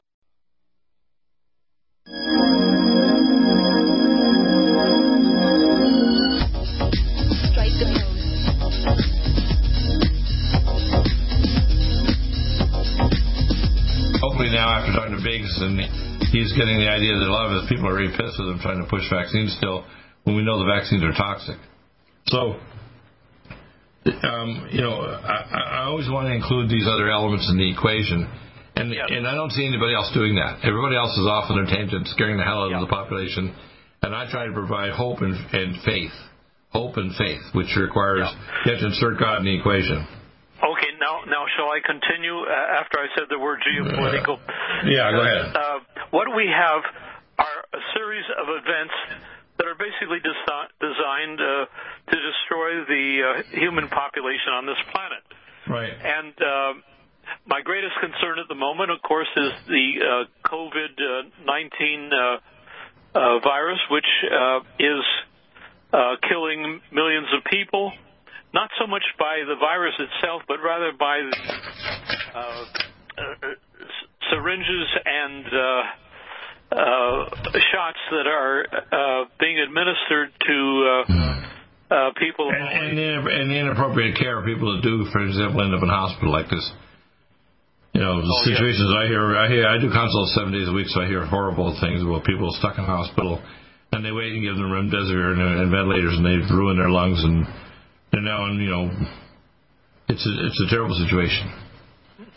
getting 16.55 16.77
the 16.77 16.89
idea 16.89 17.17
that 17.17 17.27
a 17.27 17.33
lot 17.33 17.51
of 17.51 17.67
people 17.69 17.87
are 17.87 17.95
really 17.95 18.11
pissed 18.11 18.37
with 18.39 18.47
them 18.47 18.59
trying 18.61 18.81
to 18.81 18.89
push 18.89 19.03
vaccines 19.09 19.55
still 19.57 19.85
when 20.23 20.35
we 20.35 20.43
know 20.43 20.59
the 20.59 20.69
vaccines 20.69 21.03
are 21.03 21.13
toxic. 21.13 21.57
So, 22.27 22.59
um, 24.05 24.69
you 24.71 24.81
know, 24.81 25.01
I, 25.01 25.81
I, 25.81 25.83
always 25.85 26.09
want 26.09 26.27
to 26.29 26.33
include 26.33 26.69
these 26.69 26.87
other 26.87 27.09
elements 27.09 27.49
in 27.49 27.57
the 27.57 27.69
equation. 27.69 28.29
And, 28.75 28.93
yeah. 28.93 29.05
and 29.09 29.27
I 29.27 29.35
don't 29.35 29.51
see 29.51 29.65
anybody 29.65 29.93
else 29.93 30.09
doing 30.13 30.35
that. 30.35 30.63
Everybody 30.63 30.95
else 30.95 31.11
is 31.17 31.25
off 31.25 31.49
on 31.49 31.57
their 31.57 31.69
tangent, 31.69 32.07
scaring 32.07 32.37
the 32.37 32.43
hell 32.43 32.63
out 32.63 32.71
yeah. 32.71 32.81
of 32.81 32.87
the 32.87 32.93
population. 32.93 33.53
And 34.01 34.15
I 34.15 34.29
try 34.31 34.47
to 34.47 34.53
provide 34.53 34.93
hope 34.93 35.21
and, 35.21 35.35
and 35.53 35.81
faith. 35.83 36.13
Hope 36.71 36.95
and 36.95 37.13
faith, 37.15 37.43
which 37.53 37.67
requires 37.75 38.25
yeah. 38.25 38.63
you 38.65 38.71
have 38.71 38.79
to 38.79 38.87
insert 38.87 39.19
God 39.19 39.39
in 39.39 39.45
the 39.45 39.59
equation. 39.59 40.07
Okay, 40.61 40.93
now 41.01 41.25
now 41.25 41.43
shall 41.57 41.67
I 41.67 41.81
continue 41.83 42.37
uh, 42.45 42.79
after 42.79 43.01
I 43.01 43.09
said 43.17 43.25
the 43.29 43.39
word 43.39 43.59
geopolitical? 43.65 44.37
Uh, 44.37 44.87
yeah, 44.87 45.11
go 45.11 45.19
ahead. 45.19 45.51
Uh, 45.51 45.79
what 46.11 46.27
we 46.35 46.47
have 46.47 46.83
are 47.39 47.59
a 47.73 47.81
series 47.95 48.25
of 48.37 48.47
events 48.47 48.93
that 49.57 49.65
are 49.67 49.75
basically 49.75 50.19
desi- 50.19 50.71
designed 50.79 51.39
uh, 51.39 51.65
to 52.11 52.15
destroy 52.15 52.85
the 52.85 53.05
uh, 53.21 53.59
human 53.59 53.87
population 53.87 54.53
on 54.53 54.65
this 54.65 54.79
planet. 54.91 55.23
Right. 55.67 55.93
And 55.93 56.33
uh, 56.37 56.73
my 57.45 57.61
greatest 57.61 57.93
concern 57.99 58.39
at 58.39 58.47
the 58.47 58.55
moment, 58.55 58.91
of 58.91 59.01
course, 59.01 59.29
is 59.37 59.51
the 59.67 60.25
COVID 60.45 60.95
nineteen 61.45 62.09
virus, 63.13 63.79
which 63.89 64.09
is 64.79 65.03
killing 66.27 66.81
millions 66.91 67.27
of 67.37 67.43
people 67.49 67.93
not 68.53 68.69
so 68.79 68.87
much 68.87 69.03
by 69.17 69.43
the 69.47 69.55
virus 69.55 69.93
itself, 69.97 70.41
but 70.47 70.57
rather 70.61 70.91
by 70.91 71.21
uh, 72.35 72.65
uh, 73.17 73.55
syringes 74.31 74.87
and 75.05 75.45
uh, 75.45 75.83
uh, 76.71 77.29
shots 77.75 77.99
that 78.11 78.27
are 78.27 78.65
uh, 78.71 79.25
being 79.39 79.59
administered 79.59 80.31
to 80.47 80.57
uh, 80.87 81.13
uh, 81.91 82.09
people. 82.17 82.49
And, 82.49 82.97
and, 82.97 83.27
and 83.27 83.51
inappropriate 83.51 84.15
care 84.15 84.39
of 84.39 84.45
people 84.45 84.75
that 84.75 84.81
do, 84.81 85.05
for 85.11 85.21
example, 85.27 85.61
end 85.61 85.75
up 85.75 85.83
in 85.83 85.89
hospital 85.89 86.31
like 86.31 86.49
this. 86.49 86.63
You 87.91 87.99
know, 87.99 88.23
the 88.23 88.31
oh, 88.31 88.47
situations 88.47 88.87
yes. 88.87 89.03
I 89.03 89.05
hear, 89.11 89.23
I 89.35 89.47
hear, 89.51 89.67
I 89.67 89.75
do 89.75 89.91
consults 89.91 90.31
seven 90.33 90.55
days 90.55 90.71
a 90.71 90.71
week, 90.71 90.87
so 90.87 91.03
I 91.03 91.07
hear 91.11 91.27
horrible 91.27 91.75
things 91.83 91.99
about 92.01 92.23
people 92.23 92.47
stuck 92.55 92.79
in 92.79 92.87
hospital, 92.87 93.43
and 93.91 93.99
they 93.99 94.15
wait 94.15 94.31
and 94.31 94.39
give 94.39 94.55
them 94.55 94.71
remdesivir 94.71 95.35
and, 95.35 95.43
and 95.59 95.67
ventilators, 95.67 96.15
and 96.15 96.23
they 96.23 96.39
ruin 96.55 96.79
their 96.79 96.89
lungs 96.89 97.19
and 97.19 97.43
and 98.13 98.25
now, 98.25 98.45
in, 98.47 98.59
you 98.59 98.69
know, 98.69 98.91
it's 100.09 100.25
a, 100.25 100.33
it's 100.45 100.59
a 100.67 100.69
terrible 100.69 100.95
situation. 100.95 101.47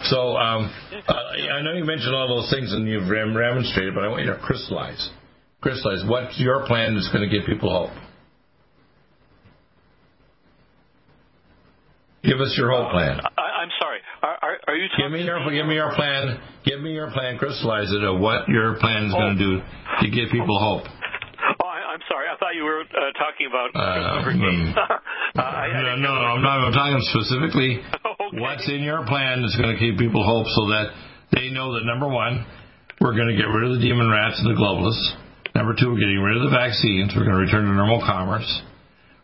So 0.02 0.36
um, 0.36 0.70
I 1.08 1.62
know 1.62 1.72
you 1.72 1.84
mentioned 1.84 2.14
all 2.14 2.28
those 2.28 2.50
things 2.50 2.72
and 2.72 2.88
you've 2.88 3.08
remonstrated, 3.08 3.94
but 3.94 4.04
I 4.04 4.08
want 4.08 4.24
you 4.24 4.32
to 4.32 4.38
crystallize. 4.38 5.10
Crystallize 5.60 6.04
what's 6.06 6.38
your 6.38 6.66
plan 6.66 6.94
that's 6.94 7.08
going 7.12 7.28
to 7.28 7.32
give 7.34 7.46
people 7.46 7.70
hope. 7.70 7.96
Give 12.24 12.40
us 12.40 12.54
your 12.56 12.70
hope 12.72 12.90
plan. 12.90 13.20
I, 13.20 13.62
am 13.62 13.68
sorry. 13.80 14.00
Are, 14.22 14.36
are, 14.40 14.56
are, 14.68 14.76
you 14.76 14.88
give 14.96 15.12
me 15.12 15.24
your 15.24 15.40
give 15.52 15.66
me 15.66 15.74
your 15.74 15.92
plan? 15.94 16.40
Give 16.64 16.80
me 16.80 16.92
your 16.92 17.10
plan. 17.12 17.36
Crystallize 17.36 17.92
it 17.92 18.02
of 18.02 18.18
what 18.18 18.48
your 18.48 18.80
plan 18.80 19.04
is 19.04 19.12
oh. 19.14 19.20
going 19.20 19.36
to 19.36 19.44
do 19.44 19.52
to 20.00 20.06
give 20.08 20.32
people 20.32 20.56
hope. 20.58 20.88
Oh, 20.88 21.68
I, 21.68 21.92
am 21.92 22.00
sorry. 22.08 22.28
I 22.32 22.36
thought 22.40 22.56
you 22.56 22.64
were 22.64 22.80
uh, 22.80 23.12
talking 23.20 23.44
about 23.48 23.76
uh, 23.76 24.24
Uh, 25.36 25.42
I, 25.42 25.96
no, 25.98 26.14
no, 26.14 26.14
I'm 26.14 26.42
not 26.42 26.62
I'm 26.62 26.72
talking 26.72 27.02
specifically 27.10 27.82
what's 28.40 28.66
in 28.68 28.82
your 28.82 29.06
plan 29.06 29.42
that's 29.42 29.56
going 29.56 29.74
to 29.74 29.78
keep 29.78 29.98
people 29.98 30.22
hope 30.22 30.46
so 30.46 30.74
that 30.74 30.94
they 31.32 31.50
know 31.50 31.74
that 31.74 31.86
number 31.86 32.08
one, 32.08 32.46
we're 33.00 33.14
going 33.14 33.30
to 33.30 33.38
get 33.38 33.50
rid 33.50 33.70
of 33.70 33.78
the 33.78 33.82
demon 33.82 34.10
rats 34.10 34.38
and 34.42 34.50
the 34.50 34.58
globalists. 34.58 35.02
Number 35.54 35.74
two, 35.74 35.90
we're 35.90 36.02
getting 36.02 36.18
rid 36.18 36.38
of 36.38 36.50
the 36.50 36.54
vaccines. 36.54 37.14
We're 37.14 37.26
going 37.26 37.38
to 37.38 37.44
return 37.46 37.66
to 37.66 37.74
normal 37.74 38.02
commerce. 38.02 38.46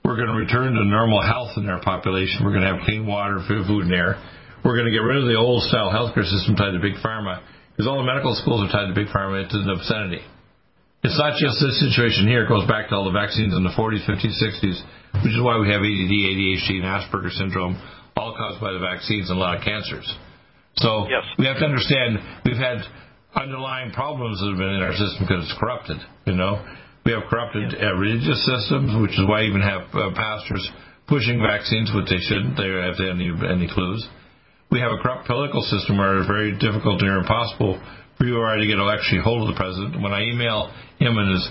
We're 0.07 0.17
going 0.17 0.31
to 0.31 0.39
return 0.39 0.75
to 0.75 0.85
normal 0.87 1.23
health 1.23 1.59
in 1.59 1.67
our 1.69 1.83
population. 1.83 2.47
We're 2.47 2.55
going 2.55 2.67
to 2.67 2.73
have 2.75 2.87
clean 2.87 3.07
water, 3.07 3.43
food, 3.47 3.67
and 3.87 3.93
air. 3.93 4.19
We're 4.63 4.79
going 4.79 4.87
to 4.87 4.95
get 4.95 5.03
rid 5.03 5.19
of 5.19 5.27
the 5.27 5.35
old 5.35 5.67
style 5.67 5.91
healthcare 5.91 6.27
system 6.27 6.55
tied 6.55 6.73
to 6.73 6.83
big 6.83 6.99
pharma 7.03 7.43
because 7.75 7.91
all 7.91 7.99
the 7.99 8.07
medical 8.07 8.35
schools 8.39 8.63
are 8.63 8.73
tied 8.73 8.89
to 8.89 8.97
big 8.97 9.11
pharma 9.11 9.43
into 9.43 9.59
the 9.59 9.75
obscenity. 9.75 10.23
It's 11.03 11.17
not 11.17 11.41
just 11.41 11.57
this 11.59 11.81
situation 11.81 12.29
here. 12.29 12.45
It 12.45 12.53
goes 12.53 12.69
back 12.69 12.91
to 12.91 12.95
all 12.95 13.09
the 13.09 13.17
vaccines 13.17 13.57
in 13.57 13.65
the 13.65 13.73
40s, 13.73 14.05
50s, 14.05 14.37
60s 14.37 14.79
which 15.19 15.35
is 15.35 15.43
why 15.43 15.59
we 15.59 15.69
have 15.69 15.83
ADD, 15.83 16.15
ADHD, 16.15 16.81
and 16.81 16.87
Asperger's 16.87 17.37
syndrome, 17.37 17.75
all 18.21 18.37
caused 18.37 18.61
by 18.61 18.73
the 18.73 18.79
vaccines 18.79 19.33
and 19.33 19.39
a 19.39 19.41
lot 19.41 19.57
of 19.57 19.65
cancers. 19.65 20.05
So 20.77 21.09
yes. 21.09 21.25
we 21.41 21.49
have 21.49 21.59
to 21.59 21.65
understand 21.65 22.21
we've 22.45 22.61
had 22.61 22.85
underlying 23.35 23.91
problems 23.93 24.41
that 24.41 24.53
have 24.53 24.61
been 24.61 24.77
in 24.77 24.83
our 24.85 24.93
system 24.93 25.25
because 25.25 25.49
it's 25.49 25.57
corrupted. 25.59 25.97
You 26.29 26.37
know, 26.37 26.61
we 27.09 27.13
have 27.17 27.25
corrupted 27.33 27.75
uh, 27.81 27.97
religious 27.97 28.45
systems, 28.45 28.93
which 29.01 29.17
is 29.17 29.25
why 29.25 29.43
I 29.43 29.45
even 29.49 29.65
have 29.65 29.89
uh, 29.97 30.13
pastors 30.13 30.63
pushing 31.09 31.41
vaccines, 31.41 31.91
which 31.97 32.07
they 32.13 32.21
shouldn't. 32.21 32.61
They 32.61 32.69
have 32.69 33.01
any 33.01 33.33
any 33.49 33.67
clues. 33.73 34.05
We 34.71 34.79
have 34.79 34.93
a 34.93 35.03
corrupt 35.03 35.27
political 35.27 35.67
system 35.67 35.99
where 35.99 36.23
it's 36.23 36.31
very 36.31 36.55
difficult 36.55 37.03
or 37.03 37.19
impossible 37.19 37.83
for 38.21 38.25
you 38.29 38.39
or 38.39 38.47
I 38.47 38.61
to 38.61 38.67
get 38.69 38.79
actually 38.79 39.25
hold 39.25 39.49
of 39.49 39.55
the 39.55 39.59
president. 39.59 39.99
When 39.99 40.13
I 40.13 40.23
email 40.31 40.71
him 41.01 41.19
and 41.19 41.33
his 41.33 41.43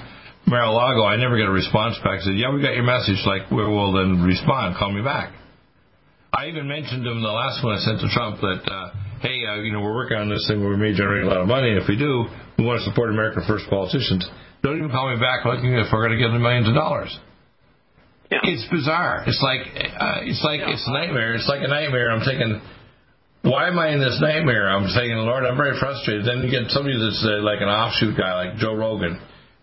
Mar-a-Lago, 0.48 1.04
I 1.04 1.18
never 1.18 1.36
get 1.36 1.48
a 1.48 1.52
response 1.52 1.98
back. 2.00 2.22
I 2.22 2.24
said, 2.24 2.38
yeah, 2.38 2.54
we 2.54 2.62
got 2.62 2.74
your 2.74 2.88
message. 2.88 3.20
Like, 3.26 3.52
we 3.52 3.58
well, 3.58 3.92
then 3.92 4.24
respond. 4.24 4.78
Call 4.78 4.94
me 4.94 5.04
back. 5.04 5.34
I 6.34 6.48
even 6.48 6.68
mentioned 6.68 7.04
to 7.04 7.12
him 7.12 7.22
the 7.22 7.34
last 7.34 7.64
one 7.64 7.76
I 7.76 7.80
sent 7.82 8.00
to 8.02 8.10
Trump 8.14 8.40
that, 8.42 8.62
uh, 8.70 8.90
hey, 9.22 9.46
uh, 9.46 9.62
you 9.66 9.74
know, 9.74 9.82
we're 9.82 9.96
working 9.96 10.18
on 10.18 10.30
this 10.30 10.46
thing 10.48 10.62
where 10.62 10.70
we 10.70 10.78
may 10.78 10.94
generate 10.94 11.26
a 11.26 11.28
lot 11.28 11.42
of 11.42 11.48
money. 11.48 11.74
If 11.74 11.90
we 11.90 11.98
do, 11.98 12.26
we 12.58 12.66
want 12.66 12.80
to 12.80 12.86
support 12.86 13.10
American 13.10 13.44
first 13.48 13.66
politicians. 13.70 14.28
Don't 14.62 14.78
even 14.78 14.92
call 14.92 15.10
me 15.10 15.20
back 15.20 15.46
looking 15.46 15.74
if 15.74 15.88
we're 15.92 16.06
going 16.06 16.18
to 16.18 16.22
give 16.22 16.32
them 16.32 16.42
millions 16.42 16.68
of 16.68 16.76
dollars. 16.76 17.12
Yeah. 18.30 18.46
It's 18.46 18.68
bizarre. 18.70 19.26
It's 19.26 19.42
like 19.42 19.66
uh, 19.74 20.22
it's 20.22 20.44
like 20.46 20.62
yeah. 20.62 20.70
it's 20.70 20.86
a 20.86 20.94
nightmare. 20.94 21.34
It's 21.34 21.50
like 21.50 21.66
a 21.66 21.68
nightmare. 21.68 22.12
I'm 22.14 22.22
thinking, 22.22 22.62
why 23.42 23.74
am 23.74 23.80
I 23.80 23.90
in 23.90 24.00
this 24.00 24.22
nightmare? 24.22 24.70
I'm 24.70 24.88
saying, 24.94 25.18
Lord, 25.18 25.50
I'm 25.50 25.58
very 25.58 25.80
frustrated. 25.80 26.30
Then 26.30 26.46
you 26.46 26.52
get 26.52 26.70
somebody 26.70 26.94
that's 26.94 27.26
uh, 27.26 27.42
like 27.42 27.58
an 27.58 27.74
offshoot 27.74 28.14
guy, 28.14 28.46
like 28.46 28.62
Joe 28.62 28.76
Rogan 28.76 29.18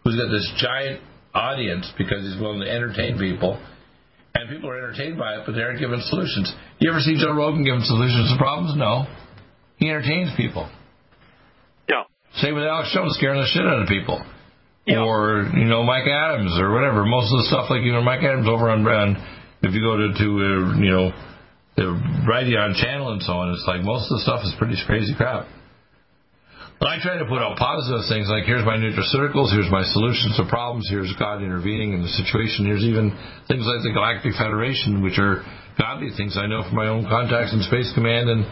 who's 0.06 0.14
got 0.14 0.30
this 0.30 0.46
giant 0.62 1.02
audience 1.34 1.90
because 1.98 2.22
he's 2.22 2.40
willing 2.40 2.60
to 2.60 2.70
entertain 2.70 3.18
people. 3.18 3.60
And 4.36 4.50
people 4.50 4.68
are 4.68 4.76
entertained 4.76 5.18
by 5.18 5.36
it, 5.36 5.42
but 5.46 5.52
they 5.52 5.62
aren't 5.62 5.80
given 5.80 6.00
solutions. 6.04 6.52
You 6.78 6.90
ever 6.90 7.00
see 7.00 7.16
Joe 7.16 7.32
Rogan 7.32 7.64
giving 7.64 7.80
solutions 7.80 8.30
to 8.32 8.36
problems? 8.36 8.76
No. 8.76 9.06
He 9.76 9.88
entertains 9.88 10.30
people. 10.36 10.68
Yeah. 11.88 12.04
Same 12.36 12.54
with 12.54 12.64
Alex 12.64 12.92
Jones 12.92 13.16
scaring 13.16 13.40
the 13.40 13.48
shit 13.48 13.64
out 13.64 13.80
of 13.80 13.88
people. 13.88 14.20
Yeah. 14.86 15.00
Or, 15.00 15.48
you 15.56 15.64
know, 15.64 15.82
Mike 15.82 16.06
Adams 16.06 16.52
or 16.60 16.72
whatever. 16.72 17.04
Most 17.04 17.32
of 17.32 17.40
the 17.42 17.46
stuff 17.48 17.70
like, 17.70 17.82
you 17.82 17.92
know, 17.92 18.02
Mike 18.02 18.22
Adams 18.22 18.46
over 18.46 18.68
on, 18.68 18.86
on 18.86 19.16
if 19.62 19.72
you 19.72 19.80
go 19.80 19.96
to, 19.96 20.12
to 20.12 20.26
uh, 20.28 20.78
you 20.78 20.90
know, 20.92 21.10
the 21.76 21.96
Brighteon 22.28 22.76
channel 22.80 23.12
and 23.12 23.22
so 23.22 23.32
on, 23.32 23.52
it's 23.52 23.64
like 23.66 23.82
most 23.82 24.10
of 24.10 24.20
the 24.20 24.22
stuff 24.22 24.40
is 24.44 24.54
pretty 24.58 24.76
crazy 24.86 25.14
crap. 25.16 25.46
I 26.80 27.00
try 27.00 27.16
to 27.16 27.24
put 27.24 27.40
out 27.40 27.56
positive 27.56 28.04
things 28.08 28.28
like 28.28 28.44
here's 28.44 28.64
my 28.64 28.76
nutraceuticals, 28.76 29.48
here's 29.52 29.72
my 29.72 29.84
solutions 29.96 30.36
to 30.36 30.44
problems, 30.44 30.88
here's 30.88 31.08
God 31.16 31.40
intervening 31.40 31.96
in 31.96 32.04
the 32.04 32.12
situation, 32.20 32.68
here's 32.68 32.84
even 32.84 33.16
things 33.48 33.64
like 33.64 33.80
the 33.80 33.92
Galactic 33.96 34.36
Federation, 34.36 35.00
which 35.00 35.16
are 35.16 35.40
godly 35.80 36.12
things 36.16 36.36
I 36.36 36.46
know 36.46 36.64
from 36.64 36.76
my 36.76 36.88
own 36.88 37.08
contacts 37.08 37.52
in 37.52 37.64
Space 37.64 37.92
Command 37.96 38.28
and 38.28 38.44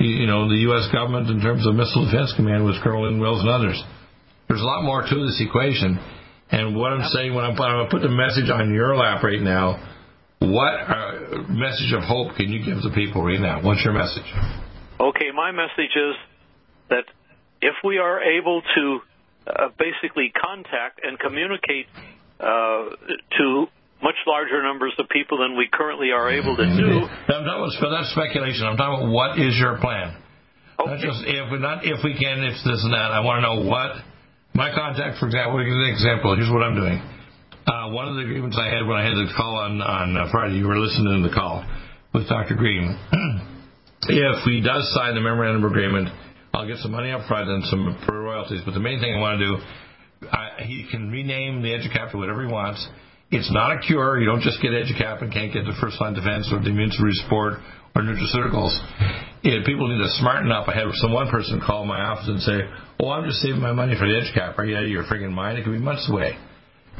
you 0.00 0.26
know 0.28 0.48
the 0.48 0.60
U.S. 0.72 0.88
government 0.92 1.28
in 1.28 1.40
terms 1.40 1.64
of 1.66 1.72
Missile 1.74 2.04
Defense 2.04 2.32
Command 2.36 2.64
with 2.64 2.80
Colonel 2.84 3.08
Lynn 3.08 3.20
Wills 3.20 3.40
and 3.40 3.48
others. 3.48 3.80
There's 4.48 4.60
a 4.60 4.68
lot 4.68 4.84
more 4.84 5.00
to 5.00 5.16
this 5.24 5.40
equation, 5.40 5.96
and 6.50 6.76
what 6.76 6.92
I'm 6.92 7.08
saying 7.16 7.32
when 7.32 7.44
I'm, 7.44 7.56
I'm 7.56 7.56
going 7.56 7.88
to 7.88 7.92
put 7.92 8.02
the 8.02 8.12
message 8.12 8.50
on 8.52 8.72
your 8.74 8.96
lap 8.96 9.22
right 9.22 9.40
now. 9.40 9.80
What 10.40 10.72
uh, 10.72 11.48
message 11.48 11.92
of 11.92 12.02
hope 12.02 12.36
can 12.36 12.48
you 12.48 12.64
give 12.64 12.82
the 12.82 12.92
people 12.92 13.24
right 13.24 13.40
now? 13.40 13.60
What's 13.62 13.84
your 13.84 13.92
message? 13.92 14.24
Okay, 14.98 15.32
my 15.36 15.52
message 15.52 15.92
is 15.96 16.16
that 16.88 17.04
if 17.60 17.74
we 17.84 17.98
are 17.98 18.20
able 18.22 18.62
to 18.74 19.00
uh, 19.46 19.68
basically 19.78 20.32
contact 20.32 21.00
and 21.02 21.18
communicate 21.18 21.86
uh, 22.38 22.96
to 23.36 23.66
much 24.02 24.16
larger 24.26 24.62
numbers 24.62 24.92
of 24.98 25.08
people 25.08 25.38
than 25.38 25.56
we 25.56 25.68
currently 25.70 26.10
are 26.10 26.30
able 26.30 26.56
to 26.56 26.64
do. 26.64 27.04
I'm 27.28 27.44
talking 27.44 27.76
about, 27.76 27.90
that's 27.92 28.12
speculation. 28.12 28.64
I'm 28.64 28.76
talking 28.76 29.04
about 29.04 29.12
what 29.12 29.38
is 29.38 29.56
your 29.60 29.76
plan? 29.78 30.16
Okay. 30.80 30.88
Not 30.88 31.00
just 31.00 31.20
if 31.28 31.52
we 31.52 31.58
not 31.60 31.84
if 31.84 32.00
we 32.00 32.16
can, 32.16 32.40
if 32.40 32.56
this 32.64 32.80
and 32.80 32.96
that. 32.96 33.12
I 33.12 33.20
want 33.20 33.44
to 33.44 33.44
know 33.44 33.68
what 33.68 34.00
my 34.56 34.72
contact, 34.72 35.20
for 35.20 35.28
example. 35.28 35.60
Give 35.60 35.76
an 35.76 35.92
example. 35.92 36.32
Here's 36.32 36.48
what 36.48 36.64
I'm 36.64 36.74
doing. 36.74 36.96
Uh, 37.68 37.92
one 37.92 38.08
of 38.08 38.16
the 38.16 38.24
agreements 38.24 38.56
I 38.56 38.72
had 38.72 38.88
when 38.88 38.96
I 38.96 39.04
had 39.04 39.12
the 39.12 39.28
call 39.36 39.60
on 39.60 39.84
on 39.84 40.16
uh, 40.16 40.32
Friday, 40.32 40.56
you 40.56 40.64
were 40.64 40.80
listening 40.80 41.20
to 41.20 41.28
the 41.28 41.34
call 41.34 41.60
with 42.16 42.24
Dr. 42.28 42.56
Green. 42.56 42.96
if 44.08 44.44
he 44.48 44.64
does 44.64 44.88
sign 44.96 45.14
the 45.14 45.20
memorandum 45.20 45.68
agreement 45.68 46.08
I'll 46.60 46.68
get 46.68 46.76
some 46.84 46.92
money 46.92 47.10
up 47.10 47.24
front 47.26 47.48
and 47.48 47.64
some 47.72 47.96
royalties. 48.04 48.60
But 48.66 48.76
the 48.76 48.84
main 48.84 49.00
thing 49.00 49.16
I 49.16 49.18
want 49.18 49.40
to 49.40 49.46
do, 49.48 50.28
I, 50.28 50.68
he 50.68 50.84
can 50.92 51.08
rename 51.08 51.62
the 51.62 51.72
EduCap 51.72 52.12
to 52.12 52.18
whatever 52.18 52.44
he 52.44 52.52
wants. 52.52 52.86
It's 53.30 53.50
not 53.50 53.72
a 53.72 53.78
cure. 53.80 54.20
You 54.20 54.26
don't 54.26 54.44
just 54.44 54.60
get 54.60 54.76
EduCap 54.76 55.22
and 55.24 55.32
can't 55.32 55.54
get 55.56 55.64
the 55.64 55.72
first 55.80 55.96
line 56.04 56.12
defense 56.12 56.52
or 56.52 56.60
the 56.60 56.68
immune 56.68 56.92
support 56.92 57.64
or 57.96 58.02
nutraceuticals. 58.04 58.76
It, 59.40 59.64
people 59.64 59.88
need 59.88 60.04
to 60.04 60.12
smarten 60.20 60.52
up. 60.52 60.68
I 60.68 60.76
had 60.76 60.84
some 61.00 61.14
one 61.16 61.30
person 61.30 61.64
call 61.64 61.86
my 61.86 61.96
office 61.96 62.28
and 62.28 62.42
say, 62.44 62.60
"Oh, 63.00 63.08
I'm 63.08 63.24
just 63.24 63.40
saving 63.40 63.64
my 63.64 63.72
money 63.72 63.96
for 63.96 64.04
the 64.04 64.20
EduCap. 64.20 64.58
Are 64.58 64.66
you 64.66 64.76
out 64.76 64.84
of 64.84 64.90
your 64.90 65.04
friggin' 65.04 65.32
mind? 65.32 65.56
It 65.56 65.64
could 65.64 65.72
be 65.72 65.80
months 65.80 66.10
away." 66.12 66.36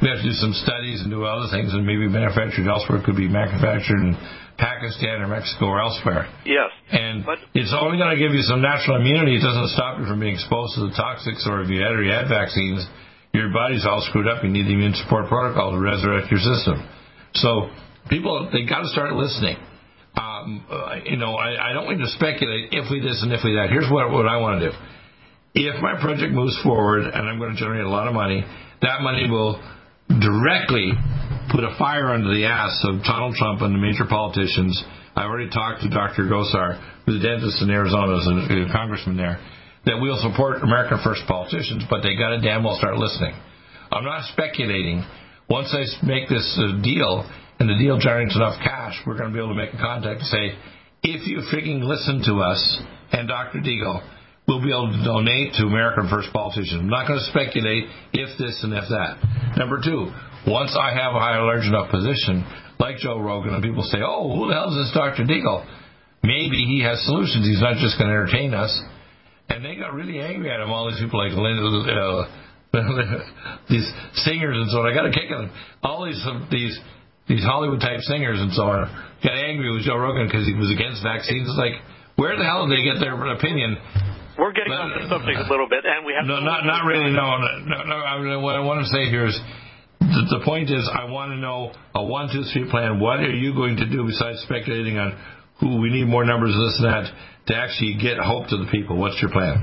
We 0.00 0.08
have 0.08 0.24
to 0.24 0.24
do 0.24 0.32
some 0.40 0.56
studies 0.56 1.04
and 1.04 1.12
do 1.12 1.28
other 1.28 1.52
things 1.52 1.74
and 1.76 1.84
maybe 1.84 2.08
manufactured 2.08 2.64
elsewhere. 2.64 3.04
Could 3.04 3.20
be 3.20 3.28
manufactured 3.28 4.00
in 4.00 4.16
Pakistan 4.60 5.24
or 5.24 5.28
Mexico 5.28 5.72
or 5.72 5.80
elsewhere. 5.80 6.28
Yes. 6.44 6.68
And 6.92 7.24
but, 7.24 7.40
it's 7.56 7.72
only 7.72 7.96
going 7.96 8.12
to 8.12 8.20
give 8.20 8.36
you 8.36 8.44
some 8.44 8.60
natural 8.60 9.00
immunity. 9.00 9.40
It 9.40 9.42
doesn't 9.42 9.72
stop 9.72 9.98
you 9.98 10.04
from 10.04 10.20
being 10.20 10.36
exposed 10.36 10.76
to 10.76 10.86
the 10.86 10.94
toxics 10.94 11.48
or 11.48 11.64
if 11.64 11.72
you 11.72 11.80
had 11.80 11.96
or 11.96 12.04
you 12.04 12.12
had 12.12 12.28
vaccines, 12.28 12.84
your 13.32 13.48
body's 13.48 13.88
all 13.88 14.04
screwed 14.04 14.28
up. 14.28 14.44
You 14.44 14.50
need 14.50 14.68
the 14.68 14.76
immune 14.76 14.94
support 14.94 15.26
protocol 15.32 15.72
to 15.72 15.80
resurrect 15.80 16.30
your 16.30 16.40
system. 16.44 16.84
So 17.34 17.70
people, 18.12 18.50
they 18.52 18.68
got 18.68 18.84
to 18.84 18.90
start 18.92 19.16
listening. 19.16 19.56
Um, 20.14 20.66
uh, 20.68 20.96
you 21.04 21.16
know, 21.16 21.34
I, 21.34 21.70
I 21.70 21.72
don't 21.72 21.86
want 21.86 22.00
to 22.00 22.10
speculate 22.12 22.70
if 22.72 22.90
we 22.90 23.00
this 23.00 23.22
and 23.22 23.32
if 23.32 23.40
we 23.44 23.54
that. 23.54 23.70
Here's 23.70 23.88
what, 23.90 24.10
what 24.10 24.26
I 24.26 24.36
want 24.38 24.60
to 24.60 24.70
do. 24.70 24.76
If 25.54 25.80
my 25.82 25.98
project 26.00 26.32
moves 26.32 26.58
forward 26.62 27.04
and 27.04 27.28
I'm 27.28 27.38
going 27.38 27.54
to 27.54 27.58
generate 27.58 27.84
a 27.84 27.90
lot 27.90 28.06
of 28.06 28.14
money, 28.14 28.44
that 28.82 29.02
money 29.02 29.30
will 29.30 29.62
directly 30.08 30.92
put 31.50 31.64
a 31.64 31.74
fire 31.78 32.14
under 32.14 32.32
the 32.32 32.46
ass 32.46 32.80
of 32.86 33.02
Donald 33.02 33.34
Trump 33.34 33.60
and 33.60 33.74
the 33.74 33.82
major 33.82 34.06
politicians. 34.08 34.78
I 35.16 35.24
already 35.26 35.50
talked 35.50 35.82
to 35.82 35.90
Dr. 35.90 36.30
Gosar, 36.30 36.78
who's 37.04 37.18
a 37.18 37.26
dentist 37.26 37.60
in 37.62 37.70
Arizona, 37.70 38.16
as 38.16 38.26
a 38.26 38.72
congressman 38.72 39.16
there, 39.16 39.42
that 39.84 39.98
we'll 39.98 40.20
support 40.22 40.62
American 40.62 40.98
First 41.02 41.26
politicians, 41.26 41.84
but 41.90 42.02
they 42.02 42.14
got 42.14 42.30
to 42.30 42.40
damn 42.40 42.62
well 42.62 42.78
start 42.78 42.96
listening. 42.96 43.34
I'm 43.90 44.04
not 44.04 44.30
speculating. 44.32 45.04
Once 45.48 45.74
I 45.74 45.82
make 46.06 46.28
this 46.28 46.46
uh, 46.54 46.80
deal 46.80 47.26
and 47.58 47.68
the 47.68 47.74
deal 47.74 47.98
generates 47.98 48.36
enough 48.36 48.62
cash, 48.62 48.94
we're 49.04 49.18
going 49.18 49.30
to 49.30 49.34
be 49.34 49.42
able 49.42 49.50
to 49.50 49.58
make 49.58 49.74
a 49.74 49.82
contact 49.82 50.22
and 50.22 50.30
say, 50.30 50.54
if 51.02 51.26
you 51.26 51.42
freaking 51.50 51.82
listen 51.82 52.22
to 52.30 52.40
us 52.40 52.62
and 53.10 53.26
Dr. 53.26 53.58
Deagle, 53.58 53.98
we'll 54.46 54.62
be 54.62 54.70
able 54.70 54.92
to 54.92 55.02
donate 55.02 55.54
to 55.54 55.66
American 55.66 56.08
First 56.08 56.32
politicians. 56.32 56.78
I'm 56.78 56.88
not 56.88 57.08
going 57.08 57.18
to 57.18 57.30
speculate 57.30 57.84
if 58.12 58.38
this 58.38 58.62
and 58.62 58.72
if 58.72 58.86
that. 58.88 59.18
Number 59.58 59.80
two, 59.82 60.12
once 60.46 60.76
I 60.78 60.92
have 60.94 61.14
a 61.14 61.20
high 61.20 61.38
large 61.40 61.66
enough 61.66 61.90
position, 61.90 62.44
like 62.78 62.96
Joe 62.98 63.20
Rogan, 63.20 63.54
and 63.54 63.62
people 63.62 63.82
say, 63.84 63.98
"Oh, 64.00 64.34
who 64.34 64.48
the 64.48 64.54
hell 64.54 64.70
is 64.70 64.88
this 64.88 64.94
Dr. 64.94 65.24
Deagle?" 65.24 65.66
Maybe 66.22 66.64
he 66.68 66.82
has 66.84 67.00
solutions. 67.04 67.48
He's 67.48 67.60
not 67.60 67.80
just 67.80 67.96
going 67.96 68.12
to 68.12 68.16
entertain 68.16 68.52
us. 68.52 68.72
And 69.48 69.64
they 69.64 69.74
got 69.74 69.94
really 69.94 70.20
angry 70.20 70.52
at 70.52 70.60
him. 70.60 70.70
All 70.70 70.90
these 70.90 71.00
people 71.00 71.18
like 71.18 71.32
uh, 71.32 72.28
these 73.68 73.88
singers 74.22 74.56
and 74.56 74.70
so 74.70 74.84
on. 74.84 74.86
I 74.86 74.94
got 74.94 75.06
a 75.06 75.10
kick 75.10 75.32
at 75.32 75.38
them. 75.38 75.50
All 75.82 76.04
these 76.04 76.20
these 76.50 76.78
these 77.26 77.42
Hollywood 77.42 77.80
type 77.80 78.00
singers 78.06 78.38
and 78.40 78.52
so 78.52 78.62
on 78.68 78.86
got 79.24 79.36
angry 79.36 79.72
with 79.72 79.82
Joe 79.82 79.96
Rogan 79.96 80.26
because 80.26 80.46
he 80.46 80.54
was 80.54 80.70
against 80.70 81.02
vaccines. 81.02 81.48
It's 81.48 81.60
like, 81.60 81.76
where 82.16 82.36
the 82.36 82.44
hell 82.44 82.68
did 82.68 82.78
they 82.78 82.84
get 82.84 83.00
their 83.00 83.16
opinion? 83.32 83.76
We're 84.38 84.52
getting 84.56 84.72
but, 84.72 84.80
off 84.80 84.92
the 84.96 85.08
subject 85.08 85.36
a 85.36 85.48
little 85.50 85.68
bit, 85.68 85.84
and 85.84 86.06
we 86.06 86.16
have 86.16 86.24
no, 86.24 86.40
not 86.40 86.64
not 86.64 86.88
really. 86.88 87.12
No, 87.12 87.36
no, 87.66 87.84
no. 87.84 87.96
I, 87.96 88.16
what 88.40 88.56
I 88.56 88.64
want 88.64 88.80
to 88.80 88.88
say 88.88 89.10
here 89.12 89.26
is 89.26 89.36
the, 90.00 90.38
the 90.38 90.44
point 90.44 90.70
is, 90.70 90.88
I 90.92 91.04
want 91.10 91.32
to 91.32 91.36
know 91.36 91.72
a 91.94 92.02
one, 92.02 92.28
two, 92.32 92.42
three 92.52 92.68
plan. 92.70 92.98
What 93.00 93.20
are 93.20 93.30
you 93.34 93.54
going 93.54 93.76
to 93.76 93.88
do 93.88 94.04
besides 94.04 94.40
speculating 94.42 94.98
on 94.98 95.16
who 95.60 95.80
we 95.80 95.90
need 95.90 96.08
more 96.08 96.24
numbers, 96.24 96.56
this 96.56 96.80
and 96.80 96.88
that, 96.88 97.04
to 97.48 97.56
actually 97.56 97.98
get 98.00 98.18
hope 98.18 98.48
to 98.48 98.56
the 98.56 98.66
people? 98.72 98.96
What's 98.96 99.20
your 99.20 99.30
plan? 99.30 99.60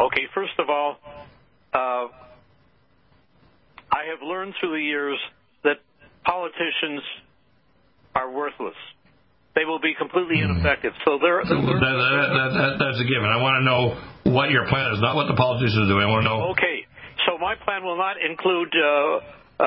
Okay, 0.00 0.26
first 0.34 0.54
of 0.58 0.70
all, 0.70 0.96
uh, 1.74 2.06
I 3.90 4.10
have 4.10 4.22
learned 4.22 4.54
through 4.60 4.78
the 4.78 4.82
years 4.82 5.18
that 5.62 5.82
politicians 6.24 7.02
are 8.14 8.30
worthless. 8.30 8.78
They 9.54 9.64
will 9.64 9.80
be 9.80 9.94
completely 9.98 10.42
hmm. 10.42 10.50
ineffective. 10.50 10.92
So 11.04 11.18
they're, 11.22 11.42
that, 11.42 11.50
that, 11.50 12.50
that, 12.54 12.72
that's 12.78 12.98
a 12.98 13.06
given. 13.06 13.30
I 13.30 13.38
want 13.42 13.62
to 13.62 13.64
know 13.66 13.82
what 14.34 14.50
your 14.50 14.66
plan 14.66 14.94
is, 14.94 15.00
not 15.00 15.14
what 15.14 15.26
the 15.26 15.38
politicians 15.38 15.86
do. 15.86 15.98
I 15.98 16.06
want 16.06 16.22
to 16.22 16.28
know. 16.30 16.38
Okay, 16.58 16.86
so 17.26 17.38
my 17.38 17.54
plan 17.64 17.84
will 17.84 17.96
not 17.96 18.16
include 18.18 18.72
uh, 18.74 19.20
uh, 19.54 19.64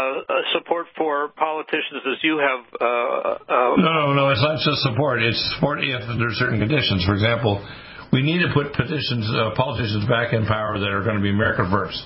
support 0.54 0.88
for 0.98 1.30
politicians 1.40 2.04
as 2.04 2.20
you 2.24 2.38
have. 2.38 2.62
Uh, 2.76 2.84
uh, 2.84 3.76
no, 3.80 3.92
no, 3.94 4.14
no. 4.14 4.30
It's 4.30 4.44
not 4.44 4.60
just 4.60 4.84
support. 4.84 5.24
It's 5.24 5.40
support 5.56 5.80
if 5.80 6.04
there 6.04 6.28
are 6.28 6.40
certain 6.40 6.60
conditions. 6.60 7.06
For 7.06 7.16
example, 7.16 7.64
we 8.12 8.22
need 8.22 8.44
to 8.44 8.52
put 8.54 8.74
petitions, 8.74 9.28
uh, 9.32 9.56
politicians 9.56 10.08
back 10.08 10.34
in 10.34 10.46
power 10.46 10.80
that 10.80 10.92
are 10.92 11.04
going 11.04 11.16
to 11.16 11.24
be 11.24 11.32
America 11.32 11.64
first. 11.72 12.00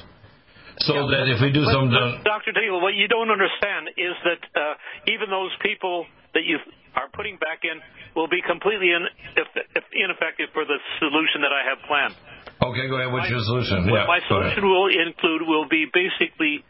So 0.85 0.97
yeah, 0.97 1.13
that 1.13 1.25
if 1.29 1.41
we 1.41 1.53
do 1.53 1.61
some, 1.69 1.93
Dr. 2.25 2.57
Deagle, 2.57 2.81
what 2.81 2.97
you 2.97 3.05
don't 3.05 3.29
understand 3.29 3.93
is 3.97 4.15
that 4.25 4.41
uh, 4.57 5.13
even 5.13 5.29
those 5.29 5.53
people 5.61 6.05
that 6.33 6.41
you 6.41 6.57
are 6.95 7.09
putting 7.13 7.37
back 7.37 7.61
in 7.61 7.77
will 8.15 8.27
be 8.27 8.41
completely 8.41 8.89
in, 8.89 9.05
if, 9.37 9.47
if 9.77 9.83
ineffective 9.93 10.49
for 10.53 10.65
the 10.65 10.79
solution 10.99 11.45
that 11.45 11.53
I 11.53 11.63
have 11.69 11.79
planned. 11.85 12.15
Okay, 12.61 12.87
go 12.87 12.95
ahead. 12.97 13.11
What's 13.11 13.29
your 13.29 13.41
solution? 13.41 13.89
Yeah, 13.89 14.05
my 14.05 14.19
solution 14.27 14.63
will 14.63 14.87
include 14.87 15.41
will 15.47 15.67
be 15.67 15.85
basically 15.91 16.63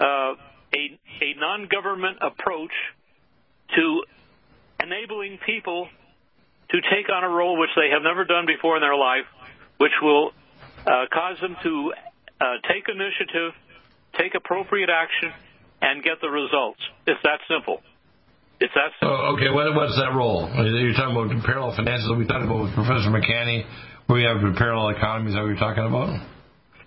uh, 0.00 0.34
a 0.74 0.98
a 1.22 1.34
non-government 1.38 2.18
approach 2.20 2.74
to 3.76 4.02
enabling 4.82 5.38
people 5.46 5.88
to 6.70 6.76
take 6.90 7.08
on 7.12 7.24
a 7.24 7.28
role 7.28 7.58
which 7.58 7.70
they 7.76 7.90
have 7.92 8.02
never 8.02 8.24
done 8.24 8.46
before 8.46 8.76
in 8.76 8.82
their 8.82 8.96
life, 8.96 9.26
which 9.78 9.94
will 10.02 10.32
uh, 10.86 11.06
cause 11.12 11.38
them 11.40 11.56
to 11.62 11.92
uh, 12.40 12.44
take 12.68 12.88
initiative, 12.88 13.52
take 14.18 14.34
appropriate 14.34 14.90
action, 14.90 15.32
and 15.80 16.02
get 16.02 16.20
the 16.20 16.28
results. 16.28 16.80
It's 17.06 17.20
that 17.22 17.40
simple. 17.48 17.80
It's 18.60 18.74
that 18.74 18.90
simple. 18.98 19.16
Oh, 19.16 19.34
okay, 19.36 19.50
what, 19.50 19.72
what's 19.74 19.96
that 19.96 20.12
role? 20.14 20.50
You're 20.50 20.94
talking 20.94 21.14
about 21.14 21.30
parallel 21.44 21.76
finances 21.76 22.08
that 22.08 22.18
we 22.18 22.26
talked 22.26 22.44
about 22.44 22.62
with 22.62 22.74
Professor 22.74 23.08
McCanney 23.08 23.64
we 24.08 24.24
have 24.24 24.40
parallel 24.56 24.96
economies 24.96 25.34
that 25.34 25.44
we 25.44 25.52
are 25.52 25.60
talking 25.60 25.84
about? 25.84 26.08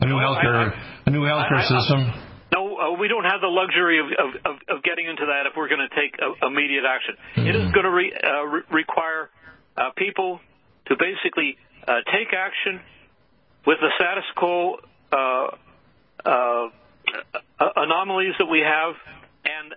A 0.01 0.05
new 0.05 0.17
healthcare, 0.17 0.73
a 1.05 1.09
new 1.11 1.21
healthcare 1.21 1.61
system. 1.61 2.11
No, 2.51 2.75
uh, 2.75 2.97
we 2.99 3.07
don't 3.07 3.23
have 3.23 3.39
the 3.39 3.47
luxury 3.47 3.99
of, 3.99 4.07
of, 4.45 4.57
of, 4.67 4.83
getting 4.83 5.05
into 5.05 5.25
that 5.27 5.45
if 5.45 5.55
we're 5.55 5.69
going 5.69 5.87
to 5.87 5.95
take 5.95 6.19
a, 6.19 6.47
immediate 6.47 6.83
action. 6.83 7.15
Mm-hmm. 7.35 7.47
It 7.47 7.55
is 7.55 7.71
going 7.71 7.85
to 7.85 7.91
re, 7.91 8.11
uh, 8.11 8.43
re- 8.43 8.61
require 8.71 9.29
uh, 9.77 9.91
people 9.95 10.39
to 10.87 10.95
basically 10.97 11.57
uh, 11.87 12.01
take 12.11 12.33
action 12.33 12.81
with 13.65 13.77
the 13.79 13.89
status 13.95 14.25
quo 14.35 14.79
uh, 15.13 15.47
uh, 16.25 16.69
anomalies 17.77 18.33
that 18.39 18.47
we 18.47 18.59
have, 18.65 18.95
and 19.45 19.73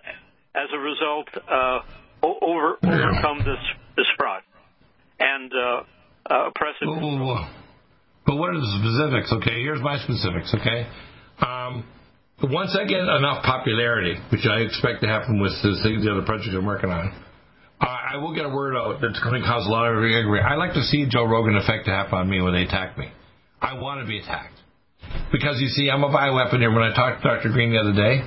as 0.55 0.69
a 0.73 0.79
result, 0.79 1.29
over, 2.23 2.77
overcome 2.83 3.39
this 3.39 3.61
this 3.95 4.07
fraud. 4.17 4.41
And 5.19 5.51
uh, 6.29 6.49
precedent. 6.55 7.01
But 8.25 8.37
what 8.37 8.49
are 8.49 8.59
the 8.59 8.73
specifics? 8.81 9.31
Okay, 9.33 9.61
here's 9.61 9.81
my 9.81 9.97
specifics. 9.99 10.53
Okay, 10.55 10.87
um, 11.45 11.85
once 12.43 12.75
I 12.75 12.85
get 12.85 12.99
enough 12.99 13.43
popularity, 13.43 14.15
which 14.31 14.45
I 14.49 14.61
expect 14.61 15.01
to 15.01 15.07
happen 15.07 15.39
with 15.39 15.53
the, 15.61 15.77
the 16.03 16.11
other 16.11 16.25
projects 16.25 16.51
I'm 16.53 16.65
working 16.65 16.89
on, 16.89 17.13
uh, 17.79 17.85
I 17.85 18.17
will 18.17 18.33
get 18.33 18.45
a 18.45 18.49
word 18.49 18.75
out 18.75 18.99
that's 19.01 19.19
going 19.21 19.41
to 19.41 19.45
cause 19.47 19.65
a 19.67 19.69
lot 19.69 19.91
of 19.91 20.01
angry. 20.03 20.41
I 20.41 20.55
like 20.55 20.73
to 20.73 20.81
see 20.81 21.05
Joe 21.09 21.25
Rogan 21.25 21.55
effect 21.55 21.87
happen 21.87 22.17
on 22.17 22.29
me 22.29 22.41
when 22.41 22.53
they 22.53 22.63
attack 22.63 22.97
me. 22.97 23.07
I 23.61 23.79
want 23.79 24.01
to 24.01 24.07
be 24.07 24.19
attacked 24.19 24.57
because 25.31 25.59
you 25.59 25.67
see, 25.67 25.89
I'm 25.89 26.03
a 26.03 26.09
bioweaponeer. 26.09 26.73
When 26.73 26.83
I 26.83 26.93
talked 26.95 27.21
to 27.21 27.27
Dr. 27.27 27.49
Green 27.49 27.71
the 27.71 27.79
other 27.79 27.93
day, 27.93 28.21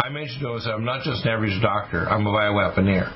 I 0.00 0.08
mentioned 0.10 0.40
to 0.40 0.54
him, 0.54 0.60
that 0.64 0.74
I'm 0.74 0.84
not 0.84 1.02
just 1.02 1.24
an 1.24 1.32
average 1.32 1.60
doctor. 1.62 2.08
I'm 2.08 2.26
a 2.26 2.30
bioweaponeer. 2.30 3.12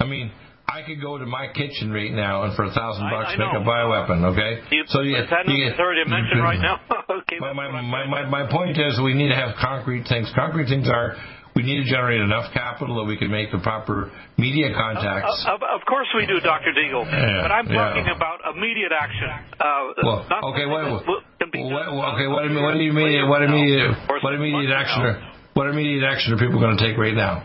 I 0.00 0.06
mean, 0.06 0.32
I 0.68 0.82
could 0.84 1.00
go 1.00 1.16
to 1.16 1.24
my 1.24 1.48
kitchen 1.48 1.90
right 1.90 2.12
now 2.12 2.44
and 2.44 2.54
for 2.54 2.64
a 2.64 2.72
thousand 2.72 3.08
bucks 3.08 3.32
make 3.40 3.56
a 3.56 3.64
bioweapon. 3.64 4.20
Okay, 4.36 4.60
You, 4.70 4.84
so 4.86 5.00
you, 5.00 5.16
it's 5.16 5.30
had 5.30 5.48
you 5.48 5.64
nothing 5.64 5.80
already 5.80 6.04
mentioned 6.04 6.44
right 6.44 6.60
now. 6.60 6.76
okay, 7.24 7.40
my, 7.40 7.52
my, 7.56 7.80
my, 7.80 8.04
my, 8.04 8.22
my 8.28 8.44
point 8.50 8.76
is 8.76 9.00
we 9.00 9.14
need 9.14 9.32
to 9.32 9.34
have 9.34 9.56
concrete 9.56 10.04
things. 10.06 10.30
Concrete 10.36 10.68
things 10.68 10.88
are 10.88 11.16
we 11.56 11.64
need 11.64 11.82
to 11.82 11.88
generate 11.90 12.20
enough 12.20 12.52
capital 12.52 13.00
that 13.02 13.08
we 13.08 13.16
can 13.16 13.32
make 13.32 13.50
the 13.50 13.58
proper 13.58 14.12
media 14.36 14.70
contacts. 14.76 15.42
Of, 15.48 15.58
of 15.64 15.82
course 15.88 16.06
we 16.14 16.22
do, 16.26 16.38
Dr. 16.38 16.70
Deagle. 16.70 17.02
Yeah, 17.02 17.42
but 17.42 17.50
I'm 17.50 17.66
yeah. 17.66 17.74
talking 17.74 18.06
about 18.14 18.38
immediate 18.54 18.92
action. 18.92 19.26
Uh, 19.58 19.66
well, 20.04 20.20
okay, 20.52 20.66
what, 20.70 20.84
that 20.84 21.48
what, 21.50 21.96
what- 21.96 22.14
okay, 22.14 22.28
what, 22.28 22.44
what 22.62 22.74
do 22.76 22.84
you 22.84 22.92
mean? 22.92 23.28
What 23.28 23.42
immediate, 23.42 23.90
what 24.22 24.34
immediate 24.34 24.70
action? 24.70 25.02
Are, 25.02 25.32
what 25.54 25.66
immediate 25.66 26.04
action 26.06 26.34
are 26.34 26.38
people 26.38 26.60
going 26.60 26.76
to 26.76 26.82
take 26.84 26.96
right 26.96 27.14
now? 27.16 27.42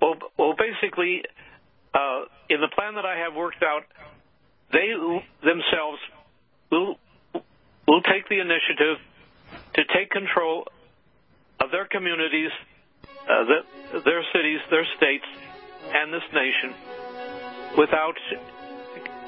Well, 0.00 0.14
well, 0.38 0.54
basically, 0.54 1.22
in 2.48 2.60
the 2.60 2.68
plan 2.74 2.94
that 2.94 3.04
I 3.04 3.18
have 3.24 3.34
worked 3.34 3.62
out, 3.62 3.84
they 4.72 4.92
themselves 5.42 6.00
will 6.70 6.96
will 7.86 8.02
take 8.02 8.28
the 8.28 8.40
initiative 8.40 8.96
to 9.74 9.82
take 9.92 10.10
control 10.10 10.64
of 11.60 11.70
their 11.70 11.86
communities, 11.86 12.50
uh, 13.04 13.44
the, 13.44 14.00
their 14.04 14.22
cities, 14.32 14.60
their 14.70 14.86
states, 14.96 15.24
and 15.92 16.12
this 16.12 16.24
nation 16.32 16.74
without 17.76 18.16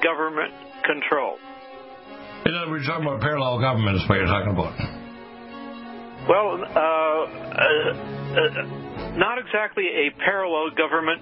government 0.03 0.53
control. 0.83 1.37
In 2.45 2.55
other 2.55 2.71
words, 2.71 2.87
talking 2.87 3.05
about 3.05 3.21
parallel 3.21 3.59
government 3.59 3.97
is 3.97 4.09
what 4.09 4.15
you're 4.15 4.25
talking 4.25 4.51
about. 4.51 4.73
Well, 6.27 6.59
uh, 6.59 6.67
uh, 6.67 7.65
uh, 8.35 9.17
not 9.17 9.37
exactly 9.39 9.85
a 9.87 10.11
parallel 10.17 10.71
government, 10.71 11.21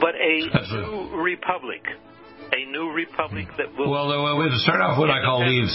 but 0.00 0.14
a 0.14 0.34
new 0.72 1.16
republic. 1.18 1.82
A 2.48 2.64
new 2.72 2.90
republic 2.96 3.46
that 3.58 3.68
will. 3.76 3.90
Well, 3.90 4.08
we 4.38 4.48
have 4.48 4.56
to 4.56 4.64
start 4.64 4.80
off, 4.80 4.98
what 4.98 5.10
I 5.10 5.20
call 5.20 5.44
leaves. 5.44 5.74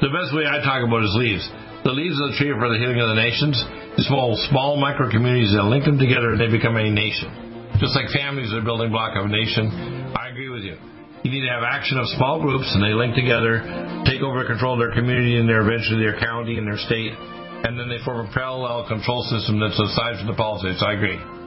The 0.00 0.08
best 0.08 0.32
way 0.32 0.46
I 0.46 0.62
talk 0.62 0.86
about 0.86 1.02
is 1.02 1.12
leaves. 1.18 1.44
The 1.82 1.92
leaves 1.92 2.16
of 2.20 2.32
the 2.32 2.36
tree 2.36 2.52
are 2.52 2.60
for 2.60 2.70
the 2.72 2.78
healing 2.78 3.00
of 3.00 3.12
the 3.12 3.20
nations. 3.20 3.56
The 3.96 4.04
small, 4.06 4.36
small 4.48 4.76
micro 4.76 5.10
communities 5.10 5.52
that 5.52 5.64
link 5.66 5.84
them 5.84 5.98
together 5.98 6.36
and 6.36 6.40
they 6.40 6.48
become 6.48 6.76
a 6.76 6.88
nation. 6.88 7.72
Just 7.80 7.96
like 7.96 8.12
families 8.12 8.52
are 8.52 8.60
a 8.60 8.66
building 8.66 8.92
block 8.92 9.16
of 9.16 9.26
a 9.26 9.32
nation. 9.32 10.12
I 10.12 10.28
agree 10.28 10.52
with 10.52 10.62
you. 10.62 10.76
You 11.24 11.32
need 11.32 11.44
to 11.44 11.52
have 11.52 11.64
action 11.64 11.96
of 11.96 12.08
small 12.16 12.40
groups 12.40 12.68
and 12.72 12.80
they 12.84 12.92
link 12.92 13.16
together, 13.16 13.60
take 14.04 14.20
over 14.20 14.44
control 14.44 14.76
of 14.76 14.80
their 14.80 14.92
community 14.92 15.36
and 15.36 15.48
their 15.48 15.64
eventually 15.64 16.00
their 16.00 16.20
county 16.20 16.56
and 16.56 16.64
their 16.64 16.80
state, 16.80 17.12
and 17.12 17.76
then 17.76 17.88
they 17.88 18.00
form 18.04 18.24
a 18.24 18.30
parallel 18.32 18.88
control 18.88 19.20
system 19.28 19.60
that's 19.60 19.76
aside 19.76 20.16
from 20.16 20.28
the 20.28 20.36
politics. 20.36 20.80
I 20.84 20.96
agree. 20.96 21.39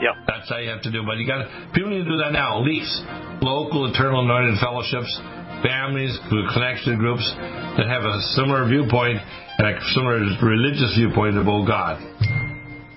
Yep. 0.00 0.14
That's 0.26 0.48
how 0.48 0.58
you 0.58 0.70
have 0.70 0.82
to 0.82 0.90
do. 0.90 1.02
But 1.04 1.18
you 1.18 1.26
got 1.26 1.46
people 1.74 1.90
need 1.90 2.04
to 2.04 2.10
do 2.10 2.18
that 2.18 2.32
now. 2.32 2.62
Leafs, 2.62 2.90
local 3.42 3.90
eternal 3.90 4.24
anointed 4.24 4.58
fellowships, 4.58 5.10
families, 5.62 6.18
connection 6.54 6.98
groups 6.98 7.24
that 7.78 7.86
have 7.86 8.04
a 8.04 8.20
similar 8.34 8.66
viewpoint 8.68 9.18
and 9.58 9.66
a 9.68 9.80
similar 9.94 10.18
religious 10.42 10.94
viewpoint 10.96 11.38
about 11.38 11.62
oh, 11.62 11.66
God. 11.66 11.96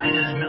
Thank 0.00 0.14
you. 0.38 0.39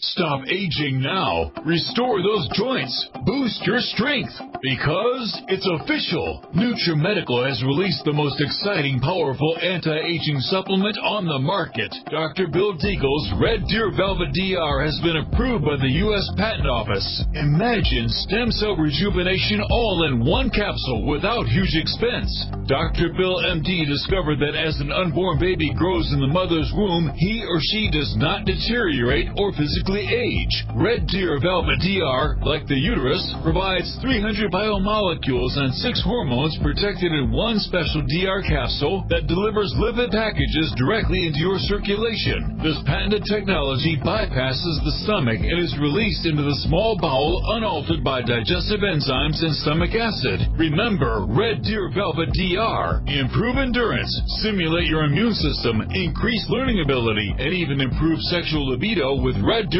Stop 0.00 0.48
aging 0.48 1.02
now. 1.02 1.52
Restore 1.66 2.22
those 2.22 2.48
joints. 2.56 3.08
Boost 3.26 3.60
your 3.68 3.80
strength. 3.92 4.32
Because 4.64 5.28
it's 5.48 5.68
official. 5.68 6.40
NutriMedical 6.56 7.44
has 7.44 7.60
released 7.60 8.04
the 8.08 8.16
most 8.16 8.40
exciting, 8.40 9.00
powerful 9.00 9.60
anti-aging 9.60 10.40
supplement 10.48 10.96
on 11.04 11.28
the 11.28 11.38
market. 11.38 11.92
Dr. 12.08 12.48
Bill 12.48 12.80
Deagle's 12.80 13.28
Red 13.36 13.68
Deer 13.68 13.92
Velvet 13.92 14.32
DR 14.32 14.84
has 14.88 14.96
been 15.04 15.20
approved 15.20 15.68
by 15.68 15.76
the 15.76 15.92
U.S. 16.08 16.24
Patent 16.36 16.68
Office. 16.68 17.04
Imagine 17.36 18.08
stem 18.24 18.48
cell 18.56 18.80
rejuvenation 18.80 19.60
all 19.68 20.08
in 20.08 20.24
one 20.24 20.48
capsule 20.48 21.12
without 21.12 21.44
huge 21.44 21.76
expense. 21.76 22.32
Dr. 22.64 23.12
Bill 23.20 23.44
MD 23.52 23.84
discovered 23.84 24.40
that 24.40 24.56
as 24.56 24.80
an 24.80 24.92
unborn 24.92 25.36
baby 25.40 25.72
grows 25.76 26.08
in 26.12 26.20
the 26.20 26.32
mother's 26.32 26.72
womb, 26.72 27.12
he 27.16 27.44
or 27.44 27.60
she 27.60 27.92
does 27.92 28.16
not 28.16 28.48
deteriorate 28.48 29.28
or 29.36 29.52
physically 29.52 29.89
age. 29.98 30.54
Red 30.78 31.10
Deer 31.10 31.42
Velvet 31.42 31.82
DR, 31.82 32.38
like 32.46 32.70
the 32.70 32.78
uterus, 32.78 33.26
provides 33.42 33.90
300 33.98 34.52
biomolecules 34.52 35.58
and 35.58 35.74
six 35.82 35.98
hormones 36.04 36.54
protected 36.62 37.10
in 37.10 37.34
one 37.34 37.58
special 37.58 38.06
DR 38.06 38.46
capsule 38.46 39.02
that 39.10 39.26
delivers 39.26 39.74
lipid 39.80 40.14
packages 40.14 40.70
directly 40.76 41.26
into 41.26 41.42
your 41.42 41.58
circulation. 41.66 42.60
This 42.62 42.78
patented 42.86 43.24
technology 43.26 43.96
bypasses 43.98 44.76
the 44.84 44.94
stomach 45.02 45.40
and 45.40 45.58
is 45.58 45.74
released 45.80 46.28
into 46.28 46.46
the 46.46 46.60
small 46.68 46.94
bowel 46.94 47.42
unaltered 47.56 48.04
by 48.04 48.22
digestive 48.22 48.86
enzymes 48.86 49.40
and 49.42 49.56
stomach 49.64 49.96
acid. 49.96 50.44
Remember, 50.60 51.24
Red 51.24 51.64
Deer 51.64 51.88
Velvet 51.90 52.30
DR. 52.36 53.00
Improve 53.08 53.56
endurance, 53.56 54.12
stimulate 54.44 54.86
your 54.86 55.08
immune 55.08 55.34
system, 55.34 55.80
increase 55.96 56.44
learning 56.52 56.84
ability, 56.84 57.32
and 57.38 57.54
even 57.56 57.80
improve 57.80 58.20
sexual 58.28 58.68
libido 58.68 59.16
with 59.22 59.40
Red 59.40 59.70
Deer 59.70 59.79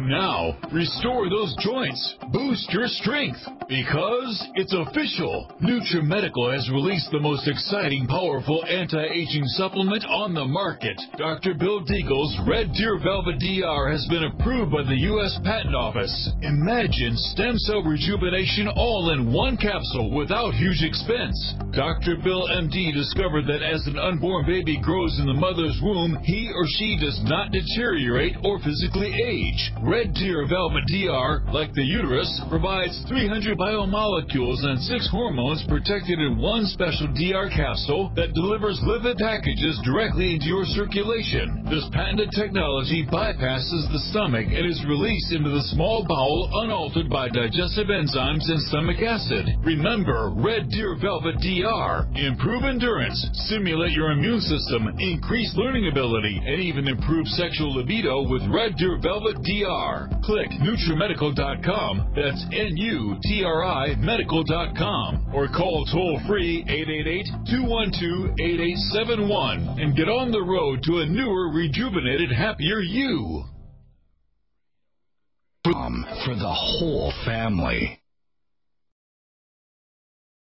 Now. 0.00 0.56
Restore 0.72 1.28
those 1.28 1.54
joints. 1.60 2.16
Boost 2.32 2.70
your 2.72 2.86
strength. 2.86 3.38
Because 3.68 4.48
it's 4.54 4.72
official. 4.72 5.50
NutriMedical 5.60 6.52
has 6.52 6.70
released 6.70 7.10
the 7.10 7.20
most 7.20 7.46
exciting, 7.46 8.06
powerful 8.06 8.64
anti-aging 8.64 9.44
supplement 9.60 10.04
on 10.06 10.34
the 10.34 10.44
market. 10.44 11.00
Dr. 11.18 11.54
Bill 11.54 11.84
Deagle's 11.84 12.38
Red 12.48 12.72
Deer 12.72 12.98
Velvet 13.02 13.38
DR 13.38 13.90
has 13.92 14.06
been 14.08 14.24
approved 14.24 14.72
by 14.72 14.82
the 14.82 14.96
U.S. 15.12 15.38
Patent 15.44 15.74
Office. 15.74 16.30
Imagine 16.42 17.12
stem 17.34 17.58
cell 17.58 17.82
rejuvenation 17.82 18.68
all 18.68 19.10
in 19.12 19.32
one 19.32 19.56
capsule 19.56 20.10
without 20.14 20.54
huge 20.54 20.82
expense. 20.82 21.36
Dr. 21.72 22.16
Bill 22.24 22.48
MD 22.48 22.92
discovered 22.94 23.46
that 23.46 23.62
as 23.62 23.86
an 23.86 23.98
unborn 23.98 24.46
baby 24.46 24.80
grows 24.80 25.18
in 25.20 25.26
the 25.26 25.34
mother's 25.34 25.78
womb, 25.82 26.16
he 26.24 26.50
or 26.54 26.64
she 26.78 26.96
does 26.98 27.20
not 27.24 27.52
deteriorate 27.52 28.36
or 28.44 28.58
physically 28.60 29.12
age. 29.12 29.72
Red 29.88 30.12
Deer 30.12 30.44
Velvet 30.44 30.84
DR, 30.84 31.48
like 31.48 31.72
the 31.72 31.80
uterus, 31.80 32.28
provides 32.52 32.92
300 33.08 33.56
biomolecules 33.56 34.60
and 34.60 34.76
six 34.84 35.08
hormones 35.08 35.64
protected 35.64 36.20
in 36.20 36.36
one 36.36 36.68
special 36.68 37.08
DR 37.16 37.48
capsule 37.48 38.12
that 38.12 38.36
delivers 38.36 38.76
lipid 38.84 39.16
packages 39.16 39.80
directly 39.88 40.36
into 40.36 40.44
your 40.44 40.68
circulation. 40.76 41.64
This 41.72 41.88
patented 41.96 42.36
technology 42.36 43.08
bypasses 43.08 43.88
the 43.88 44.04
stomach 44.12 44.52
and 44.52 44.68
is 44.68 44.84
released 44.84 45.32
into 45.32 45.48
the 45.48 45.64
small 45.72 46.04
bowel 46.04 46.52
unaltered 46.68 47.08
by 47.08 47.32
digestive 47.32 47.88
enzymes 47.88 48.44
and 48.44 48.60
stomach 48.68 49.00
acid. 49.00 49.56
Remember, 49.64 50.36
Red 50.36 50.68
Deer 50.68 51.00
Velvet 51.00 51.40
DR. 51.40 52.04
Improve 52.12 52.68
endurance, 52.68 53.16
stimulate 53.48 53.96
your 53.96 54.12
immune 54.12 54.44
system, 54.44 54.84
increase 55.00 55.48
learning 55.56 55.88
ability, 55.88 56.36
and 56.44 56.60
even 56.60 56.92
improve 56.92 57.24
sexual 57.40 57.72
libido 57.72 58.28
with 58.28 58.44
Red 58.52 58.76
Deer 58.76 59.00
Velvet 59.00 59.40
DR. 59.40 59.77
Click 60.24 60.50
NutriMedical.com, 60.50 62.12
that's 62.14 62.44
N-U-T-R-I 62.52 63.94
medical.com, 63.96 65.30
or 65.32 65.48
call 65.48 65.86
toll 65.86 66.20
free 66.26 66.64
888-212-8871 67.48 69.80
and 69.80 69.96
get 69.96 70.08
on 70.08 70.32
the 70.32 70.42
road 70.42 70.82
to 70.84 70.98
a 70.98 71.06
newer, 71.06 71.50
rejuvenated, 71.52 72.32
happier 72.32 72.80
you. 72.80 73.44
Um, 75.66 76.04
for 76.24 76.34
the 76.34 76.52
whole 76.52 77.12
family 77.24 78.00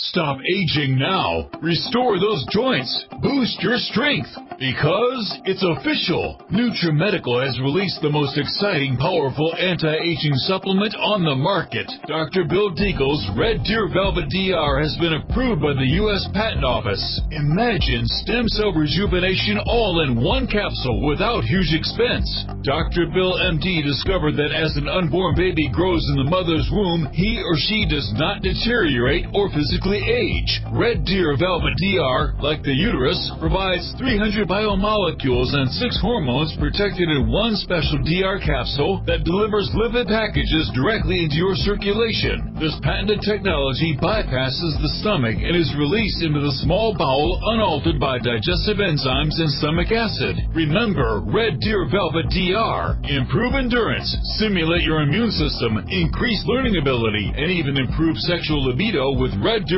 Stop 0.00 0.38
aging 0.46 0.96
now. 0.96 1.50
Restore 1.60 2.20
those 2.20 2.46
joints. 2.52 2.86
Boost 3.20 3.58
your 3.58 3.78
strength. 3.78 4.30
Because 4.54 5.26
it's 5.42 5.62
official. 5.66 6.38
NutriMedical 6.54 7.42
has 7.42 7.58
released 7.58 7.98
the 8.02 8.10
most 8.10 8.38
exciting, 8.38 8.94
powerful 8.94 9.54
anti-aging 9.58 10.34
supplement 10.46 10.94
on 10.94 11.26
the 11.26 11.34
market. 11.34 11.90
Dr. 12.06 12.46
Bill 12.46 12.70
Deagle's 12.70 13.26
Red 13.34 13.66
Deer 13.66 13.90
Velvet 13.90 14.30
DR 14.30 14.78
has 14.78 14.94
been 15.02 15.18
approved 15.18 15.62
by 15.62 15.74
the 15.74 15.90
U.S. 16.06 16.30
Patent 16.30 16.62
Office. 16.62 17.02
Imagine 17.34 18.06
stem 18.22 18.46
cell 18.54 18.70
rejuvenation 18.70 19.58
all 19.66 20.06
in 20.06 20.22
one 20.22 20.46
capsule 20.46 21.06
without 21.10 21.42
huge 21.42 21.74
expense. 21.74 22.26
Dr. 22.62 23.10
Bill 23.10 23.34
MD 23.50 23.82
discovered 23.82 24.38
that 24.38 24.54
as 24.54 24.78
an 24.78 24.86
unborn 24.86 25.34
baby 25.34 25.66
grows 25.70 26.06
in 26.14 26.22
the 26.22 26.30
mother's 26.30 26.70
womb, 26.70 27.10
he 27.10 27.42
or 27.42 27.58
she 27.58 27.82
does 27.86 28.10
not 28.14 28.42
deteriorate 28.42 29.26
or 29.34 29.50
physically 29.50 29.87
age. 29.96 30.60
Red 30.76 31.08
Deer 31.08 31.32
Velvet 31.40 31.72
DR, 31.80 32.36
like 32.44 32.60
the 32.60 32.76
uterus, 32.76 33.16
provides 33.40 33.96
300 33.96 34.44
biomolecules 34.44 35.56
and 35.56 35.72
six 35.72 35.96
hormones 36.04 36.52
protected 36.60 37.08
in 37.08 37.32
one 37.32 37.56
special 37.56 37.96
DR 38.04 38.36
capsule 38.44 39.00
that 39.08 39.24
delivers 39.24 39.72
lipid 39.72 40.12
packages 40.12 40.68
directly 40.76 41.24
into 41.24 41.40
your 41.40 41.56
circulation. 41.56 42.52
This 42.60 42.76
patented 42.84 43.24
technology 43.24 43.96
bypasses 43.96 44.76
the 44.82 44.92
stomach 45.00 45.40
and 45.40 45.56
is 45.56 45.72
released 45.80 46.20
into 46.20 46.44
the 46.44 46.58
small 46.60 46.92
bowel 46.92 47.40
unaltered 47.56 47.96
by 47.96 48.20
digestive 48.20 48.82
enzymes 48.82 49.40
and 49.40 49.48
stomach 49.56 49.88
acid. 49.94 50.36
Remember, 50.52 51.22
Red 51.24 51.62
Deer 51.64 51.86
Velvet 51.88 52.28
DR. 52.34 52.98
Improve 53.08 53.54
endurance, 53.54 54.10
stimulate 54.36 54.82
your 54.82 55.00
immune 55.00 55.30
system, 55.30 55.78
increase 55.88 56.42
learning 56.44 56.76
ability, 56.76 57.30
and 57.32 57.48
even 57.50 57.78
improve 57.78 58.18
sexual 58.26 58.66
libido 58.66 59.14
with 59.16 59.32
Red 59.38 59.64
Deer 59.70 59.77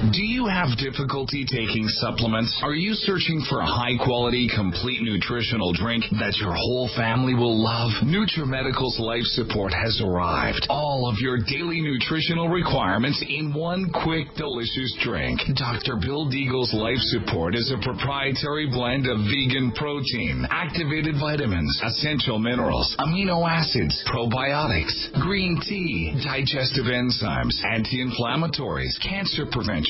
Do 0.00 0.24
you 0.24 0.46
have 0.48 0.80
difficulty 0.80 1.44
taking 1.44 1.84
supplements? 2.00 2.58
Are 2.64 2.72
you 2.72 2.94
searching 2.94 3.44
for 3.50 3.60
a 3.60 3.68
high 3.68 4.00
quality, 4.00 4.48
complete 4.48 5.02
nutritional 5.02 5.74
drink 5.76 6.04
that 6.16 6.40
your 6.40 6.56
whole 6.56 6.88
family 6.96 7.34
will 7.36 7.52
love? 7.52 7.92
NutriMedical's 8.08 8.96
Life 8.96 9.28
Support 9.36 9.76
has 9.76 10.00
arrived. 10.00 10.64
All 10.70 11.04
of 11.04 11.20
your 11.20 11.36
daily 11.36 11.84
nutritional 11.84 12.48
requirements 12.48 13.20
in 13.28 13.52
one 13.52 13.92
quick, 13.92 14.32
delicious 14.40 14.96
drink. 15.04 15.44
Dr. 15.52 16.00
Bill 16.00 16.32
Deagle's 16.32 16.72
Life 16.72 17.04
Support 17.12 17.54
is 17.54 17.68
a 17.68 17.84
proprietary 17.84 18.72
blend 18.72 19.04
of 19.04 19.20
vegan 19.28 19.70
protein, 19.76 20.48
activated 20.48 21.20
vitamins, 21.20 21.76
essential 21.84 22.38
minerals, 22.38 22.96
amino 22.98 23.44
acids, 23.44 24.00
probiotics, 24.08 25.12
green 25.20 25.60
tea, 25.60 26.16
digestive 26.24 26.88
enzymes, 26.88 27.60
anti-inflammatories, 27.68 28.96
cancer 29.04 29.44
prevention, 29.44 29.89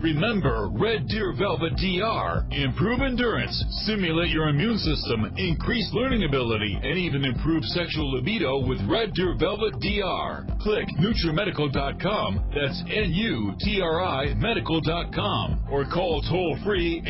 Remember, 0.00 0.68
Red 0.72 1.06
Deer 1.08 1.32
Velvet 1.38 1.76
DR. 1.76 2.46
Improve 2.50 3.00
endurance, 3.00 3.64
stimulate 3.84 4.30
your 4.30 4.48
immune 4.48 4.78
system, 4.78 5.32
increase 5.36 5.88
learning 5.92 6.24
ability, 6.24 6.78
and 6.82 6.98
even 6.98 7.24
improve 7.24 7.64
sexual 7.64 8.12
libido 8.12 8.66
with 8.66 8.80
Red 8.88 9.14
Deer 9.14 9.36
Velvet 9.38 9.78
DR. 9.80 10.46
Click 10.60 10.86
NutriMedical.com, 10.98 12.50
that's 12.54 12.82
N-U-T-R-I 12.88 14.34
medical.com, 14.34 15.66
or 15.70 15.84
call 15.84 16.22
toll 16.22 16.58
free 16.64 17.02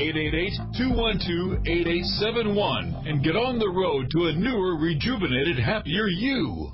888-212-8871 0.77 3.09
and 3.09 3.25
get 3.25 3.37
on 3.37 3.59
the 3.59 3.69
road 3.69 4.11
to 4.11 4.27
a 4.27 4.33
newer, 4.33 4.77
rejuvenated, 4.77 5.59
happier 5.59 6.07
you. 6.07 6.73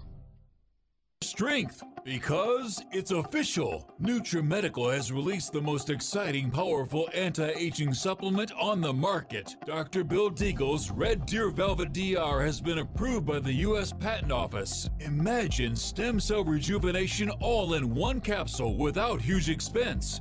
strength 1.22 1.82
because 2.04 2.82
it's 2.92 3.10
official. 3.10 3.88
NutriMedical 4.00 4.92
has 4.92 5.12
released 5.12 5.52
the 5.52 5.60
most 5.60 5.90
exciting, 5.90 6.50
powerful 6.50 7.08
anti-aging 7.14 7.94
supplement 7.94 8.52
on 8.58 8.80
the 8.80 8.92
market. 8.92 9.56
Dr. 9.66 10.04
Bill 10.04 10.30
Deagle's 10.30 10.90
Red 10.90 11.26
Deer 11.26 11.50
Velvet 11.50 11.92
DR 11.92 12.44
has 12.44 12.60
been 12.60 12.78
approved 12.78 13.26
by 13.26 13.38
the 13.38 13.52
U.S. 13.52 13.92
Patent 13.92 14.32
Office. 14.32 14.90
Imagine 15.00 15.76
stem 15.76 16.18
cell 16.18 16.44
rejuvenation 16.44 17.30
all 17.40 17.74
in 17.74 17.94
one 17.94 18.20
capsule 18.20 18.76
without 18.76 19.20
huge 19.20 19.48
expense. 19.48 20.20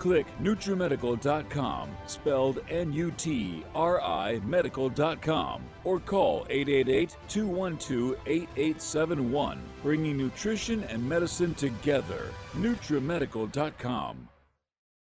Click 0.00 0.26
NutriMedical.com, 0.42 1.90
spelled 2.06 2.60
N 2.70 2.90
U 2.90 3.12
T 3.18 3.62
R 3.74 4.00
I 4.00 4.40
Medical.com, 4.46 5.62
or 5.84 6.00
call 6.00 6.46
888 6.48 7.16
212 7.28 8.16
8871, 8.26 9.60
bringing 9.82 10.16
nutrition 10.16 10.84
and 10.84 11.06
medicine 11.06 11.52
together. 11.52 12.28
NutriMedical.com. 12.54 14.29